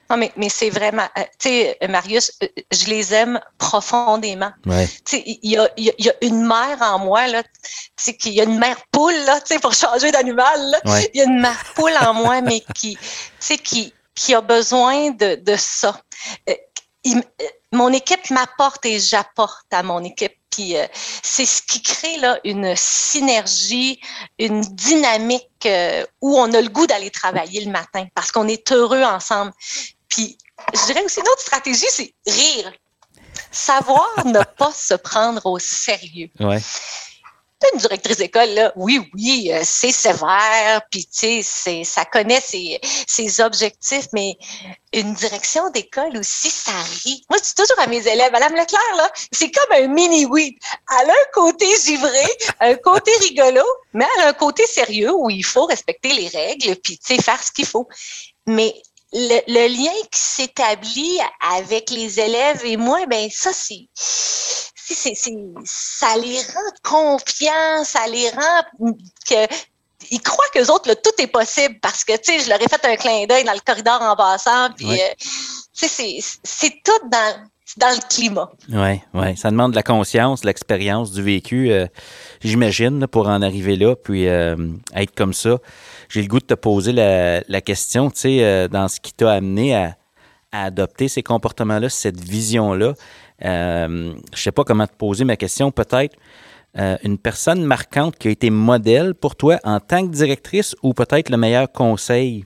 Non, 0.09 0.17
mais, 0.17 0.31
mais 0.37 0.49
c'est 0.49 0.69
vraiment, 0.69 1.07
euh, 1.17 1.23
tu 1.39 1.49
sais, 1.49 1.77
Marius, 1.89 2.31
je 2.71 2.85
les 2.87 3.13
aime 3.13 3.39
profondément. 3.57 4.51
Ouais. 4.65 4.87
Tu 4.87 5.17
sais, 5.17 5.23
il 5.25 5.49
y 5.49 5.57
a, 5.57 5.67
y 5.77 6.09
a, 6.09 6.13
une 6.21 6.45
mère 6.45 6.77
en 6.81 6.99
moi, 6.99 7.27
là, 7.27 7.41
tu 7.41 7.49
sais, 7.97 8.15
qu'il 8.15 8.33
y 8.33 8.41
a 8.41 8.43
une 8.43 8.59
mère 8.59 8.77
poule, 8.91 9.15
là, 9.25 9.39
tu 9.41 9.55
sais, 9.55 9.59
pour 9.59 9.73
changer 9.73 10.11
d'animal. 10.11 10.79
Il 11.13 11.19
y 11.19 11.21
a 11.21 11.25
une 11.25 11.41
mère 11.41 11.63
poule 11.75 11.93
en 11.99 12.13
moi, 12.13 12.41
mais 12.41 12.61
qui, 12.75 12.97
tu 12.97 13.01
sais, 13.39 13.57
qui, 13.57 13.93
qui 14.13 14.35
a 14.35 14.41
besoin 14.41 15.09
de, 15.11 15.35
de 15.35 15.55
ça. 15.57 15.99
mon 17.71 17.91
équipe 17.91 18.29
m'apporte 18.29 18.85
et 18.85 18.99
j'apporte 18.99 19.65
à 19.71 19.81
mon 19.81 20.03
équipe. 20.03 20.37
Euh, 20.59 20.87
c'est 21.23 21.45
ce 21.45 21.61
qui 21.61 21.81
crée 21.81 22.17
là 22.17 22.39
une 22.43 22.75
synergie, 22.75 23.99
une 24.39 24.61
dynamique 24.61 25.49
euh, 25.65 26.05
où 26.21 26.37
on 26.37 26.51
a 26.53 26.61
le 26.61 26.69
goût 26.69 26.87
d'aller 26.87 27.11
travailler 27.11 27.63
le 27.63 27.71
matin 27.71 28.05
parce 28.15 28.31
qu'on 28.31 28.47
est 28.47 28.71
heureux 28.71 29.03
ensemble. 29.03 29.51
Puis 30.09 30.37
je 30.73 30.85
dirais 30.85 31.03
aussi 31.03 31.19
une 31.19 31.27
autre 31.27 31.41
stratégie, 31.41 31.85
c'est 31.89 32.13
rire. 32.27 32.71
Savoir 33.51 34.25
ne 34.25 34.43
pas 34.57 34.71
se 34.71 34.93
prendre 34.93 35.45
au 35.45 35.59
sérieux. 35.59 36.29
Une 37.73 37.79
directrice 37.79 38.17
d'école, 38.17 38.49
là, 38.49 38.71
oui, 38.75 38.99
oui, 39.13 39.51
euh, 39.53 39.61
c'est 39.63 39.91
sévère, 39.91 40.81
puis 40.89 41.05
tu 41.05 41.41
sais, 41.43 41.83
ça 41.83 42.05
connaît 42.05 42.41
ses, 42.41 43.41
objectifs, 43.41 44.07
mais 44.13 44.37
une 44.93 45.13
direction 45.13 45.69
d'école 45.71 46.17
aussi, 46.17 46.49
ça 46.49 46.71
rit. 47.03 47.23
Moi, 47.29 47.39
je 47.39 47.43
dis 47.43 47.55
toujours 47.55 47.79
à 47.79 47.87
mes 47.87 48.07
élèves, 48.07 48.31
Madame 48.31 48.53
Leclerc, 48.53 48.95
là, 48.97 49.11
c'est 49.31 49.51
comme 49.51 49.71
un 49.71 49.87
mini-weed. 49.87 50.55
Elle 50.91 51.09
a 51.09 51.13
un 51.13 51.31
côté 51.33 51.65
givré, 51.85 52.27
un 52.59 52.75
côté 52.75 53.11
rigolo, 53.21 53.63
mais 53.93 54.05
elle 54.15 54.23
a 54.23 54.27
un 54.29 54.33
côté 54.33 54.65
sérieux 54.65 55.13
où 55.13 55.29
il 55.29 55.43
faut 55.43 55.65
respecter 55.65 56.13
les 56.13 56.27
règles, 56.27 56.75
puis 56.77 56.97
tu 56.97 57.15
sais, 57.15 57.21
faire 57.21 57.43
ce 57.43 57.51
qu'il 57.51 57.65
faut. 57.65 57.87
Mais 58.47 58.73
le, 59.13 59.39
le, 59.47 59.67
lien 59.67 59.93
qui 60.11 60.19
s'établit 60.19 61.19
avec 61.39 61.89
les 61.89 62.19
élèves 62.19 62.65
et 62.65 62.77
moi, 62.77 63.05
ben 63.07 63.29
ça, 63.31 63.51
c'est 63.53 63.87
ça 64.93 66.15
les 66.17 66.37
rend 66.37 66.71
confiants, 66.83 67.83
ça 67.83 68.07
les 68.07 68.29
rend 68.29 68.93
que 69.27 69.47
ils 70.11 70.21
croient 70.21 70.45
que 70.53 70.71
autres, 70.71 70.93
tout 70.93 71.21
est 71.21 71.27
possible 71.27 71.79
parce 71.81 72.03
que, 72.03 72.13
tu 72.17 72.33
sais, 72.33 72.39
je 72.39 72.49
leur 72.49 72.61
ai 72.61 72.65
fait 72.65 72.85
un 72.85 72.95
clin 72.95 73.25
d'œil 73.25 73.43
dans 73.43 73.53
le 73.53 73.59
corridor 73.65 74.01
en 74.01 74.15
passant, 74.15 74.69
puis, 74.75 74.91
euh, 74.91 75.13
tu 75.73 75.87
sais, 75.87 76.19
c'est 76.43 76.73
tout 76.83 77.09
dans, 77.09 77.49
dans 77.77 77.89
le 77.89 78.07
climat. 78.07 78.51
Oui, 78.69 79.01
oui. 79.13 79.37
Ça 79.37 79.49
demande 79.49 79.71
de 79.71 79.75
la 79.75 79.83
conscience, 79.83 80.41
de 80.41 80.47
l'expérience, 80.47 81.11
du 81.11 81.23
vécu, 81.23 81.71
euh, 81.71 81.87
j'imagine, 82.41 83.07
pour 83.07 83.27
en 83.27 83.41
arriver 83.41 83.77
là, 83.77 83.95
puis 83.95 84.27
euh, 84.27 84.55
être 84.95 85.15
comme 85.15 85.33
ça. 85.33 85.57
J'ai 86.09 86.21
le 86.21 86.27
goût 86.27 86.39
de 86.39 86.45
te 86.45 86.53
poser 86.53 86.91
la, 86.91 87.41
la 87.47 87.61
question, 87.61 88.11
tu 88.11 88.19
sais, 88.19 88.67
dans 88.69 88.87
ce 88.87 88.99
qui 88.99 89.11
t'a 89.11 89.31
amené 89.31 89.75
à, 89.75 89.97
à 90.51 90.65
adopter 90.65 91.07
ces 91.07 91.23
comportements-là, 91.23 91.89
cette 91.89 92.19
vision-là. 92.19 92.93
Euh, 93.43 94.13
je 94.33 94.37
ne 94.37 94.37
sais 94.37 94.51
pas 94.51 94.63
comment 94.63 94.87
te 94.87 94.95
poser 94.95 95.25
ma 95.25 95.35
question, 95.35 95.71
peut-être 95.71 96.15
euh, 96.77 96.97
une 97.03 97.17
personne 97.17 97.63
marquante 97.63 98.17
qui 98.17 98.27
a 98.27 98.31
été 98.31 98.49
modèle 98.49 99.13
pour 99.13 99.35
toi 99.35 99.59
en 99.63 99.79
tant 99.79 100.05
que 100.07 100.11
directrice 100.11 100.75
ou 100.83 100.93
peut-être 100.93 101.29
le 101.29 101.37
meilleur 101.37 101.71
conseil? 101.71 102.45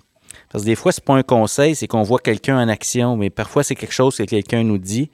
Parce 0.52 0.64
que 0.64 0.70
des 0.70 0.76
fois, 0.76 0.92
ce 0.92 1.00
n'est 1.00 1.06
pas 1.06 1.16
un 1.16 1.24
conseil, 1.24 1.76
c'est 1.76 1.88
qu'on 1.88 2.04
voit 2.04 2.20
quelqu'un 2.20 2.58
en 2.58 2.70
action, 2.70 3.18
mais 3.18 3.30
parfois, 3.30 3.64
c'est 3.64 3.76
quelque 3.76 3.94
chose 3.94 4.16
que 4.18 4.24
quelqu'un 4.24 4.64
nous 4.64 4.78
dit 4.78 5.12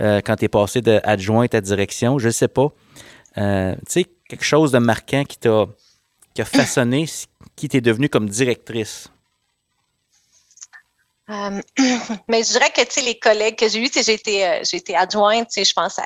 euh, 0.00 0.20
quand 0.24 0.36
tu 0.36 0.44
es 0.44 0.48
passé 0.48 0.80
d'adjointe 0.80 1.54
à 1.54 1.60
direction, 1.60 2.18
je 2.18 2.26
ne 2.26 2.32
sais 2.32 2.48
pas. 2.48 2.68
tu 3.34 3.42
sais, 3.88 4.06
quelque 4.28 4.44
chose 4.44 4.72
de 4.72 4.78
marquant 4.78 5.24
qui 5.24 5.38
t'a 5.38 5.66
qui 6.34 6.42
a 6.42 6.44
façonné, 6.44 7.06
qui 7.56 7.68
t'est 7.68 7.80
devenu 7.80 8.08
comme 8.08 8.28
directrice. 8.28 9.10
Euh, 11.30 11.60
mais 12.28 12.42
je 12.42 12.52
dirais 12.52 12.70
que 12.74 12.80
tu 12.82 12.92
sais, 12.92 13.00
les 13.02 13.18
collègues 13.18 13.56
que 13.56 13.68
j'ai 13.68 13.80
eus, 13.80 13.90
j'ai 13.94 14.14
été, 14.14 14.46
euh, 14.46 14.60
j'ai 14.62 14.78
été 14.78 14.96
adjointe, 14.96 15.48
je 15.56 15.72
pense 15.72 15.98
à, 15.98 16.04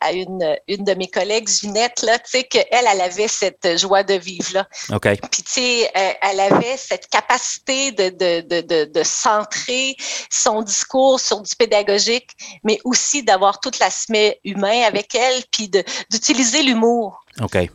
à, 0.00 0.12
une, 0.12 0.56
une 0.68 0.84
de 0.84 0.94
mes 0.94 1.08
collègues, 1.08 1.48
Ginette, 1.48 2.02
là, 2.02 2.18
tu 2.18 2.30
sais, 2.30 2.44
qu'elle, 2.44 2.66
elle 2.70 3.00
avait 3.00 3.28
cette 3.28 3.76
joie 3.76 4.02
de 4.02 4.14
vivre-là. 4.14 4.68
OK. 4.92 5.08
Puis, 5.30 5.42
tu 5.42 5.50
sais, 5.50 5.90
elle 5.94 6.40
avait 6.40 6.76
cette 6.76 7.08
capacité 7.08 7.92
de, 7.92 8.10
de, 8.10 8.40
de, 8.42 8.60
de, 8.60 8.84
de 8.84 9.02
centrer 9.02 9.96
son 10.30 10.62
discours 10.62 11.18
sur 11.18 11.40
du 11.40 11.54
pédagogique, 11.56 12.30
mais 12.62 12.78
aussi 12.84 13.22
d'avoir 13.22 13.60
tout 13.60 13.72
l'aspect 13.80 14.40
humain 14.44 14.82
avec 14.82 15.14
elle, 15.14 15.42
puis 15.50 15.68
d'utiliser 16.10 16.62
l'humour. 16.62 17.24
OK 17.42 17.68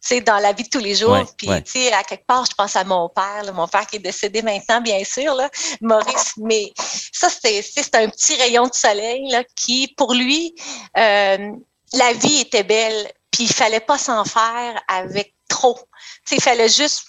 sais, 0.00 0.20
dans 0.20 0.38
la 0.38 0.52
vie 0.52 0.64
de 0.64 0.68
tous 0.68 0.78
les 0.78 0.94
jours. 0.94 1.24
puis, 1.36 1.48
tu 1.64 1.72
sais, 1.72 1.92
à 1.92 2.02
quelque 2.02 2.26
part, 2.26 2.44
je 2.46 2.54
pense 2.54 2.76
à 2.76 2.84
mon 2.84 3.08
père, 3.08 3.42
mon 3.52 3.68
père 3.68 3.86
qui 3.86 3.96
est 3.96 4.00
décédé 4.00 4.42
maintenant, 4.42 4.80
bien 4.80 5.04
sûr, 5.04 5.34
là, 5.34 5.50
Maurice. 5.80 6.32
Mais 6.38 6.72
ça, 7.12 7.28
c'est 7.30 7.94
un 7.94 8.08
petit 8.08 8.36
rayon 8.36 8.66
de 8.66 8.74
soleil 8.74 9.28
là, 9.30 9.44
qui, 9.56 9.88
pour 9.96 10.14
lui, 10.14 10.54
euh, 10.96 11.50
la 11.92 12.12
vie 12.14 12.40
était 12.40 12.64
belle. 12.64 13.12
Puis, 13.30 13.44
il 13.44 13.52
fallait 13.52 13.80
pas 13.80 13.98
s'en 13.98 14.24
faire 14.24 14.82
avec 14.88 15.34
trop. 15.48 15.78
Tu 16.26 16.30
sais, 16.30 16.36
il 16.36 16.42
fallait 16.42 16.68
juste 16.68 17.04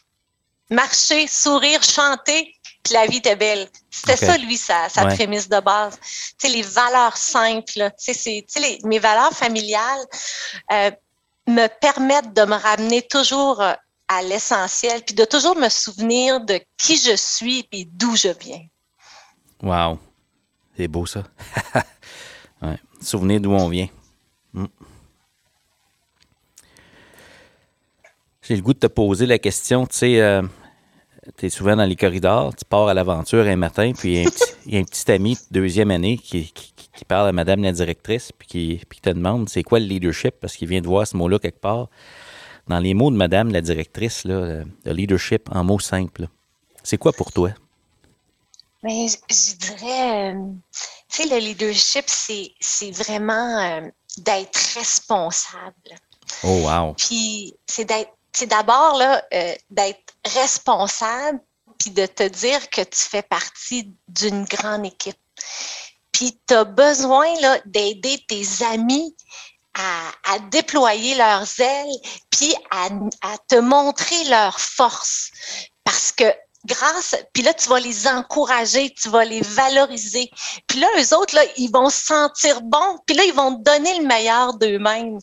marcher, 0.69 1.27
sourire, 1.27 1.83
chanter, 1.83 2.53
puis 2.83 2.93
la 2.93 3.05
vie 3.05 3.17
était 3.17 3.35
belle. 3.35 3.69
C'était 3.89 4.17
ça, 4.17 4.37
lui, 4.37 4.57
sa, 4.57 4.89
sa 4.89 5.05
prémisse 5.05 5.47
de 5.47 5.59
base. 5.59 5.99
Tu 6.01 6.47
sais, 6.47 6.49
les 6.49 6.61
valeurs 6.61 7.17
simples, 7.17 7.91
tu 8.03 8.13
sais, 8.13 8.45
mes 8.83 8.99
valeurs 8.99 9.33
familiales, 9.33 10.05
euh, 10.71 10.91
me 11.47 11.67
permettent 11.79 12.33
de 12.33 12.43
me 12.43 12.55
ramener 12.55 13.01
toujours 13.01 13.61
euh, 13.61 13.73
à 14.07 14.21
l'essentiel, 14.21 15.01
puis 15.05 15.15
de 15.15 15.25
toujours 15.25 15.55
me 15.55 15.69
souvenir 15.69 16.41
de 16.41 16.59
qui 16.77 16.97
je 16.97 17.15
suis 17.15 17.67
et 17.71 17.85
d'où 17.85 18.15
je 18.15 18.29
viens. 18.39 18.65
Wow. 19.61 19.99
C'est 20.77 20.87
beau 20.87 21.05
ça. 21.05 21.23
Souvenir 23.01 23.41
d'où 23.41 23.51
on 23.51 23.69
vient. 23.69 23.87
Hmm. 24.53 24.65
J'ai 28.41 28.55
le 28.55 28.61
goût 28.61 28.73
de 28.73 28.79
te 28.79 28.87
poser 28.87 29.25
la 29.25 29.39
question, 29.39 29.85
tu 29.85 29.97
sais, 29.97 30.21
euh, 30.21 30.41
tu 31.37 31.45
es 31.45 31.49
souvent 31.49 31.75
dans 31.75 31.85
les 31.85 31.95
corridors, 31.95 32.55
tu 32.55 32.65
pars 32.65 32.87
à 32.87 32.93
l'aventure 32.93 33.45
un 33.45 33.55
matin, 33.55 33.91
puis 33.97 34.25
il 34.65 34.73
y, 34.73 34.77
a 34.77 34.79
un 34.79 34.83
petit 34.83 35.11
ami 35.11 35.35
de 35.35 35.59
deuxième 35.59 35.91
année 35.91 36.17
qui, 36.17 36.51
qui 37.01 37.05
parle 37.05 37.27
à 37.29 37.31
madame 37.31 37.63
la 37.63 37.71
directrice, 37.71 38.31
puis 38.37 38.47
qui, 38.47 38.81
puis 38.87 38.99
te 38.99 39.09
demande 39.09 39.49
c'est 39.49 39.63
quoi 39.63 39.79
le 39.79 39.85
leadership, 39.85 40.35
parce 40.39 40.55
qu'il 40.55 40.67
vient 40.67 40.81
de 40.81 40.87
voir 40.87 41.07
ce 41.07 41.17
mot-là 41.17 41.39
quelque 41.39 41.59
part. 41.59 41.89
Dans 42.67 42.79
les 42.79 42.93
mots 42.93 43.11
de 43.11 43.15
madame 43.15 43.51
la 43.51 43.61
directrice, 43.61 44.23
là, 44.23 44.63
le 44.85 44.91
leadership 44.91 45.49
en 45.51 45.63
mots 45.63 45.79
simples, 45.79 46.27
c'est 46.83 46.97
quoi 46.97 47.11
pour 47.11 47.31
toi? 47.31 47.51
Mais 48.83 49.07
je, 49.07 49.55
dirais, 49.55 50.33
euh, 50.33 50.45
tu 51.09 51.23
sais, 51.23 51.29
le 51.29 51.37
leadership, 51.39 52.05
c'est 52.07 52.91
vraiment 52.91 53.59
euh, 53.59 53.89
d'être 54.17 54.59
responsable. 54.75 55.95
Oh, 56.43 56.67
wow. 56.67 56.93
Puis, 56.93 57.53
c'est 57.67 57.85
d'être, 57.85 58.11
c'est 58.33 58.47
d'abord 58.47 58.97
là, 58.97 59.23
euh, 59.33 59.55
d'être 59.69 60.13
responsable, 60.25 61.39
puis 61.77 61.91
de 61.91 62.05
te 62.05 62.23
dire 62.23 62.69
que 62.69 62.81
tu 62.81 62.99
fais 62.99 63.23
partie 63.23 63.95
d'une 64.07 64.45
grande 64.45 64.85
équipe 64.85 65.17
puis 66.21 66.39
tu 66.47 66.53
as 66.53 66.65
besoin 66.65 67.33
d'aider 67.65 68.23
tes 68.27 68.43
amis 68.65 69.15
à, 69.73 70.37
déployer 70.51 71.15
leurs 71.15 71.59
ailes, 71.59 71.97
puis 72.29 72.53
à, 72.69 72.89
te 73.47 73.55
montrer 73.55 74.25
leur 74.25 74.59
force. 74.59 75.31
Parce 75.83 76.11
que 76.11 76.31
grâce, 76.65 77.15
puis 77.33 77.43
là, 77.43 77.53
tu 77.53 77.69
vas 77.69 77.79
les 77.79 78.07
encourager, 78.07 78.89
tu 78.91 79.09
vas 79.09 79.25
les 79.25 79.41
valoriser. 79.41 80.29
Puis 80.67 80.79
là, 80.79 80.87
eux 80.99 81.15
autres, 81.17 81.35
là, 81.35 81.41
ils 81.57 81.71
vont 81.71 81.89
se 81.89 82.05
sentir 82.05 82.61
bons, 82.61 82.97
puis 83.05 83.15
là, 83.15 83.23
ils 83.23 83.33
vont 83.33 83.55
te 83.57 83.63
donner 83.63 83.99
le 83.99 84.05
meilleur 84.05 84.53
d'eux-mêmes. 84.55 85.19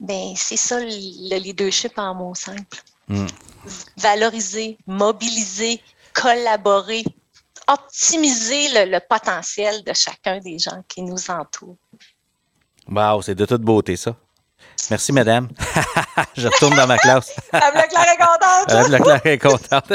Bien, 0.00 0.34
c'est 0.36 0.56
ça 0.56 0.80
le 0.80 1.38
leadership 1.38 1.98
en 1.98 2.14
mots 2.14 2.34
simples. 2.34 2.82
Hmm. 3.08 3.26
Valoriser, 3.96 4.78
mobiliser, 4.86 5.82
collaborer, 6.14 7.04
optimiser 7.68 8.86
le, 8.86 8.98
potentiel 9.00 9.82
de 9.84 9.92
chacun 9.92 10.38
des 10.38 10.58
gens 10.58 10.82
qui 10.88 11.02
nous 11.02 11.30
entourent. 11.30 11.76
Wow, 12.88 13.22
c'est 13.22 13.34
de 13.34 13.44
toute 13.44 13.62
beauté, 13.62 13.96
ça. 13.96 14.16
Merci, 14.90 15.12
madame. 15.12 15.48
je 16.36 16.48
retourne 16.48 16.74
dans 16.74 16.86
ma 16.86 16.98
classe. 16.98 17.36
Madame 17.52 17.74
Leclerc 17.74 18.06
est 18.08 18.16
contente. 18.16 18.68
Madame 18.68 18.92
Leclerc 18.92 19.26
est 19.26 19.38
contente. 19.38 19.92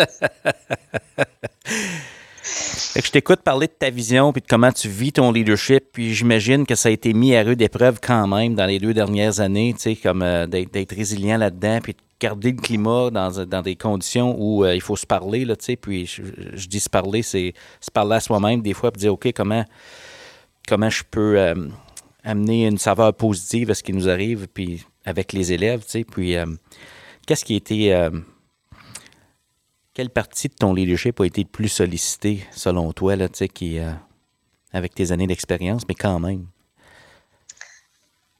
je 2.95 3.11
t'écoute 3.11 3.41
parler 3.41 3.67
de 3.67 3.71
ta 3.71 3.89
vision 3.89 4.31
puis 4.31 4.41
de 4.41 4.47
comment 4.47 4.71
tu 4.71 4.87
vis 4.89 5.13
ton 5.13 5.31
leadership. 5.31 5.85
Puis 5.93 6.13
j'imagine 6.13 6.65
que 6.65 6.75
ça 6.75 6.89
a 6.89 6.91
été 6.91 7.13
mis 7.13 7.35
à 7.35 7.43
rude 7.43 7.61
épreuve 7.61 7.99
quand 8.01 8.27
même 8.27 8.55
dans 8.55 8.65
les 8.65 8.79
deux 8.79 8.93
dernières 8.93 9.39
années, 9.39 9.73
tu 9.73 9.81
sais, 9.81 9.95
comme 9.95 10.21
euh, 10.21 10.45
d'être 10.45 10.95
résilient 10.95 11.37
là-dedans 11.37 11.79
puis 11.81 11.95
garder 12.19 12.51
le 12.51 12.61
climat 12.61 13.09
dans, 13.09 13.45
dans 13.45 13.61
des 13.61 13.75
conditions 13.75 14.35
où 14.37 14.63
euh, 14.63 14.75
il 14.75 14.81
faut 14.81 14.95
se 14.95 15.05
parler, 15.05 15.43
là, 15.43 15.55
tu 15.55 15.65
sais. 15.65 15.75
Puis 15.75 16.05
je, 16.05 16.67
dis 16.67 16.79
se 16.79 16.89
parler, 16.89 17.21
c'est 17.21 17.53
se 17.81 17.91
parler 17.91 18.15
à 18.15 18.19
soi-même 18.19 18.61
des 18.61 18.73
fois, 18.73 18.91
puis 18.91 19.01
dire, 19.01 19.13
OK, 19.13 19.27
comment, 19.35 19.65
comment 20.67 20.89
je 20.89 21.03
peux 21.09 21.37
euh, 21.37 21.55
amener 22.23 22.67
une 22.67 22.77
saveur 22.77 23.13
positive 23.13 23.71
à 23.71 23.75
ce 23.75 23.83
qui 23.83 23.93
nous 23.93 24.09
arrive, 24.09 24.47
puis 24.47 24.85
avec 25.05 25.33
les 25.33 25.51
élèves, 25.51 25.83
tu 25.83 25.89
sais. 25.89 26.03
Puis 26.03 26.35
euh, 26.35 26.45
qu'est-ce 27.25 27.45
qui 27.45 27.53
a 27.53 27.57
été... 27.57 28.09
quelle 29.93 30.09
partie 30.09 30.47
de 30.47 30.55
ton 30.55 30.73
leadership 30.73 31.19
a 31.19 31.25
été 31.25 31.41
le 31.41 31.49
plus 31.49 31.69
sollicité, 31.69 32.47
selon 32.51 32.93
toi, 32.93 33.15
là, 33.15 33.29
tu 33.29 33.37
sais, 33.37 33.49
qui, 33.49 33.79
avec 34.71 34.95
tes 34.95 35.11
années 35.11 35.27
d'expérience, 35.27 35.83
mais 35.87 35.95
quand 35.95 36.19
même? 36.19 36.47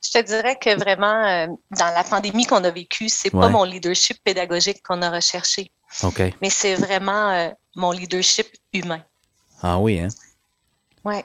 Je 0.04 0.20
te 0.20 0.26
dirais 0.26 0.58
que 0.60 0.78
vraiment, 0.78 1.26
euh, 1.26 1.48
dans 1.72 1.94
la 1.94 2.04
pandémie 2.04 2.46
qu'on 2.46 2.64
a 2.64 2.70
vécue, 2.70 3.08
c'est 3.08 3.30
pas 3.30 3.50
mon 3.50 3.64
leadership 3.64 4.18
pédagogique 4.24 4.84
qu'on 4.84 5.02
a 5.02 5.10
recherché. 5.10 5.72
Mais 6.42 6.50
c'est 6.50 6.76
vraiment 6.76 7.30
euh, 7.30 7.50
mon 7.76 7.92
leadership 7.92 8.48
humain. 8.74 9.02
Ah 9.62 9.80
oui, 9.80 10.00
hein? 10.00 10.10
Oui. 11.06 11.16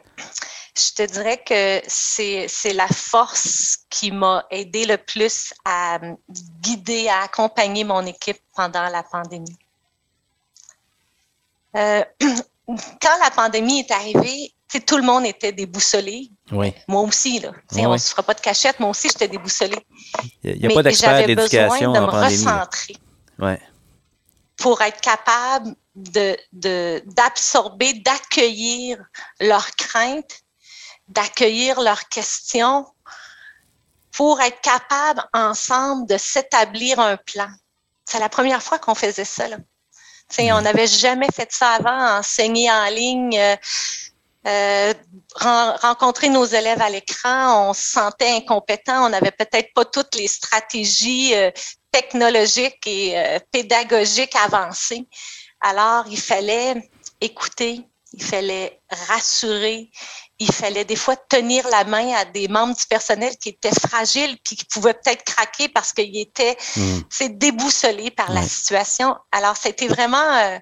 Je 0.79 0.95
te 0.95 1.03
dirais 1.03 1.43
que 1.45 1.83
c'est 1.89 2.73
la 2.73 2.87
force 2.87 3.79
qui 3.91 4.13
m'a 4.13 4.47
aidé 4.51 4.85
le 4.87 4.97
plus 4.97 5.53
à 5.65 5.99
guider, 6.61 7.09
à 7.09 7.23
accompagner 7.23 7.83
mon 7.83 8.07
équipe 8.07 8.39
pendant 8.55 8.89
la 8.89 9.03
pandémie. 9.03 9.57
Euh, 11.77 12.05
quand 12.69 13.19
la 13.23 13.31
pandémie 13.35 13.81
est 13.81 13.91
arrivée, 13.91 14.55
tout 14.87 14.97
le 14.97 15.03
monde 15.03 15.27
était 15.27 15.51
déboussolé. 15.53 16.31
Oui. 16.53 16.73
Moi 16.87 17.03
aussi, 17.03 17.41
là. 17.41 17.53
on 17.77 17.93
ne 17.93 17.99
se 17.99 18.11
fera 18.11 18.23
pas 18.23 18.35
de 18.35 18.41
cachette. 18.41 18.79
Moi 18.79 18.91
aussi, 18.91 19.09
j'étais 19.09 19.27
déboussolée. 19.29 19.85
Il 20.45 20.61
n'y 20.61 20.67
a, 20.67 20.75
pas 20.75 20.85
d'expert 20.85 21.27
d'éducation 21.27 21.93
de 21.93 21.99
me 21.99 22.05
recentrer. 22.05 22.97
Ouais. 23.39 23.61
Pour 24.57 24.81
être 24.83 25.01
capable 25.01 25.75
d'absorber, 27.03 27.95
de, 27.95 28.03
d'accueillir 28.03 28.99
leurs 29.41 29.75
craintes, 29.77 30.45
d'accueillir 31.09 31.81
leurs 31.81 32.09
questions, 32.09 32.87
pour 34.13 34.41
être 34.41 34.61
capable 34.63 35.23
ensemble 35.33 36.09
de 36.09 36.17
s'établir 36.17 36.99
un 36.99 37.17
plan. 37.17 37.49
C'est 38.05 38.19
la 38.19 38.29
première 38.29 38.63
fois 38.63 38.79
qu'on 38.79 38.97
faisait 38.97 39.25
ça. 39.25 39.47
Là. 39.47 39.59
On 40.39 40.61
n'avait 40.61 40.87
jamais 40.87 41.29
fait 41.33 41.53
ça 41.53 41.75
avant, 41.75 42.19
enseigner 42.19 42.71
en 42.71 42.87
ligne. 42.87 43.39
Euh, 43.39 43.57
euh, 44.47 44.93
rencontrer 45.35 46.31
nos 46.31 46.45
élèves 46.45 46.81
à 46.81 46.89
l'écran, 46.89 47.69
on 47.69 47.75
se 47.75 47.83
sentait 47.83 48.31
incompétent, 48.31 49.05
on 49.05 49.09
n'avait 49.11 49.33
peut-être 49.33 49.75
pas 49.75 49.85
toutes 49.85 50.15
les 50.15 50.29
stratégies 50.29 51.35
euh, 51.35 51.51
technologiques 51.93 52.87
et 52.87 53.39
pédagogiques 53.51 54.37
avancées. 54.37 55.07
Alors, 55.61 56.05
il 56.09 56.21
fallait 56.21 56.91
écouter, 57.21 57.83
il 58.13 58.23
fallait 58.23 58.81
rassurer, 59.09 59.91
il 60.39 60.53
fallait 60.53 60.85
des 60.85 60.97
fois 60.97 61.17
tenir 61.17 61.67
la 61.69 61.85
main 61.85 62.13
à 62.15 62.25
des 62.25 62.49
membres 62.49 62.77
du 62.77 62.87
personnel 62.87 63.37
qui 63.39 63.51
étaient 63.51 63.75
fragiles 63.75 64.37
puis 64.45 64.57
qui 64.57 64.65
pouvaient 64.67 64.95
peut-être 64.95 65.25
craquer 65.25 65.69
parce 65.69 65.93
qu'ils 65.93 66.17
étaient 66.19 66.57
mmh. 66.77 67.29
déboussolés 67.31 68.11
par 68.11 68.33
la 68.33 68.43
situation. 68.43 69.17
Alors, 69.33 69.57
c'était 69.57 69.89
vraiment 69.89 70.61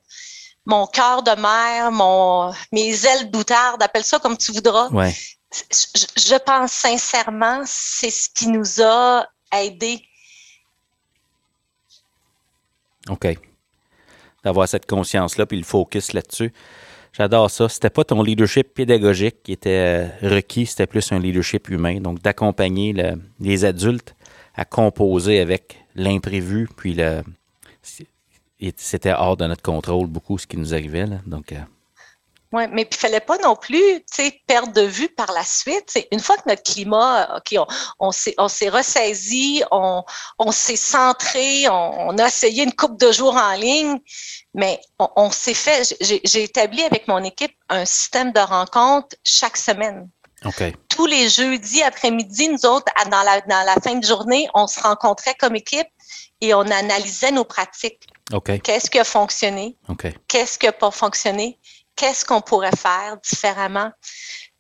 mon 0.66 0.87
cœur 0.87 1.22
de 1.22 1.31
mère, 1.41 1.93
mon, 1.93 2.53
mes 2.72 3.07
ailes 3.07 3.31
doutardes, 3.31 3.83
appelle 3.83 4.05
ça 4.05 4.18
comme 4.18 4.37
tu 4.37 4.53
voudras. 4.53 4.89
Ouais. 4.89 5.14
Je, 5.53 6.39
pense 6.39 6.72
sincèrement, 6.72 7.62
c'est 7.64 8.11
ce 8.11 8.29
qui 8.29 8.49
nous 8.49 8.83
a 8.83 9.27
aidés. 9.53 10.03
OK. 13.09 13.29
D'avoir 14.45 14.68
cette 14.68 14.87
conscience-là, 14.87 15.47
puis 15.47 15.57
le 15.57 15.64
focus 15.64 16.12
là-dessus. 16.12 16.53
J'adore 17.17 17.51
ça. 17.51 17.69
C'était 17.69 17.91
pas 17.91 18.05
ton 18.05 18.23
leadership 18.23 18.75
pédagogique 18.75 19.43
qui 19.43 19.53
était 19.53 20.11
euh, 20.23 20.29
requis, 20.29 20.67
c'était 20.67 20.87
plus 20.87 21.12
un 21.12 21.19
leadership 21.19 21.69
humain. 21.71 22.01
Donc, 22.01 22.21
d'accompagner 22.21 22.95
les 23.41 23.64
adultes 23.64 24.14
à 24.55 24.64
composer 24.64 25.41
avec 25.41 25.79
l'imprévu, 25.95 26.69
puis 26.77 26.95
le, 26.95 27.23
c'était 28.77 29.12
hors 29.12 29.37
de 29.37 29.47
notre 29.47 29.62
contrôle 29.62 30.07
beaucoup 30.07 30.39
ce 30.39 30.47
qui 30.47 30.57
nous 30.57 30.75
arrivait. 30.75 31.07
Donc, 31.27 31.53
euh, 31.53 31.57
Oui, 32.53 32.64
mais 32.71 32.83
il 32.83 32.89
ne 32.91 32.97
fallait 32.97 33.21
pas 33.21 33.39
non 33.39 33.57
plus 33.57 34.05
perdre 34.47 34.73
de 34.73 34.83
vue 34.83 35.09
par 35.09 35.33
la 35.33 35.43
suite. 35.43 35.99
une 36.11 36.21
fois 36.21 36.37
que 36.37 36.49
notre 36.49 36.62
climat, 36.62 37.41
on, 37.99 38.11
on 38.39 38.49
s'est 38.49 38.69
ressaisi, 38.69 39.62
on, 39.71 40.03
on 40.39 40.53
s'est 40.53 40.77
centré, 40.77 41.69
on, 41.69 42.17
a 42.19 42.27
essayé 42.27 42.64
une 42.64 42.75
coupe 42.75 42.99
de 42.99 43.12
jours 43.12 43.37
en 43.37 43.55
ligne, 43.55 43.99
mais 44.57 44.81
on, 44.99 45.31
s'est 45.31 45.55
fait, 45.55 45.95
j'ai 46.01 46.43
établi 46.43 46.83
avec 46.83 47.07
mon 47.09 47.23
équipe 47.23 47.55
un 47.69 47.85
système 47.85 48.33
de 48.33 48.41
rencontres 48.41 49.15
chaque 49.23 49.59
semaine. 49.59 50.09
Okay. 50.45 50.75
Tous 50.89 51.07
les 51.07 51.29
jeudis 51.29 51.83
après-midi, 51.83 52.49
nous 52.49 52.65
autres, 52.65 52.91
dans 53.11 53.23
la, 53.23 53.43
dans 53.43 53.65
la 53.67 53.75
fin 53.75 53.97
de 53.97 54.05
journée, 54.05 54.49
on 54.55 54.67
se 54.67 54.81
rencontrait 54.81 55.35
comme 55.35 55.57
équipe 55.57 55.89
et 56.41 56.55
on 56.55 56.63
analysait 56.63 57.33
nos 57.33 57.45
pratiques. 57.45 58.09
Qu'est-ce 58.65 58.91
qui 58.91 58.99
a 58.99 59.05
fonctionné? 59.05 59.77
Qu'est-ce 60.27 60.59
qui 60.59 60.67
n'a 60.67 60.73
pas 60.73 60.91
fonctionné? 60.91 61.59
Qu'est-ce 61.95 62.25
qu'on 62.25 62.41
pourrait 62.41 62.77
faire 62.77 63.19
différemment? 63.23 63.91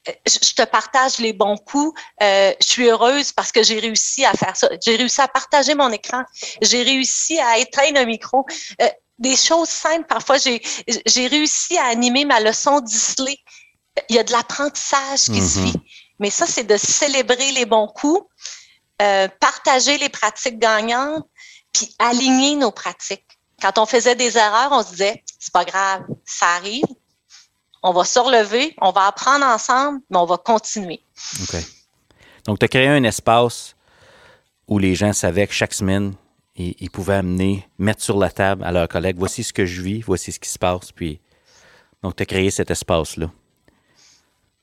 Euh, 0.08 0.12
je 0.26 0.54
te 0.54 0.64
partage 0.64 1.18
les 1.18 1.32
bons 1.32 1.56
coups. 1.56 1.98
Euh, 2.22 2.52
je 2.60 2.66
suis 2.66 2.88
heureuse 2.88 3.32
parce 3.32 3.50
que 3.50 3.62
j'ai 3.62 3.78
réussi 3.78 4.24
à 4.24 4.32
faire 4.32 4.56
ça. 4.56 4.68
J'ai 4.84 4.96
réussi 4.96 5.20
à 5.20 5.28
partager 5.28 5.74
mon 5.74 5.90
écran. 5.90 6.22
J'ai 6.62 6.82
réussi 6.82 7.38
à 7.38 7.58
éteindre 7.58 7.98
un 8.00 8.04
micro. 8.04 8.46
Euh, 8.80 8.88
des 9.18 9.36
choses 9.36 9.68
simples. 9.68 10.06
Parfois, 10.06 10.36
j'ai 10.38 11.26
réussi 11.26 11.76
à 11.78 11.86
animer 11.86 12.24
ma 12.24 12.40
leçon 12.40 12.80
d'isley. 12.80 13.38
Il 14.08 14.16
y 14.16 14.18
a 14.18 14.24
de 14.24 14.32
l'apprentissage 14.32 15.24
qui 15.24 15.40
se 15.40 15.58
mm-hmm. 15.58 15.64
vit. 15.64 15.80
Mais 16.18 16.30
ça, 16.30 16.46
c'est 16.46 16.64
de 16.64 16.76
célébrer 16.76 17.52
les 17.52 17.66
bons 17.66 17.88
coups, 17.88 18.26
partager 19.40 19.98
les 19.98 20.08
pratiques 20.08 20.58
gagnantes, 20.58 21.26
puis 21.72 21.94
aligner 21.98 22.56
nos 22.56 22.70
pratiques. 22.70 23.24
Quand 23.60 23.78
on 23.78 23.86
faisait 23.86 24.14
des 24.14 24.36
erreurs, 24.36 24.70
on 24.72 24.82
se 24.82 24.90
disait, 24.90 25.24
c'est 25.38 25.52
pas 25.52 25.64
grave, 25.64 26.02
ça 26.24 26.46
arrive. 26.56 26.84
On 27.82 27.92
va 27.92 28.04
se 28.04 28.18
relever, 28.18 28.74
on 28.80 28.90
va 28.90 29.06
apprendre 29.06 29.46
ensemble, 29.46 30.00
mais 30.10 30.18
on 30.18 30.26
va 30.26 30.38
continuer. 30.38 31.02
OK. 31.42 31.56
Donc, 32.44 32.58
tu 32.58 32.64
as 32.64 32.68
créé 32.68 32.88
un 32.88 33.04
espace 33.04 33.74
où 34.68 34.78
les 34.78 34.94
gens 34.94 35.12
savaient 35.12 35.46
que 35.46 35.52
chaque 35.52 35.74
semaine, 35.74 36.14
ils, 36.56 36.90
pouvaient 36.90 37.14
amener, 37.14 37.66
mettre 37.78 38.02
sur 38.02 38.18
la 38.18 38.30
table 38.30 38.64
à 38.64 38.72
leurs 38.72 38.88
collègues, 38.88 39.16
voici 39.18 39.42
ce 39.42 39.52
que 39.52 39.66
je 39.66 39.82
vis, 39.82 40.00
voici 40.00 40.32
ce 40.32 40.40
qui 40.40 40.48
se 40.48 40.58
passe. 40.58 40.92
Puis, 40.92 41.20
donc, 42.02 42.16
tu 42.16 42.22
as 42.22 42.26
créé 42.26 42.50
cet 42.50 42.70
espace-là. 42.70 43.30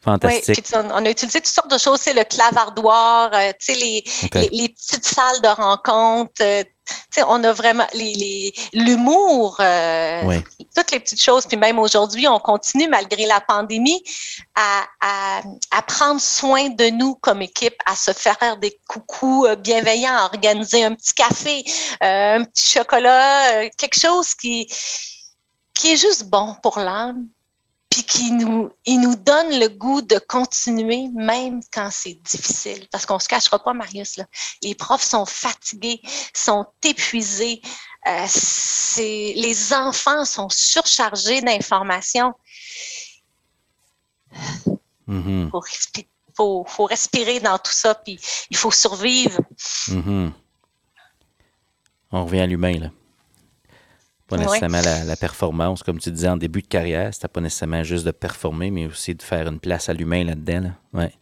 Fantastique. 0.03 0.65
Oui, 0.73 0.79
on, 0.91 1.05
a 1.05 1.09
utilisé 1.09 1.39
toutes 1.39 1.53
sortes 1.53 1.71
de 1.71 1.77
choses, 1.77 2.01
c'est 2.01 2.13
le 2.13 2.25
clavardoir, 2.25 3.31
euh, 3.33 3.51
les, 3.69 4.03
les, 4.51 4.69
petites 4.69 5.05
salles 5.05 5.41
de 5.41 5.47
rencontre, 5.47 6.41
euh, 6.41 6.63
on 7.27 7.43
a 7.43 7.53
vraiment 7.53 7.87
l'humour, 8.73 9.57
euh, 9.59 10.39
toutes 10.75 10.91
les 10.91 10.99
petites 10.99 11.21
choses. 11.21 11.45
Puis 11.45 11.57
même 11.57 11.79
aujourd'hui, 11.79 12.27
on 12.27 12.39
continue, 12.39 12.87
malgré 12.87 13.25
la 13.25 13.39
pandémie, 13.41 14.03
à, 14.55 14.85
prendre 15.87 16.19
soin 16.19 16.69
de 16.69 16.89
nous 16.89 17.15
comme 17.15 17.41
équipe, 17.41 17.75
à 17.85 17.95
se 17.95 18.11
faire 18.11 18.57
des 18.57 18.79
coucous 18.87 19.45
euh, 19.45 19.55
bienveillants, 19.55 20.15
à 20.15 20.25
organiser 20.25 20.83
un 20.83 20.95
petit 20.95 21.13
café, 21.13 21.63
un 22.01 22.43
petit 22.43 22.71
chocolat, 22.71 23.69
quelque 23.77 23.99
chose 23.99 24.33
qui, 24.35 24.67
qui 25.73 25.93
est 25.93 25.97
juste 25.97 26.25
bon 26.25 26.55
pour 26.61 26.79
l'âme 26.79 27.27
puis 27.93 28.03
qui 28.03 28.31
nous, 28.31 28.71
il 28.85 29.01
nous 29.01 29.15
donne 29.15 29.59
le 29.59 29.67
goût 29.67 30.01
de 30.01 30.17
continuer 30.17 31.09
même 31.13 31.61
quand 31.71 31.89
c'est 31.91 32.15
difficile. 32.23 32.87
Parce 32.91 33.05
qu'on 33.05 33.19
se 33.19 33.27
cachera 33.27 33.63
pas, 33.63 33.73
Marius, 33.73 34.17
là. 34.17 34.25
Les 34.63 34.73
profs 34.73 35.03
sont 35.03 35.27
fatigués, 35.27 36.01
sont 36.33 36.65
épuisés. 36.83 37.61
Euh, 38.07 38.25
les 38.97 39.73
enfants 39.73 40.25
sont 40.25 40.49
surchargés 40.49 41.41
d'informations. 41.41 42.33
Il 45.07 45.51
faut, 46.35 46.65
faut, 46.67 46.85
respirer 46.85 47.39
dans 47.41 47.59
tout 47.59 47.71
ça, 47.71 47.93
puis 47.93 48.19
il 48.49 48.57
faut 48.57 48.71
survivre. 48.71 49.39
Mm-hmm. 49.89 50.31
On 52.11 52.25
revient 52.25 52.39
à 52.39 52.47
l'humain, 52.47 52.79
là. 52.79 52.89
Pas 54.27 54.37
nécessairement 54.37 54.81
la, 54.81 55.15
performance, 55.15 55.83
comme 55.83 55.99
tu 55.99 56.09
disais 56.11 56.29
en 56.29 56.37
début 56.37 56.61
de 56.61 56.67
carrière, 56.67 57.13
c'était 57.13 57.27
pas 57.27 57.41
nécessairement 57.41 57.83
juste 57.83 58.05
de 58.05 58.11
performer, 58.11 58.71
mais 58.71 58.87
aussi 58.87 59.13
de 59.13 59.21
faire 59.21 59.47
une 59.47 59.59
place 59.59 59.89
à 59.89 59.93
l'humain 59.93 60.23
là-dedans. 60.23 60.71
Ouais. 60.93 61.13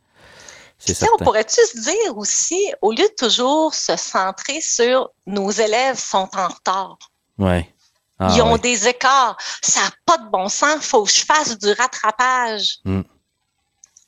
C'est 0.77 0.93
ça. 0.93 1.07
On 1.13 1.23
pourrait-tu 1.23 1.61
se 1.61 1.79
dire 1.79 2.17
aussi, 2.17 2.73
au 2.81 2.91
lieu 2.91 3.07
de 3.07 3.15
toujours 3.15 3.73
se 3.73 3.95
centrer 3.95 4.61
sur 4.61 5.09
nos 5.27 5.51
élèves 5.51 5.97
sont 5.97 6.29
en 6.33 6.47
retard? 6.47 6.97
Ouais. 7.37 7.71
Ah, 8.17 8.33
Ils 8.35 8.41
ont 8.41 8.57
des 8.57 8.87
écarts. 8.87 9.37
Ça 9.61 9.81
n'a 9.81 9.91
pas 10.05 10.17
de 10.17 10.29
bon 10.29 10.47
sens. 10.47 10.75
Il 10.77 10.81
faut 10.81 11.03
que 11.03 11.11
je 11.11 11.25
fasse 11.25 11.57
du 11.57 11.71
rattrapage. 11.71 12.79
Hmm. 12.85 13.01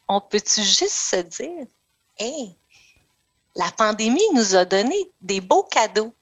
On 0.07 0.21
peut-tu 0.21 0.61
juste 0.61 0.89
se 0.89 1.15
dire, 1.21 1.65
hey, 2.17 2.55
la 3.55 3.71
pandémie 3.71 4.21
nous 4.33 4.55
a 4.55 4.65
donné 4.65 4.95
des 5.21 5.41
beaux 5.41 5.63
cadeaux. 5.63 6.13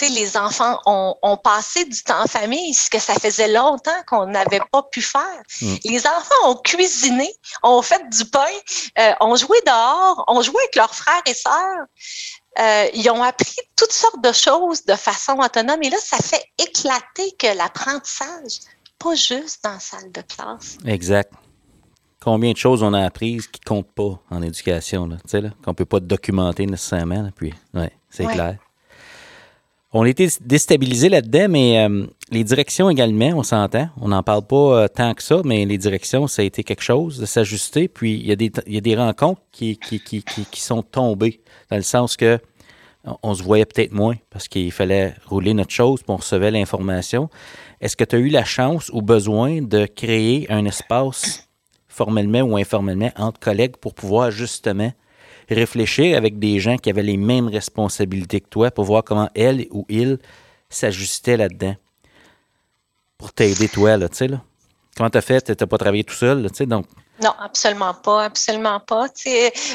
Les 0.00 0.36
enfants 0.36 0.78
ont, 0.86 1.36
passé 1.36 1.84
du 1.84 2.02
temps 2.02 2.22
en 2.22 2.26
famille, 2.26 2.74
ce 2.74 2.90
que 2.90 2.98
ça 2.98 3.14
faisait 3.14 3.48
longtemps 3.48 3.90
qu'on 4.06 4.26
n'avait 4.26 4.60
pas 4.72 4.82
pu 4.82 5.02
faire. 5.02 5.42
Mm. 5.60 5.74
Les 5.84 6.06
enfants 6.06 6.34
ont 6.50 6.56
cuisiné, 6.56 7.32
ont 7.62 7.82
fait 7.82 8.02
du 8.10 8.24
pain, 8.26 8.40
euh, 8.98 9.12
ont 9.20 9.36
joué 9.36 9.56
dehors, 9.66 10.24
ont 10.28 10.42
joué 10.42 10.56
avec 10.62 10.76
leurs 10.76 10.94
frères 10.94 11.22
et 11.26 11.34
sœurs. 11.34 11.86
Euh, 12.58 12.86
ils 12.94 13.08
ont 13.10 13.22
appris 13.22 13.56
toutes 13.76 13.92
sortes 13.92 14.22
de 14.22 14.32
choses 14.32 14.84
de 14.84 14.94
façon 14.94 15.38
autonome. 15.38 15.82
Et 15.82 15.90
là, 15.90 15.98
ça 16.00 16.18
fait 16.18 16.44
éclater 16.58 17.32
que 17.38 17.56
l'apprentissage, 17.56 18.60
pas 18.98 19.14
juste 19.14 19.62
dans 19.62 19.72
la 19.72 19.80
salle 19.80 20.12
de 20.12 20.22
classe. 20.22 20.78
Exact. 20.84 21.32
Combien 22.20 22.52
de 22.52 22.56
choses 22.56 22.82
on 22.82 22.92
a 22.94 23.04
apprises 23.04 23.46
qui 23.46 23.60
ne 23.64 23.68
comptent 23.68 23.92
pas 23.92 24.20
en 24.30 24.42
éducation, 24.42 25.06
là, 25.06 25.16
là 25.32 25.50
qu'on 25.64 25.70
ne 25.70 25.76
peut 25.76 25.84
pas 25.84 26.00
documenter 26.00 26.66
nécessairement. 26.66 27.30
puis, 27.34 27.54
ouais, 27.74 27.92
c'est 28.10 28.26
clair. 28.26 28.56
On 29.92 30.04
été 30.04 30.28
déstabilisé 30.42 31.08
là-dedans, 31.08 31.46
mais 31.48 31.86
euh, 31.88 32.06
les 32.30 32.44
directions 32.44 32.90
également, 32.90 33.30
on 33.34 33.42
s'entend. 33.42 33.88
On 33.98 34.08
n'en 34.08 34.22
parle 34.22 34.46
pas 34.46 34.82
euh, 34.82 34.88
tant 34.88 35.14
que 35.14 35.22
ça, 35.22 35.40
mais 35.46 35.64
les 35.64 35.78
directions, 35.78 36.26
ça 36.26 36.42
a 36.42 36.44
été 36.44 36.62
quelque 36.62 36.82
chose 36.82 37.18
de 37.18 37.24
s'ajuster. 37.24 37.88
Puis 37.88 38.14
il 38.14 38.26
y, 38.26 38.32
a 38.76 38.80
des, 38.80 38.96
rencontres 38.96 39.40
qui, 39.50 39.78
sont 40.56 40.82
tombées, 40.82 41.40
dans 41.70 41.76
le 41.76 41.82
sens 41.82 42.16
que 42.16 42.38
on 43.22 43.32
se 43.32 43.42
voyait 43.42 43.64
peut-être 43.64 43.92
moins 43.92 44.16
parce 44.28 44.48
qu'il 44.48 44.70
fallait 44.72 45.14
rouler 45.24 45.54
notre 45.54 45.70
chose, 45.70 46.02
pour 46.02 46.20
on 46.20 46.38
l'information. 46.38 47.30
Est-ce 47.80 47.96
que 47.96 48.04
tu 48.04 48.16
as 48.16 48.18
eu 48.18 48.28
la 48.28 48.44
chance 48.44 48.90
ou 48.92 49.00
besoin 49.00 49.62
de 49.62 49.86
créer 49.86 50.50
un 50.50 50.66
espace 50.66 51.48
formellement 51.88 52.42
ou 52.42 52.58
informellement 52.58 53.10
entre 53.16 53.40
collègues 53.40 53.76
pour 53.78 53.94
pouvoir 53.94 54.30
justement 54.30 54.92
réfléchir 55.54 56.16
avec 56.16 56.38
des 56.38 56.60
gens 56.60 56.76
qui 56.76 56.90
avaient 56.90 57.02
les 57.02 57.16
mêmes 57.16 57.48
responsabilités 57.48 58.40
que 58.40 58.48
toi 58.48 58.70
pour 58.70 58.84
voir 58.84 59.04
comment 59.04 59.30
elle 59.34 59.66
ou 59.70 59.84
il 59.88 60.18
s'ajustait 60.68 61.36
là-dedans. 61.36 61.76
Pour 63.16 63.32
t'aider, 63.32 63.68
toi, 63.68 63.96
là, 63.96 64.08
tu 64.08 64.16
sais, 64.16 64.28
là. 64.28 64.42
Comment 64.96 65.10
t'as 65.10 65.20
fait? 65.20 65.40
T'as 65.56 65.66
pas 65.66 65.78
travaillé 65.78 66.04
tout 66.04 66.14
seul, 66.14 66.48
tu 66.50 66.56
sais, 66.56 66.66
donc 66.66 66.86
non, 67.22 67.32
absolument 67.40 67.94
pas, 67.94 68.24
absolument 68.24 68.80
pas. 68.80 69.06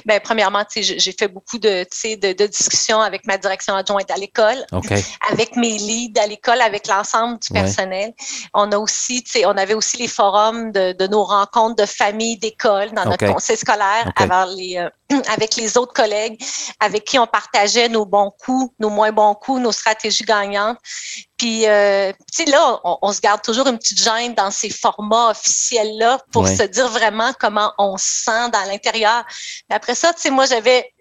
ben, 0.05 0.19
premièrement, 0.23 0.63
j'ai 0.75 1.11
fait 1.11 1.27
beaucoup 1.27 1.57
de, 1.57 1.85
de, 2.03 2.33
de, 2.33 2.45
discussions 2.47 3.01
avec 3.01 3.25
ma 3.25 3.37
direction 3.37 3.75
adjointe 3.75 4.09
à 4.11 4.15
l'école, 4.15 4.65
avec 5.31 5.55
mes 5.55 5.77
leads 5.77 6.19
à 6.19 6.27
l'école, 6.27 6.61
avec 6.61 6.87
l'ensemble 6.87 7.39
du 7.39 7.49
personnel. 7.49 8.13
On 8.53 8.71
a 8.71 8.77
aussi, 8.77 9.23
on 9.45 9.57
avait 9.57 9.73
aussi 9.73 9.97
les 9.97 10.07
forums 10.07 10.71
de, 10.71 10.93
de 10.93 11.07
nos 11.07 11.23
rencontres 11.23 11.75
de 11.75 11.85
famille, 11.85 12.37
d'école 12.37 12.91
dans 12.91 13.05
notre 13.05 13.25
conseil 13.31 13.57
scolaire 13.57 14.11
avec 14.15 14.57
les, 14.57 14.77
euh, 14.77 14.89
avec 15.27 15.55
les 15.55 15.77
autres 15.77 15.93
collègues 15.93 16.41
avec 16.79 17.05
qui 17.05 17.19
on 17.19 17.27
partageait 17.27 17.89
nos 17.89 18.05
bons 18.05 18.31
coups, 18.43 18.73
nos 18.79 18.89
moins 18.89 19.11
bons 19.11 19.35
coups, 19.35 19.61
nos 19.61 19.71
stratégies 19.71 20.23
gagnantes. 20.23 20.77
Puis, 21.37 21.67
euh, 21.67 22.11
tu 22.31 22.45
sais, 22.45 22.51
là, 22.51 22.79
on, 22.83 23.11
se 23.11 23.19
garde 23.19 23.41
toujours 23.41 23.67
une 23.67 23.77
petite 23.77 24.01
gêne 24.01 24.33
dans 24.33 24.51
ces 24.51 24.69
formats 24.69 25.31
officiels-là 25.31 26.19
pour 26.31 26.47
se 26.47 26.63
dire 26.63 26.87
vraiment 26.87 27.32
comment 27.37 27.73
on 27.77 27.97
se 27.97 28.23
sent 28.23 28.49
dans 28.51 28.63
l'intérieur. 28.67 29.23
Après 29.69 29.95
ça, 29.95 30.13
tu 30.13 30.21
sais, 30.21 30.29
moi, 30.29 30.45
j'avais 30.45 30.93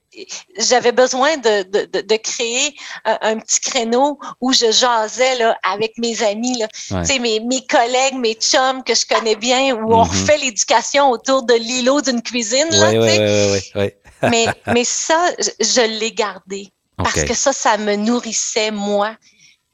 j'avais 0.58 0.92
besoin 0.92 1.36
de, 1.38 1.62
de, 1.62 2.00
de, 2.00 2.16
créer 2.16 2.74
un, 3.04 3.38
petit 3.38 3.60
créneau 3.60 4.18
où 4.40 4.52
je 4.52 4.70
jasais 4.70 5.36
là, 5.38 5.56
avec 5.62 5.96
mes 5.98 6.22
amis, 6.22 6.58
là. 6.58 6.68
Tu 6.68 7.04
sais, 7.04 7.18
mes, 7.18 7.40
mes 7.40 7.64
collègues, 7.66 8.14
mes 8.14 8.34
chums 8.34 8.84
que 8.84 8.94
je 8.94 9.06
connais 9.06 9.36
bien, 9.36 9.74
où 9.74 9.94
on 9.94 10.02
refait 10.02 10.36
mm-hmm. 10.36 10.40
l'éducation 10.40 11.10
autour 11.10 11.44
de 11.44 11.54
l'îlot 11.54 12.02
d'une 12.02 12.22
cuisine. 12.22 12.68
Là, 12.70 12.90
ouais, 12.90 13.98
mais, 14.22 14.46
mais 14.66 14.84
ça, 14.84 15.30
je, 15.60 15.80
l'ai 15.98 16.12
gardé. 16.12 16.68
Parce 16.96 17.24
que 17.24 17.34
ça, 17.34 17.52
ça 17.52 17.78
me 17.78 17.96
nourrissait, 17.96 18.70
moi. 18.70 19.16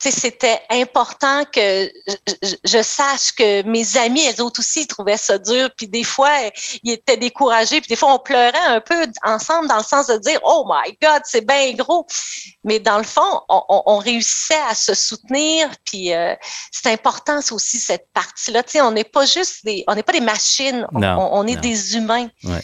C'était 0.01 0.61
important 0.71 1.45
que 1.53 1.91
je, 2.65 2.83
sache 2.83 3.33
que 3.33 3.63
mes 3.63 3.97
amis, 3.97 4.25
elles 4.25 4.41
autres 4.41 4.61
aussi, 4.61 4.87
trouvaient 4.87 5.17
ça 5.17 5.39
dur. 5.39 5.71
Puis 5.77 5.89
des 5.89 6.05
fois, 6.05 6.31
ils 6.85 6.93
étaient 6.93 7.17
découragés. 7.17 7.81
Puis 7.81 7.89
des 7.89 7.97
fois, 7.97 8.15
on 8.15 8.19
pleurait 8.19 8.67
un 8.69 8.81
peu 8.81 9.07
ensemble 9.25 9.69
dans 9.69 9.79
le 9.79 9.83
sens 9.83 10.07
de 10.07 10.17
dire, 10.19 10.39
oh 10.45 10.65
my 10.69 10.97
God, 11.03 11.23
c'est 11.25 11.47
bien 11.47 11.73
gros. 11.73 12.07
Mais 12.65 12.79
dans 12.79 12.99
le 12.99 13.05
fond, 13.05 13.43
on, 13.49 13.99
réussissait 13.99 14.63
à 14.69 14.75
se 14.75 14.95
soutenir. 14.95 15.69
Puis 15.85 16.15
euh, 16.15 16.35
c'est 16.71 16.91
important 16.93 17.41
c'est 17.41 17.53
aussi 17.53 17.79
cette 17.79 18.09
partie-là. 18.15 18.63
Tu 18.63 18.73
sais, 18.73 18.81
on 18.81 18.93
n'est 18.93 19.05
pas 19.05 19.27
juste 19.27 19.65
des, 19.65 19.85
on 19.89 19.95
n'est 19.95 20.03
pas 20.03 20.13
des 20.13 20.21
machines. 20.21 20.87
on, 20.93 21.47
est 21.47 21.57
des 21.57 21.97
humains. 21.97 22.29
Ouais 22.45 22.63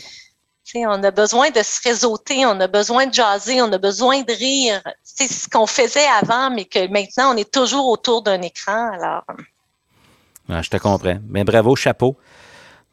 on 0.76 1.02
a 1.02 1.10
besoin 1.10 1.50
de 1.50 1.62
se 1.62 1.80
réseauter, 1.82 2.46
on 2.46 2.58
a 2.60 2.66
besoin 2.66 3.06
de 3.06 3.14
jaser, 3.14 3.62
on 3.62 3.72
a 3.72 3.78
besoin 3.78 4.22
de 4.22 4.32
rire. 4.32 4.82
C'est 5.02 5.28
ce 5.28 5.48
qu'on 5.48 5.66
faisait 5.66 6.06
avant, 6.20 6.50
mais 6.50 6.64
que 6.64 6.86
maintenant, 6.88 7.34
on 7.34 7.36
est 7.36 7.50
toujours 7.50 7.88
autour 7.88 8.22
d'un 8.22 8.40
écran. 8.42 8.92
Alors. 8.92 9.24
je 10.48 10.70
te 10.70 10.76
comprends. 10.76 11.18
Mais 11.28 11.44
bravo, 11.44 11.76
chapeau 11.76 12.16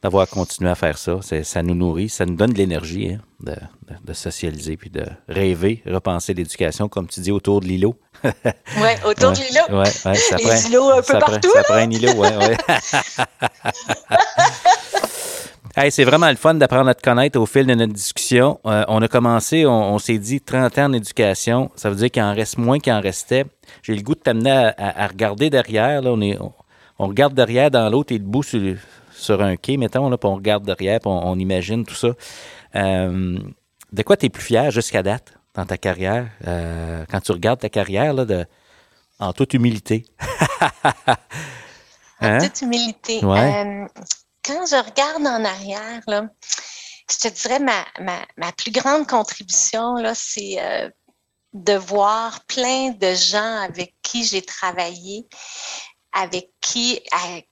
d'avoir 0.02 0.28
continué 0.28 0.68
à 0.68 0.74
faire 0.74 0.98
ça. 0.98 1.20
Ça 1.44 1.62
nous 1.62 1.76
nourrit, 1.76 2.08
ça 2.08 2.26
nous 2.26 2.34
donne 2.34 2.52
de 2.52 2.58
l'énergie 2.58 3.14
hein, 3.14 3.20
de, 4.04 4.12
socialiser 4.12 4.76
puis 4.76 4.90
de 4.90 5.04
rêver, 5.28 5.80
repenser 5.86 6.34
l'éducation, 6.34 6.88
comme 6.88 7.06
tu 7.06 7.20
dis, 7.20 7.30
autour 7.30 7.60
de 7.60 7.66
l'îlot. 7.66 7.94
oui, 8.24 8.32
autour 9.06 9.30
de 9.30 9.38
l'îlot. 9.38 9.68
Ouais, 9.70 9.88
ouais, 10.04 10.18
Les 10.44 10.66
îlots 10.66 10.90
un 10.90 11.02
peu 11.02 11.20
partout. 11.20 11.52
ça 11.54 11.62
prend 11.62 11.76
un 11.76 11.88
îlot, 11.90 12.14
oui, 12.16 12.28
oui. 15.76 15.90
c'est 15.90 16.04
vraiment 16.04 16.28
le 16.28 16.36
fun 16.36 16.54
d'apprendre 16.54 16.88
à 16.88 16.94
te 16.94 17.02
connaître 17.02 17.38
au 17.38 17.46
fil 17.46 17.66
de 17.66 17.74
notre 17.74 17.92
discussion. 17.92 18.60
Euh, 18.66 18.84
on 18.88 19.00
a 19.02 19.08
commencé, 19.08 19.66
on, 19.66 19.98
s'est 19.98 20.18
dit 20.18 20.40
30 20.40 20.78
ans 20.78 20.88
d'éducation. 20.88 21.70
Ça 21.76 21.90
veut 21.90 21.96
dire 21.96 22.10
qu'il 22.10 22.22
en 22.22 22.34
reste 22.34 22.58
moins 22.58 22.78
qu'il 22.78 22.92
en 22.92 23.00
restait. 23.00 23.44
J'ai 23.82 23.94
le 23.94 24.02
goût 24.02 24.14
de 24.14 24.20
t'amener 24.20 24.72
à, 24.76 25.06
regarder 25.06 25.50
derrière. 25.50 26.02
Là, 26.02 26.10
on, 26.12 26.20
est, 26.20 26.38
on, 26.98 27.06
regarde 27.06 27.34
derrière 27.34 27.70
dans 27.70 27.88
l'autre 27.88 28.12
et 28.12 28.18
debout 28.18 28.42
sur, 28.42 28.76
sur 29.12 29.42
un 29.42 29.56
quai, 29.56 29.76
mettons, 29.76 30.08
là, 30.08 30.18
puis 30.18 30.28
on 30.28 30.36
regarde 30.36 30.64
derrière, 30.64 31.00
puis 31.00 31.10
on, 31.10 31.38
imagine 31.38 31.84
tout 31.84 31.94
ça. 31.94 32.10
Euh, 32.74 33.38
de 33.92 34.02
quoi 34.02 34.16
tu 34.16 34.26
es 34.26 34.28
plus 34.28 34.42
fier 34.42 34.70
jusqu'à 34.70 35.02
date 35.02 35.34
dans 35.54 35.66
ta 35.66 35.78
carrière? 35.78 36.28
Euh, 36.46 37.04
quand 37.10 37.20
tu 37.20 37.32
regardes 37.32 37.60
ta 37.60 37.68
carrière, 37.68 38.14
là, 38.14 38.24
de, 38.24 38.44
en 39.18 39.32
toute 39.32 39.54
humilité. 39.54 40.04
En 42.20 42.26
hein? 42.26 42.38
toute 42.38 42.62
humilité 42.62 43.20
quand 44.44 44.66
je 44.66 44.76
regarde 44.76 45.26
en 45.26 45.44
arrière, 45.44 46.02
là, 46.06 46.28
je 47.10 47.16
te 47.16 47.28
dirais 47.28 47.60
ma, 47.60 47.84
ma, 48.00 48.24
ma 48.36 48.52
plus 48.52 48.70
grande 48.70 49.06
contribution, 49.06 49.94
là, 49.96 50.14
c'est 50.14 50.60
euh, 50.60 50.88
de 51.52 51.74
voir 51.74 52.44
plein 52.46 52.90
de 52.90 53.14
gens 53.14 53.60
avec 53.62 53.94
qui 54.02 54.24
j'ai 54.24 54.42
travaillé, 54.42 55.26
avec 56.12 56.50
qui, 56.60 57.00
avec, 57.10 57.48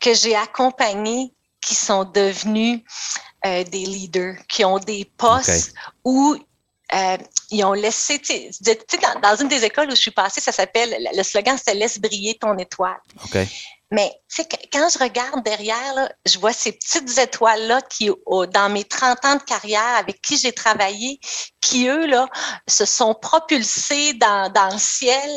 que 0.00 0.14
j'ai 0.14 0.34
accompagné, 0.34 1.32
qui 1.60 1.74
sont 1.74 2.04
devenus 2.04 2.80
euh, 3.46 3.64
des 3.64 3.84
leaders, 3.84 4.36
qui 4.48 4.64
ont 4.64 4.78
des 4.78 5.04
postes 5.16 5.74
où 6.04 6.36
euh, 6.94 7.16
ils 7.50 7.64
ont 7.64 7.74
laissé, 7.74 8.18
tu 8.18 8.32
sais, 8.50 8.80
dans, 9.02 9.20
dans, 9.20 9.36
une 9.36 9.48
des 9.48 9.64
écoles 9.64 9.88
où 9.88 9.94
je 9.94 10.00
suis 10.00 10.10
passée, 10.10 10.40
ça 10.40 10.52
s'appelle, 10.52 11.08
le 11.14 11.22
slogan, 11.22 11.58
c'était 11.58 11.74
Laisse 11.74 11.98
briller 11.98 12.38
ton 12.38 12.56
étoile. 12.56 13.00
Okay. 13.24 13.46
Mais 13.90 14.12
quand 14.72 14.88
je 14.90 14.98
regarde 14.98 15.42
derrière, 15.44 15.94
là, 15.94 16.12
je 16.26 16.38
vois 16.38 16.52
ces 16.52 16.72
petites 16.72 17.16
étoiles-là 17.16 17.80
qui, 17.82 18.10
dans 18.52 18.70
mes 18.70 18.84
30 18.84 19.24
ans 19.24 19.36
de 19.36 19.42
carrière, 19.42 19.96
avec 19.96 20.20
qui 20.20 20.36
j'ai 20.36 20.52
travaillé, 20.52 21.20
qui, 21.60 21.88
eux, 21.88 22.06
là, 22.06 22.28
se 22.68 22.84
sont 22.84 23.14
propulsés 23.14 24.12
dans, 24.14 24.52
dans 24.52 24.70
le 24.72 24.78
ciel, 24.78 25.30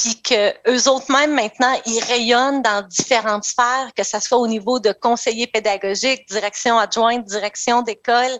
puis 0.00 0.22
que 0.22 0.54
eux 0.66 0.88
autres 0.88 1.12
même 1.12 1.34
maintenant 1.34 1.78
ils 1.84 2.02
rayonnent 2.02 2.62
dans 2.62 2.80
différentes 2.80 3.44
sphères, 3.44 3.90
que 3.94 4.02
ce 4.02 4.18
soit 4.18 4.38
au 4.38 4.46
niveau 4.46 4.80
de 4.80 4.92
conseiller 4.92 5.46
pédagogique, 5.46 6.26
direction 6.26 6.78
adjointe, 6.78 7.26
direction 7.26 7.82
d'école, 7.82 8.38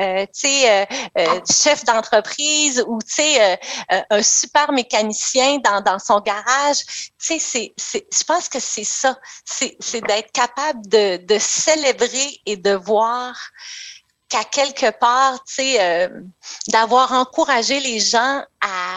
euh, 0.00 0.24
tu 0.26 0.48
sais, 0.48 0.70
euh, 0.70 0.84
euh, 1.18 1.40
chef 1.50 1.84
d'entreprise 1.84 2.84
ou 2.86 3.00
tu 3.02 3.14
sais 3.14 3.58
un 4.10 4.22
super 4.22 4.70
mécanicien 4.70 5.58
dans, 5.58 5.80
dans 5.80 5.98
son 5.98 6.20
garage. 6.20 6.78
Tu 7.18 7.40
sais, 7.40 7.72
c'est, 7.76 8.06
je 8.12 8.24
pense 8.24 8.48
que 8.48 8.60
c'est 8.60 8.84
ça, 8.84 9.18
c'est, 9.44 9.76
c'est 9.80 10.02
d'être 10.02 10.30
capable 10.30 10.86
de, 10.88 11.16
de 11.16 11.38
célébrer 11.40 12.40
et 12.46 12.56
de 12.56 12.74
voir 12.74 13.34
qu'à 14.32 14.44
quelque 14.44 14.90
part, 14.90 15.44
tu 15.44 15.54
sais, 15.54 15.76
euh, 15.78 16.08
d'avoir 16.68 17.12
encouragé 17.12 17.80
les 17.80 18.00
gens 18.00 18.42
à, 18.62 18.91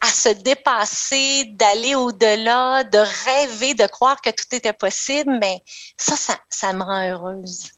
à 0.00 0.08
se 0.08 0.28
dépasser, 0.28 1.44
d'aller 1.52 1.94
au-delà, 1.94 2.84
de 2.84 2.98
rêver, 2.98 3.74
de 3.74 3.86
croire 3.86 4.20
que 4.20 4.30
tout 4.30 4.52
était 4.52 4.72
possible, 4.72 5.38
mais 5.40 5.62
ça, 5.96 6.16
ça, 6.16 6.38
ça 6.48 6.72
me 6.72 6.82
rend 6.82 7.08
heureuse. 7.08 7.70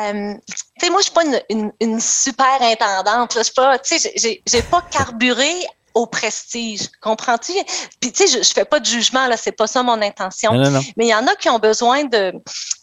Euh, 0.00 0.34
tu 0.46 0.54
sais, 0.80 0.90
moi, 0.90 1.00
je 1.00 1.04
suis 1.04 1.12
pas 1.12 1.24
une, 1.50 1.72
une, 1.80 2.00
super 2.00 2.62
intendante. 2.62 3.34
Je 3.36 3.42
suis 3.42 3.52
pas, 3.52 3.78
tu 3.78 3.98
sais, 3.98 4.12
j'ai, 4.16 4.62
pas 4.62 4.82
carburé 4.90 5.52
au 5.94 6.06
prestige. 6.06 6.88
Comprends-tu? 7.02 7.52
Puis, 8.00 8.12
tu 8.12 8.26
sais, 8.26 8.38
je, 8.38 8.42
je 8.42 8.52
fais 8.52 8.64
pas 8.64 8.80
de 8.80 8.86
jugement, 8.86 9.26
là, 9.26 9.36
c'est 9.36 9.52
pas 9.52 9.66
ça 9.66 9.82
mon 9.82 10.00
intention. 10.00 10.52
Mais 10.96 11.06
il 11.06 11.08
y 11.08 11.14
en 11.14 11.26
a 11.26 11.34
qui 11.36 11.50
ont 11.50 11.58
besoin 11.58 12.04
de, 12.04 12.32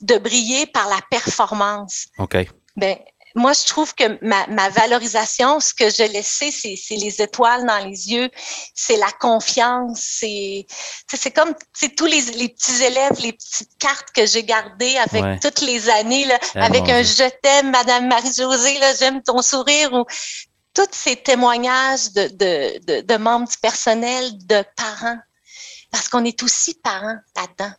de 0.01 0.17
briller 0.17 0.67
par 0.67 0.87
la 0.89 0.99
performance. 1.09 2.07
OK. 2.19 2.37
Ben, 2.75 2.97
moi, 3.37 3.53
je 3.53 3.65
trouve 3.65 3.93
que 3.93 4.23
ma, 4.25 4.47
ma 4.47 4.69
valorisation, 4.69 5.59
ce 5.59 5.73
que 5.73 5.89
je 5.89 6.03
laissais, 6.11 6.51
c'est 6.51 6.95
les 6.95 7.21
étoiles 7.21 7.65
dans 7.65 7.77
les 7.85 8.11
yeux, 8.11 8.29
c'est 8.73 8.97
la 8.97 9.11
confiance, 9.19 10.01
c'est 10.01 10.65
c'est 11.13 11.31
comme 11.31 11.53
tous 11.95 12.05
les, 12.05 12.21
les, 12.21 12.49
petits 12.49 12.83
élèves, 12.83 13.19
les 13.21 13.33
petites 13.33 13.77
cartes 13.79 14.09
que 14.11 14.25
j'ai 14.25 14.43
gardées 14.43 14.97
avec 14.97 15.39
toutes 15.39 15.61
les 15.61 15.89
années, 15.89 16.25
là, 16.25 16.39
ah, 16.55 16.65
avec 16.65 16.89
un 16.89 17.03
je 17.03 17.29
t'aime, 17.41 17.71
Madame 17.71 18.07
Marie-Josée, 18.07 18.79
j'aime 18.99 19.21
ton 19.21 19.41
sourire, 19.41 19.93
ou 19.93 20.03
tous 20.73 20.89
ces 20.91 21.15
témoignages 21.15 22.11
de, 22.13 22.27
de, 22.27 22.85
de, 22.85 23.01
de 23.01 23.17
membres 23.17 23.47
du 23.47 23.57
personnel, 23.57 24.31
de 24.47 24.63
parents, 24.75 25.19
parce 25.91 26.09
qu'on 26.09 26.25
est 26.25 26.41
aussi 26.41 26.73
parents 26.73 27.17
là-dedans 27.35 27.73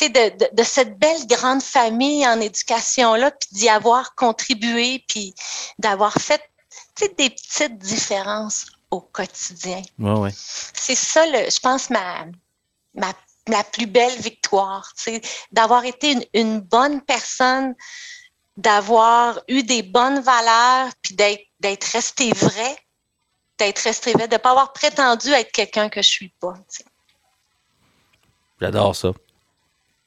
de, 0.00 0.54
de, 0.54 0.62
cette 0.62 0.98
belle 0.98 1.26
grande 1.26 1.62
famille 1.62 2.26
en 2.26 2.40
éducation-là, 2.40 3.30
puis 3.30 3.48
d'y 3.52 3.68
avoir 3.68 4.14
contribué, 4.14 5.04
puis 5.06 5.34
d'avoir 5.78 6.14
fait 6.14 6.42
des 6.98 7.30
petites 7.30 7.78
différences 7.78 8.66
au 8.90 9.00
quotidien. 9.00 9.82
Ouais, 9.98 10.18
ouais. 10.18 10.30
C'est 10.34 10.94
ça, 10.94 11.26
le, 11.26 11.50
je 11.50 11.60
pense, 11.60 11.90
ma, 11.90 12.26
ma, 12.94 13.12
la 13.48 13.64
plus 13.64 13.86
belle 13.86 14.18
victoire, 14.18 14.92
d'avoir 15.50 15.84
été 15.84 16.12
une, 16.12 16.24
une, 16.32 16.60
bonne 16.60 17.00
personne, 17.02 17.74
d'avoir 18.56 19.40
eu 19.48 19.62
des 19.62 19.82
bonnes 19.82 20.20
valeurs, 20.20 20.90
puis 21.02 21.14
d'être 21.14 21.84
resté 21.92 22.32
vrai, 22.32 22.76
d'être 23.58 23.80
resté 23.80 24.12
vrai, 24.12 24.28
de 24.28 24.34
ne 24.34 24.38
pas 24.38 24.50
avoir 24.50 24.72
prétendu 24.72 25.30
être 25.32 25.52
quelqu'un 25.52 25.88
que 25.88 26.02
je 26.02 26.08
suis 26.08 26.34
pas. 26.40 26.54
J'adore 28.60 28.94
ça 28.94 29.12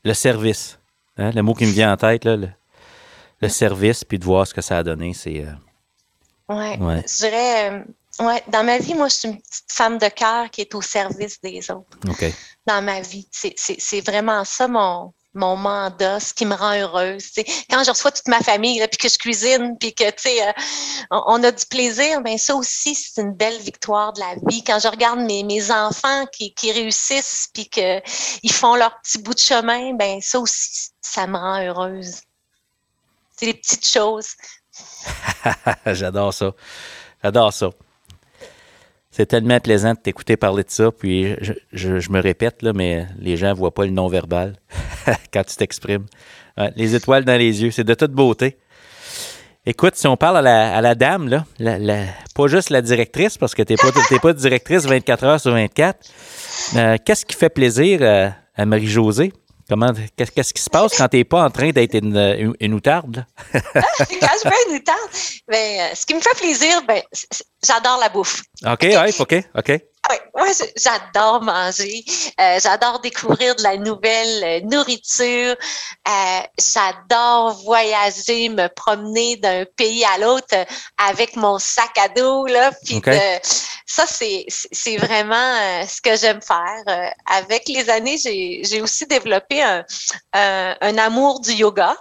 le 0.05 0.13
service. 0.13 0.79
Hein, 1.17 1.31
le 1.31 1.41
mot 1.41 1.53
qui 1.53 1.65
me 1.65 1.71
vient 1.71 1.91
en 1.91 1.97
tête, 1.97 2.23
là, 2.23 2.37
le, 2.37 3.49
service, 3.49 4.03
puis 4.03 4.17
de 4.17 4.23
voir 4.23 4.47
ce 4.47 4.53
que 4.53 4.61
ça 4.61 4.77
a 4.77 4.83
donné, 4.83 5.13
c'est. 5.13 5.45
Euh, 5.45 6.53
ouais, 6.55 6.77
Je 6.79 7.17
dirais, 7.17 7.71
euh, 7.71 8.25
ouais, 8.25 8.41
dans 8.47 8.63
ma 8.63 8.79
vie, 8.79 8.93
moi, 8.93 9.07
je 9.07 9.15
suis 9.15 9.27
une 9.27 9.37
petite 9.37 9.71
femme 9.71 9.97
de 9.97 10.07
cœur 10.07 10.49
qui 10.49 10.61
est 10.61 10.73
au 10.73 10.81
service 10.81 11.39
des 11.41 11.59
autres. 11.69 11.97
OK. 12.07 12.25
Dans 12.65 12.83
ma 12.83 13.01
vie. 13.01 13.27
C'est 13.31 14.01
vraiment 14.01 14.43
ça 14.45 14.67
mon, 14.67 15.13
mon 15.35 15.55
mandat, 15.55 16.19
ce 16.19 16.33
qui 16.33 16.45
me 16.45 16.55
rend 16.55 16.73
heureuse. 16.73 17.31
Quand 17.69 17.83
je 17.83 17.91
reçois 17.91 18.11
toute 18.11 18.27
ma 18.27 18.39
famille, 18.39 18.83
puis 18.87 18.97
que 18.97 19.09
je 19.09 19.17
cuisine, 19.17 19.77
puis 19.77 19.93
que 19.93 20.05
euh, 20.05 20.51
on, 21.11 21.43
a 21.43 21.51
du 21.51 21.65
plaisir, 21.65 22.21
ben 22.21 22.37
ça 22.37 22.55
aussi, 22.55 22.95
c'est 22.95 23.21
une 23.21 23.33
belle 23.33 23.59
victoire 23.59 24.13
de 24.13 24.21
la 24.21 24.35
vie. 24.47 24.63
Quand 24.63 24.79
je 24.79 24.87
regarde 24.87 25.19
mes, 25.19 25.43
mes 25.43 25.71
enfants 25.71 26.25
qui, 26.31 26.53
qui 26.53 26.71
réussissent, 26.71 27.49
puis 27.53 27.69
qu'ils 27.69 28.51
font 28.51 28.75
leur 28.75 28.99
petit 29.01 29.17
bout 29.19 29.33
de 29.33 29.39
chemin, 29.39 29.93
ben 29.93 30.19
ça 30.21 30.39
aussi, 30.39 30.89
ça 31.01 31.27
me 31.27 31.37
rend 31.37 31.61
heureuse. 31.61 32.21
C'est 33.37 33.47
les 33.47 33.53
petites 33.53 33.85
choses. 33.85 34.29
J'adore 35.85 36.33
ça. 36.33 36.51
J'adore 37.21 37.53
ça. 37.53 37.69
C'est 39.15 39.27
tellement 39.27 39.61
plaisant 39.61 39.93
de 39.93 39.97
t'écouter 39.97 40.35
parler 40.35 40.63
de 40.63 40.69
ça. 40.69 40.91
Puis 40.91 41.33
je, 41.71 42.11
me 42.11 42.19
répète, 42.19 42.61
là, 42.61 42.73
mais 42.73 43.07
les 43.17 43.37
gens 43.37 43.51
ne 43.51 43.53
voient 43.53 43.73
pas 43.73 43.85
le 43.85 43.91
non-verbal 43.91 44.57
quand 45.33 45.45
tu 45.45 45.55
t'exprimes. 45.55 46.05
les 46.75 46.95
étoiles 46.95 47.23
dans 47.23 47.39
les 47.39 47.63
yeux, 47.63 47.71
c'est 47.71 47.85
de 47.85 47.93
toute 47.93 48.11
beauté. 48.11 48.57
Écoute, 49.65 49.95
si 49.95 50.05
on 50.05 50.17
parle 50.17 50.45
à 50.45 50.81
la, 50.81 50.95
dame, 50.95 51.29
là, 51.29 51.45
pas 52.35 52.47
juste 52.47 52.69
la 52.71 52.81
directrice, 52.81 53.37
parce 53.37 53.55
que 53.55 53.63
tu 53.63 53.71
n'es 53.71 53.77
pas, 53.77 54.19
pas 54.19 54.33
directrice 54.33 54.85
24 54.85 55.23
heures 55.23 55.39
sur 55.39 55.53
24, 55.53 55.97
euh, 56.75 56.97
qu'est-ce 57.05 57.25
qui 57.25 57.37
fait 57.37 57.49
plaisir 57.49 57.99
euh, 58.01 58.27
à 58.57 58.65
Marie-Josée? 58.65 59.31
Comment, 59.67 59.91
qu'est-ce 60.15 60.53
qui 60.53 60.61
se 60.61 60.69
passe 60.69 60.95
quand 60.95 61.07
tu 61.07 61.17
n'es 61.17 61.23
pas 61.23 61.43
en 61.43 61.49
train 61.49 61.71
d'être 61.71 61.95
une, 61.95 62.55
une, 62.59 62.73
outarde? 62.75 63.25
quand 63.53 63.61
je 63.73 64.49
fais 64.49 64.69
une 64.69 64.75
outarde, 64.75 65.09
ben, 65.47 65.79
euh, 65.79 65.95
ce 65.95 66.05
qui 66.05 66.13
me 66.13 66.19
fait 66.19 66.37
plaisir, 66.37 66.83
ben, 66.87 67.01
j'adore 67.65 67.97
la 67.99 68.09
bouffe. 68.09 68.43
OK, 68.63 68.83
oui, 68.83 69.13
OK, 69.17 69.43
OK. 69.57 69.81
Oui, 70.35 70.49
j'adore 70.75 71.41
manger. 71.41 72.03
Euh, 72.39 72.59
j'adore 72.61 72.99
découvrir 72.99 73.55
de 73.55 73.63
la 73.63 73.77
nouvelle 73.77 74.43
euh, 74.43 74.59
nourriture. 74.61 75.55
Euh, 76.07 76.41
j'adore 76.59 77.53
voyager, 77.63 78.49
me 78.49 78.67
promener 78.67 79.37
d'un 79.37 79.65
pays 79.77 80.03
à 80.05 80.17
l'autre 80.19 80.55
avec 80.97 81.35
mon 81.35 81.57
sac 81.57 81.97
à 81.97 82.09
dos. 82.09 82.45
Là, 82.47 82.71
puis 82.83 83.01
ça, 83.85 84.05
c'est, 84.05 84.45
c'est 84.49 84.97
vraiment 84.97 85.85
ce 85.87 86.01
que 86.01 86.15
j'aime 86.17 86.41
faire. 86.41 87.11
avec 87.25 87.67
les 87.67 87.89
années, 87.89 88.17
j'ai, 88.17 88.61
j'ai 88.63 88.81
aussi 88.81 89.05
développé 89.05 89.63
un, 89.63 89.85
un, 90.33 90.75
un, 90.81 90.97
amour 90.97 91.39
du 91.39 91.53
yoga. 91.53 91.95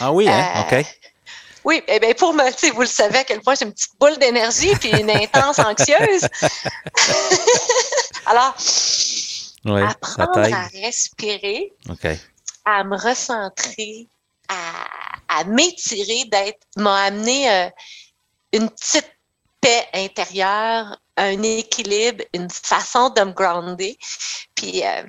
Ah 0.00 0.12
oui, 0.12 0.28
hein? 0.28 0.66
OK. 0.70 0.84
Oui, 1.66 1.82
eh 1.88 1.98
bien, 1.98 2.14
pour 2.14 2.32
me, 2.32 2.72
vous 2.74 2.82
le 2.82 2.86
savez 2.86 3.18
à 3.18 3.24
quel 3.24 3.40
point 3.40 3.56
j'ai 3.56 3.64
une 3.64 3.72
petite 3.72 3.98
boule 3.98 4.16
d'énergie 4.18 4.72
puis 4.76 4.90
une 4.90 5.10
intense 5.10 5.58
anxieuse. 5.58 6.28
Alors, 8.26 8.54
apprendre 9.66 10.54
à 10.54 10.68
respirer, 10.68 11.72
à 12.64 12.84
me 12.84 12.96
recentrer, 12.96 14.06
à, 14.48 15.42
m'étirer, 15.44 16.26
d'être, 16.26 16.60
m'a 16.76 17.06
amené 17.06 17.50
euh, 17.50 17.68
une 18.52 18.70
petite 18.70 19.10
paix 19.60 19.88
intérieure, 19.92 20.96
un 21.16 21.42
équilibre, 21.42 22.22
une 22.32 22.48
façon 22.48 23.10
de 23.10 23.22
me 23.22 23.32
grounder. 23.32 23.98
Puis, 24.54 24.86
euh, 24.86 25.02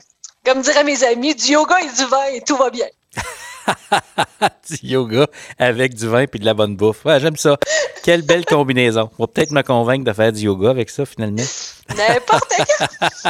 comme 0.44 0.64
diraient 0.64 0.84
mes 0.84 1.04
amis, 1.04 1.36
du 1.36 1.52
yoga 1.52 1.80
et 1.82 1.92
du 1.92 2.06
vin 2.06 2.26
et 2.34 2.42
tout 2.42 2.58
va 2.58 2.72
bien. 2.72 2.88
du 4.70 4.88
yoga 4.88 5.28
avec 5.58 5.96
du 5.96 6.08
vin 6.08 6.26
et 6.32 6.40
de 6.40 6.46
la 6.46 6.54
bonne 6.54 6.76
bouffe. 6.76 7.04
J'aime 7.20 7.36
ça. 7.36 7.58
Quelle 8.04 8.22
belle 8.22 8.46
combinaison. 8.46 9.10
On 9.18 9.24
va 9.24 9.28
peut-être 9.28 9.52
me 9.52 9.62
convaincre 9.62 10.06
de 10.06 10.14
faire 10.14 10.32
du 10.32 10.42
yoga 10.42 10.70
avec 10.70 10.90
ça, 10.90 11.06
finalement. 11.06 11.44
N'importe 11.90 12.54
quoi. 12.78 13.22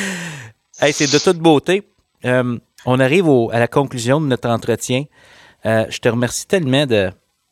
hey, 0.80 0.92
c'est 0.92 1.12
de 1.12 1.18
toute 1.18 1.38
beauté. 1.38 1.88
Euh, 2.24 2.58
on 2.86 3.00
arrive 3.00 3.28
à 3.52 3.58
la 3.58 3.68
conclusion 3.68 4.20
de 4.20 4.26
notre 4.26 4.48
entretien. 4.48 5.04
Euh, 5.66 5.86
je 5.88 5.98
te 5.98 6.08
remercie 6.08 6.46
tellement 6.46 6.86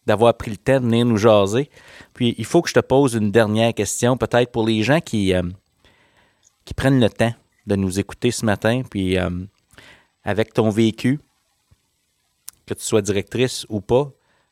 d'avoir 0.06 0.36
pris 0.36 0.50
le 0.50 0.56
temps 0.56 0.80
de 0.80 0.84
venir 0.84 1.06
nous 1.06 1.16
jaser. 1.16 1.70
Puis, 2.14 2.34
il 2.38 2.44
faut 2.44 2.62
que 2.62 2.68
je 2.68 2.74
te 2.74 2.80
pose 2.80 3.14
une 3.14 3.30
dernière 3.30 3.72
question, 3.74 4.16
peut-être 4.16 4.52
pour 4.52 4.66
les 4.66 4.82
gens 4.82 5.00
qui, 5.00 5.34
euh, 5.34 5.42
qui 6.64 6.74
prennent 6.74 7.00
le 7.00 7.08
temps 7.08 7.32
de 7.66 7.76
nous 7.76 7.98
écouter 7.98 8.30
ce 8.30 8.44
matin. 8.44 8.82
Puis, 8.88 9.16
avec 10.24 10.52
ton 10.52 10.70
vécu, 10.70 11.20
que 12.74 12.80
tu 12.80 12.86
sois 12.86 13.02
directrice 13.02 13.66
ou 13.68 13.80
pas, 13.80 14.10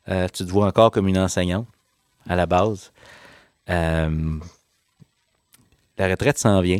euh, 0.09 0.27
tu 0.33 0.45
te 0.45 0.51
vois 0.51 0.67
encore 0.67 0.91
comme 0.91 1.07
une 1.07 1.17
enseignante 1.17 1.67
à 2.27 2.35
la 2.35 2.45
base. 2.45 2.91
Euh, 3.69 4.39
la 5.97 6.07
retraite 6.07 6.37
s'en 6.37 6.61
vient. 6.61 6.79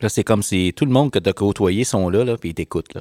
Là, 0.00 0.08
c'est 0.08 0.24
comme 0.24 0.42
si 0.42 0.72
tout 0.74 0.84
le 0.86 0.92
monde 0.92 1.10
que 1.10 1.18
tu 1.18 1.28
as 1.28 1.32
côtoyé 1.32 1.84
sont 1.84 2.08
là, 2.08 2.24
là 2.24 2.36
puis 2.36 2.50
ils 2.50 2.54
t'écoutent. 2.54 2.98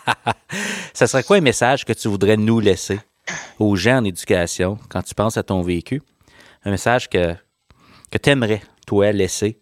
Ça 0.94 1.06
serait 1.06 1.22
quoi 1.22 1.36
un 1.36 1.42
message 1.42 1.84
que 1.84 1.92
tu 1.92 2.08
voudrais 2.08 2.36
nous 2.36 2.60
laisser 2.60 3.00
aux 3.58 3.76
gens 3.76 3.98
en 3.98 4.04
éducation 4.04 4.78
quand 4.88 5.02
tu 5.02 5.14
penses 5.14 5.36
à 5.36 5.42
ton 5.42 5.62
vécu? 5.62 6.02
Un 6.64 6.70
message 6.70 7.08
que, 7.08 7.34
que 8.10 8.18
tu 8.18 8.30
aimerais, 8.30 8.62
toi, 8.86 9.12
laisser 9.12 9.60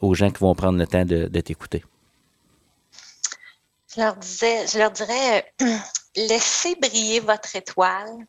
aux 0.00 0.14
gens 0.14 0.30
qui 0.30 0.40
vont 0.40 0.54
prendre 0.54 0.78
le 0.78 0.86
temps 0.86 1.04
de 1.04 1.40
t'écouter. 1.40 1.82
Je 3.96 4.02
leur 4.02 4.16
disais, 4.16 4.66
je 4.66 4.78
leur 4.78 4.90
dirais, 4.90 5.54
laissez 6.16 6.74
briller 6.74 7.20
votre 7.20 7.56
étoile. 7.56 8.26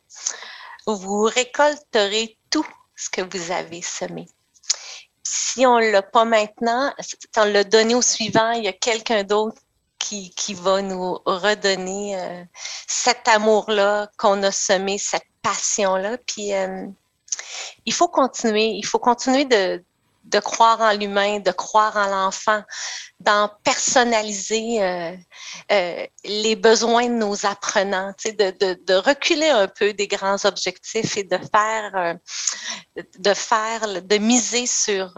Vous 0.85 1.23
récolterez 1.23 2.37
tout 2.49 2.65
ce 2.95 3.09
que 3.09 3.21
vous 3.21 3.51
avez 3.51 3.81
semé. 3.81 4.29
Si 5.23 5.65
on 5.65 5.77
ne 5.77 5.91
l'a 5.91 6.03
pas 6.03 6.23
maintenant, 6.23 6.93
on 7.35 7.43
l'a 7.43 7.65
donné 7.65 7.95
au 7.95 8.01
suivant, 8.01 8.51
il 8.51 8.63
y 8.63 8.69
a 8.69 8.73
quelqu'un 8.73 9.25
d'autre 9.25 9.61
qui, 9.99 10.29
qui, 10.35 10.53
va 10.53 10.81
nous 10.81 11.19
redonner 11.25 12.17
euh, 12.17 12.43
cet 12.87 13.27
amour-là 13.27 14.09
qu'on 14.17 14.41
a 14.43 14.51
semé, 14.51 14.97
cette 14.97 15.27
passion-là. 15.41 16.17
Puis 16.25 16.53
euh, 16.53 16.87
il 17.85 17.93
faut 17.93 18.07
continuer, 18.07 18.69
il 18.69 18.85
faut 18.85 18.99
continuer 18.99 19.43
de, 19.43 19.83
de 20.27 20.39
croire 20.39 20.81
en 20.81 20.91
l'humain, 20.91 21.39
de 21.39 21.51
croire 21.51 21.95
en 21.95 22.07
l'enfant, 22.07 22.61
d'en 23.19 23.49
personnaliser 23.63 24.83
euh, 24.83 25.15
euh, 25.71 26.05
les 26.25 26.55
besoins 26.55 27.07
de 27.07 27.13
nos 27.13 27.45
apprenants, 27.45 28.13
de, 28.25 28.83
de, 28.85 28.93
reculer 28.93 29.49
un 29.49 29.67
peu 29.67 29.93
des 29.93 30.07
grands 30.07 30.43
objectifs 30.45 31.17
et 31.17 31.23
de 31.23 31.37
faire, 31.37 31.91
euh, 31.95 32.13
de 33.17 33.33
faire, 33.33 34.01
de 34.01 34.17
miser 34.17 34.67
sur 34.67 35.13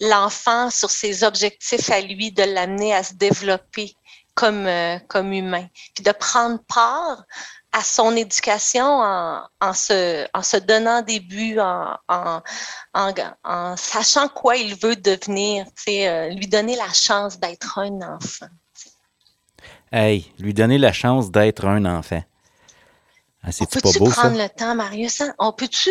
l'enfant, 0.00 0.70
sur 0.70 0.90
ses 0.90 1.24
objectifs 1.24 1.90
à 1.90 2.00
lui, 2.00 2.30
de 2.30 2.44
l'amener 2.44 2.94
à 2.94 3.02
se 3.02 3.14
développer 3.14 3.94
comme, 4.38 4.68
comme 5.08 5.32
humain, 5.32 5.66
puis 5.94 6.04
de 6.04 6.12
prendre 6.12 6.60
part 6.68 7.24
à 7.72 7.82
son 7.82 8.16
éducation 8.16 8.84
en, 8.84 9.42
en, 9.60 9.72
se, 9.74 10.26
en 10.32 10.42
se 10.42 10.56
donnant 10.58 11.02
des 11.02 11.18
buts, 11.18 11.58
en, 11.58 11.96
en, 12.08 12.42
en 13.44 13.76
sachant 13.76 14.28
quoi 14.28 14.56
il 14.56 14.76
veut 14.76 14.94
devenir, 14.96 15.66
euh, 15.88 16.28
lui 16.30 16.46
donner 16.46 16.76
la 16.76 16.92
chance 16.92 17.40
d'être 17.40 17.78
un 17.78 18.00
enfant. 18.14 18.46
Hey, 19.90 20.32
lui 20.38 20.54
donner 20.54 20.78
la 20.78 20.92
chance 20.92 21.30
d'être 21.30 21.66
un 21.66 21.84
enfant. 21.84 22.22
Ah, 23.42 23.52
c'est 23.52 23.68
pas 23.68 23.90
beau, 23.98 24.10
prendre 24.10 24.38
le 24.38 24.48
temps, 24.48 24.74
Marius? 24.74 25.20
Hein? 25.20 25.34
On 25.38 25.52
peut-tu 25.52 25.90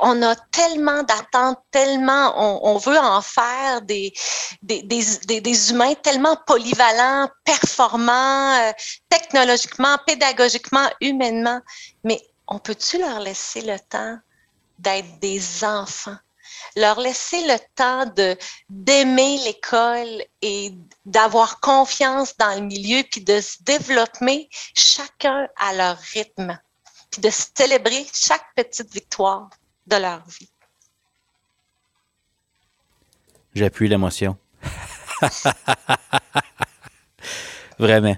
on 0.00 0.22
a 0.22 0.36
tellement 0.36 1.02
d'attentes, 1.02 1.58
tellement 1.70 2.62
on, 2.64 2.76
veut 2.78 2.98
en 2.98 3.22
faire 3.22 3.82
des 3.82 4.12
des, 4.62 5.70
humains 5.70 5.94
tellement 5.94 6.36
polyvalents, 6.46 7.28
performants, 7.44 8.54
euh, 8.60 8.72
technologiquement, 9.08 9.96
pédagogiquement, 10.06 10.88
humainement. 11.00 11.60
Mais 12.04 12.20
on 12.46 12.58
peut-tu 12.58 12.98
leur 12.98 13.20
laisser 13.20 13.62
le 13.62 13.78
temps 13.78 14.18
d'être 14.78 15.18
des 15.20 15.64
enfants? 15.64 16.16
Leur 16.76 17.00
laisser 17.00 17.42
le 17.46 17.58
temps 17.74 18.06
de 18.06 18.36
d'aimer 18.68 19.38
l'école 19.44 20.24
et 20.42 20.74
d'avoir 21.04 21.60
confiance 21.60 22.36
dans 22.36 22.54
le 22.54 22.60
milieu, 22.66 23.02
puis 23.10 23.22
de 23.22 23.40
se 23.40 23.62
développer 23.62 24.48
chacun 24.74 25.48
à 25.56 25.72
leur 25.74 25.96
rythme, 25.98 26.58
puis 27.10 27.22
de 27.22 27.30
célébrer 27.30 28.06
chaque 28.12 28.54
petite 28.54 28.92
victoire 28.92 29.48
de 29.86 29.96
leur 29.96 30.26
vie. 30.28 30.50
J'appuie 33.54 33.88
l'émotion. 33.88 34.36
Vraiment. 37.78 38.16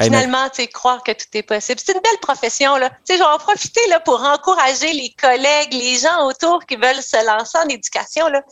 Finalement, 0.00 0.48
tu 0.48 0.62
sais, 0.62 0.66
croire 0.66 1.02
que 1.04 1.12
tout 1.12 1.26
est 1.34 1.44
possible. 1.44 1.78
C'est 1.78 1.92
une 1.94 2.00
belle 2.00 2.18
profession, 2.20 2.76
là. 2.76 2.90
Tu 2.90 2.96
sais, 3.04 3.14
je 3.14 3.18
vais 3.18 3.28
en 3.28 3.38
profiter, 3.38 3.80
là, 3.88 4.00
pour 4.00 4.22
encourager 4.24 4.92
les 4.92 5.14
collègues, 5.20 5.72
les 5.72 5.96
gens 5.96 6.26
autour 6.26 6.66
qui 6.66 6.74
veulent 6.74 7.02
se 7.02 7.24
lancer 7.24 7.58
en 7.58 7.68
éducation, 7.68 8.26
là. 8.28 8.42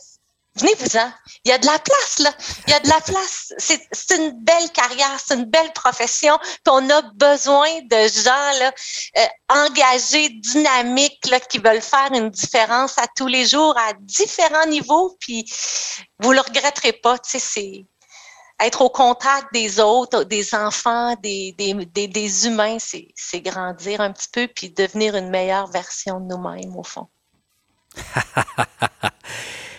Venez-vous-en. 0.55 1.11
Il 1.45 1.49
y 1.49 1.51
a 1.51 1.57
de 1.57 1.65
la 1.65 1.79
place, 1.79 2.19
là. 2.19 2.31
Il 2.67 2.71
y 2.71 2.73
a 2.73 2.79
de 2.79 2.87
la 2.87 3.01
place. 3.01 3.53
C'est 3.57 4.15
une 4.15 4.31
belle 4.43 4.69
carrière, 4.71 5.19
c'est 5.19 5.33
une 5.35 5.45
belle 5.45 5.73
profession. 5.73 6.37
Puis 6.37 6.71
on 6.71 6.89
a 6.91 7.01
besoin 7.15 7.69
de 7.81 8.07
gens 8.07 8.59
là, 8.59 8.71
euh, 9.17 9.25
engagés, 9.49 10.29
dynamiques, 10.29 11.25
là, 11.29 11.39
qui 11.39 11.57
veulent 11.57 11.81
faire 11.81 12.11
une 12.13 12.29
différence 12.29 12.97
à 12.99 13.07
tous 13.15 13.27
les 13.27 13.47
jours, 13.47 13.75
à 13.77 13.93
différents 13.99 14.67
niveaux. 14.67 15.17
Puis 15.19 15.51
vous 16.19 16.31
le 16.31 16.41
regretterez 16.41 16.93
pas. 16.93 17.17
Tu 17.17 17.31
sais, 17.31 17.39
c'est 17.39 17.85
être 18.59 18.81
au 18.81 18.89
contact 18.89 19.47
des 19.53 19.79
autres, 19.79 20.23
des 20.23 20.53
enfants, 20.53 21.15
des, 21.21 21.53
des, 21.57 21.73
des, 21.73 22.07
des 22.07 22.47
humains, 22.47 22.77
c'est 22.79 23.41
grandir 23.41 24.01
un 24.01 24.11
petit 24.11 24.29
peu 24.31 24.47
puis 24.47 24.69
devenir 24.69 25.15
une 25.15 25.29
meilleure 25.29 25.67
version 25.67 26.19
de 26.19 26.27
nous-mêmes, 26.27 26.75
au 26.77 26.83
fond. 26.83 27.07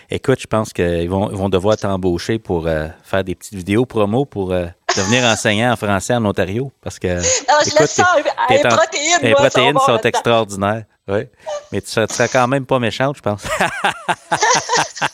Écoute, 0.09 0.39
je 0.39 0.47
pense 0.47 0.71
qu'ils 0.71 1.09
vont, 1.09 1.27
vont 1.29 1.49
devoir 1.49 1.77
t'embaucher 1.77 2.37
pour 2.37 2.67
euh, 2.67 2.87
faire 3.03 3.23
des 3.23 3.33
petites 3.35 3.55
vidéos 3.55 3.85
promo 3.85 4.25
pour 4.25 4.51
euh, 4.51 4.67
devenir 4.95 5.23
enseignant 5.23 5.71
en 5.71 5.75
français 5.75 6.13
en 6.13 6.23
Ontario. 6.25 6.71
Parce 6.81 6.99
que. 6.99 7.07
Non, 7.17 7.57
je 7.63 7.69
écoute, 7.69 7.89
les 8.49 8.59
protéines. 8.59 9.19
Les 9.21 9.33
protéines 9.33 9.79
sont, 9.79 9.97
extraordinaires. 9.97 10.83
Oui. 11.07 11.21
Mais 11.71 11.81
tu 11.81 11.89
serais, 11.89 12.07
serais, 12.07 12.29
quand 12.29 12.47
même 12.47 12.65
pas 12.65 12.79
méchante, 12.79 13.17
je 13.17 13.21
pense. 13.21 13.43
ah, 13.59 15.11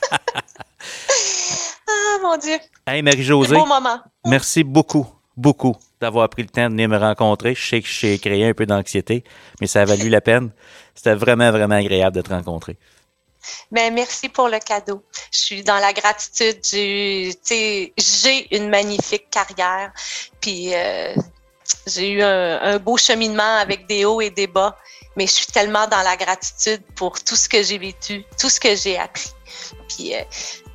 mon 2.22 2.38
Dieu. 2.38 2.58
Hey, 2.86 3.02
Marie-Josée. 3.02 3.56
Bon 3.56 3.66
moment. 3.66 4.00
Merci 4.26 4.64
beaucoup, 4.64 5.08
beaucoup 5.36 5.76
d'avoir 6.02 6.28
pris 6.30 6.42
le 6.42 6.50
temps 6.50 6.66
de 6.66 6.72
venir 6.72 6.89
me 6.89 6.98
rencontrer. 6.98 7.56
Je 7.56 7.66
sais 7.66 7.82
que 7.82 7.88
j'ai 7.88 8.18
créé 8.20 8.48
un 8.48 8.54
peu 8.54 8.66
d'anxiété, 8.66 9.24
mais 9.60 9.68
ça 9.68 9.82
a 9.82 9.86
valu 9.86 10.10
la 10.10 10.22
peine. 10.22 10.52
C'était 10.96 11.16
vraiment, 11.16 11.52
vraiment 11.52 11.76
agréable 11.76 12.16
de 12.16 12.22
te 12.22 12.30
rencontrer. 12.30 12.78
Merci 13.72 14.30
pour 14.30 14.50
le 14.50 14.60
cadeau. 14.60 15.04
Je 15.32 15.39
suis 15.39 15.64
dans 15.64 15.78
la 15.78 15.94
gratitude. 15.94 16.60
J'ai 16.64 18.56
une 18.56 18.70
magnifique 18.70 19.30
carrière. 19.30 19.92
Puis 20.39 20.74
euh, 20.74 21.14
j'ai 21.88 22.12
eu 22.12 22.22
un, 22.22 22.78
beau 22.80 22.98
cheminement 22.98 23.58
avec 23.58 23.88
des 23.88 24.06
hauts 24.06 24.22
et 24.22 24.30
des 24.30 24.48
bas. 24.48 24.78
mais 25.16 25.28
je 25.28 25.32
suis 25.32 25.48
tellement 25.48 25.88
dans 25.88 26.02
la 26.02 26.16
gratitude 26.16 26.82
pour 26.96 27.22
tout 27.22 27.36
ce 27.36 27.50
que 27.50 27.64
j'ai 27.64 27.78
vécu, 27.78 28.24
tout 28.39 28.50
ce 28.50 28.60
que 28.60 28.76
j'ai 28.76 28.98
appris. 28.98 29.32
Puis 29.89 30.16
euh, 30.16 30.22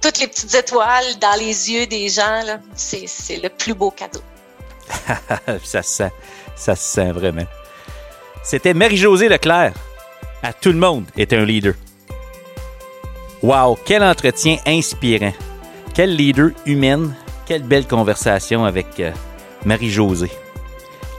toutes 0.02 0.18
les 0.18 0.28
petites 0.28 0.54
étoiles 0.54 1.18
dans 1.20 1.38
les 1.38 1.70
yeux 1.70 1.86
des 1.86 2.08
gens, 2.08 2.42
c'est 2.74 3.36
le 3.42 3.48
plus 3.48 3.74
beau 3.74 3.90
cadeau. 3.90 4.20
ça 5.64 5.82
se 5.82 5.90
sent, 5.96 6.12
ça 6.56 6.76
se 6.76 6.82
sent 6.82 7.12
vraiment. 7.12 7.46
C'était 8.42 8.74
Marie-Josée 8.74 9.28
Leclerc. 9.28 9.72
À 10.42 10.52
tout 10.52 10.70
le 10.70 10.78
monde 10.78 11.06
est 11.16 11.32
un 11.32 11.44
leader. 11.44 11.74
Wow, 13.42 13.78
quel 13.84 14.02
entretien 14.02 14.56
inspirant. 14.66 15.32
Quel 15.94 16.14
leader 16.14 16.50
humaine. 16.64 17.14
Quelle 17.46 17.62
belle 17.62 17.86
conversation 17.86 18.64
avec 18.64 18.98
euh, 18.98 19.12
Marie-Josée. 19.64 20.30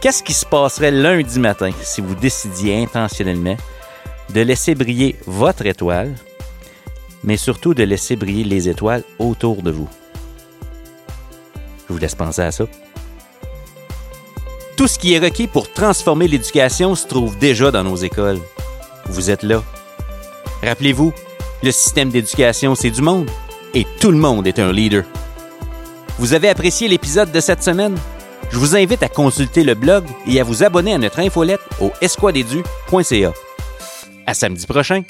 Qu'est-ce 0.01 0.23
qui 0.23 0.33
se 0.33 0.45
passerait 0.45 0.91
lundi 0.91 1.39
matin 1.39 1.71
si 1.81 2.01
vous 2.01 2.15
décidiez 2.15 2.83
intentionnellement 2.83 3.57
de 4.33 4.41
laisser 4.41 4.75
briller 4.75 5.15
votre 5.25 5.65
étoile, 5.65 6.13
mais 7.23 7.37
surtout 7.37 7.73
de 7.73 7.83
laisser 7.83 8.15
briller 8.15 8.43
les 8.43 8.67
étoiles 8.67 9.03
autour 9.19 9.61
de 9.63 9.71
vous? 9.71 9.89
Je 11.87 11.93
vous 11.93 11.99
laisse 11.99 12.15
penser 12.15 12.41
à 12.41 12.51
ça. 12.51 12.65
Tout 14.75 14.87
ce 14.87 14.99
qui 14.99 15.13
est 15.13 15.19
requis 15.19 15.47
pour 15.47 15.71
transformer 15.71 16.27
l'éducation 16.27 16.93
se 16.93 17.07
trouve 17.07 17.37
déjà 17.39 17.71
dans 17.71 17.83
nos 17.83 17.95
écoles. 17.95 18.39
Vous 19.05 19.31
êtes 19.31 19.43
là. 19.43 19.63
Rappelez-vous, 20.61 21.13
le 21.63 21.71
système 21.71 22.09
d'éducation, 22.09 22.75
c'est 22.75 22.91
du 22.91 23.01
monde 23.01 23.29
et 23.73 23.85
tout 23.99 24.11
le 24.11 24.17
monde 24.17 24.47
est 24.47 24.59
un 24.59 24.71
leader. 24.71 25.03
Vous 26.19 26.33
avez 26.33 26.49
apprécié 26.49 26.87
l'épisode 26.87 27.31
de 27.31 27.39
cette 27.39 27.63
semaine? 27.63 27.97
Je 28.49 28.57
vous 28.57 28.75
invite 28.75 29.03
à 29.03 29.09
consulter 29.09 29.63
le 29.63 29.75
blog 29.75 30.05
et 30.25 30.39
à 30.39 30.43
vous 30.43 30.63
abonner 30.63 30.93
à 30.93 30.97
notre 30.97 31.19
infolette 31.19 31.61
au 31.81 31.91
esquadedu.ca. 32.01 33.33
À 34.25 34.33
samedi 34.33 34.65
prochain! 34.65 35.03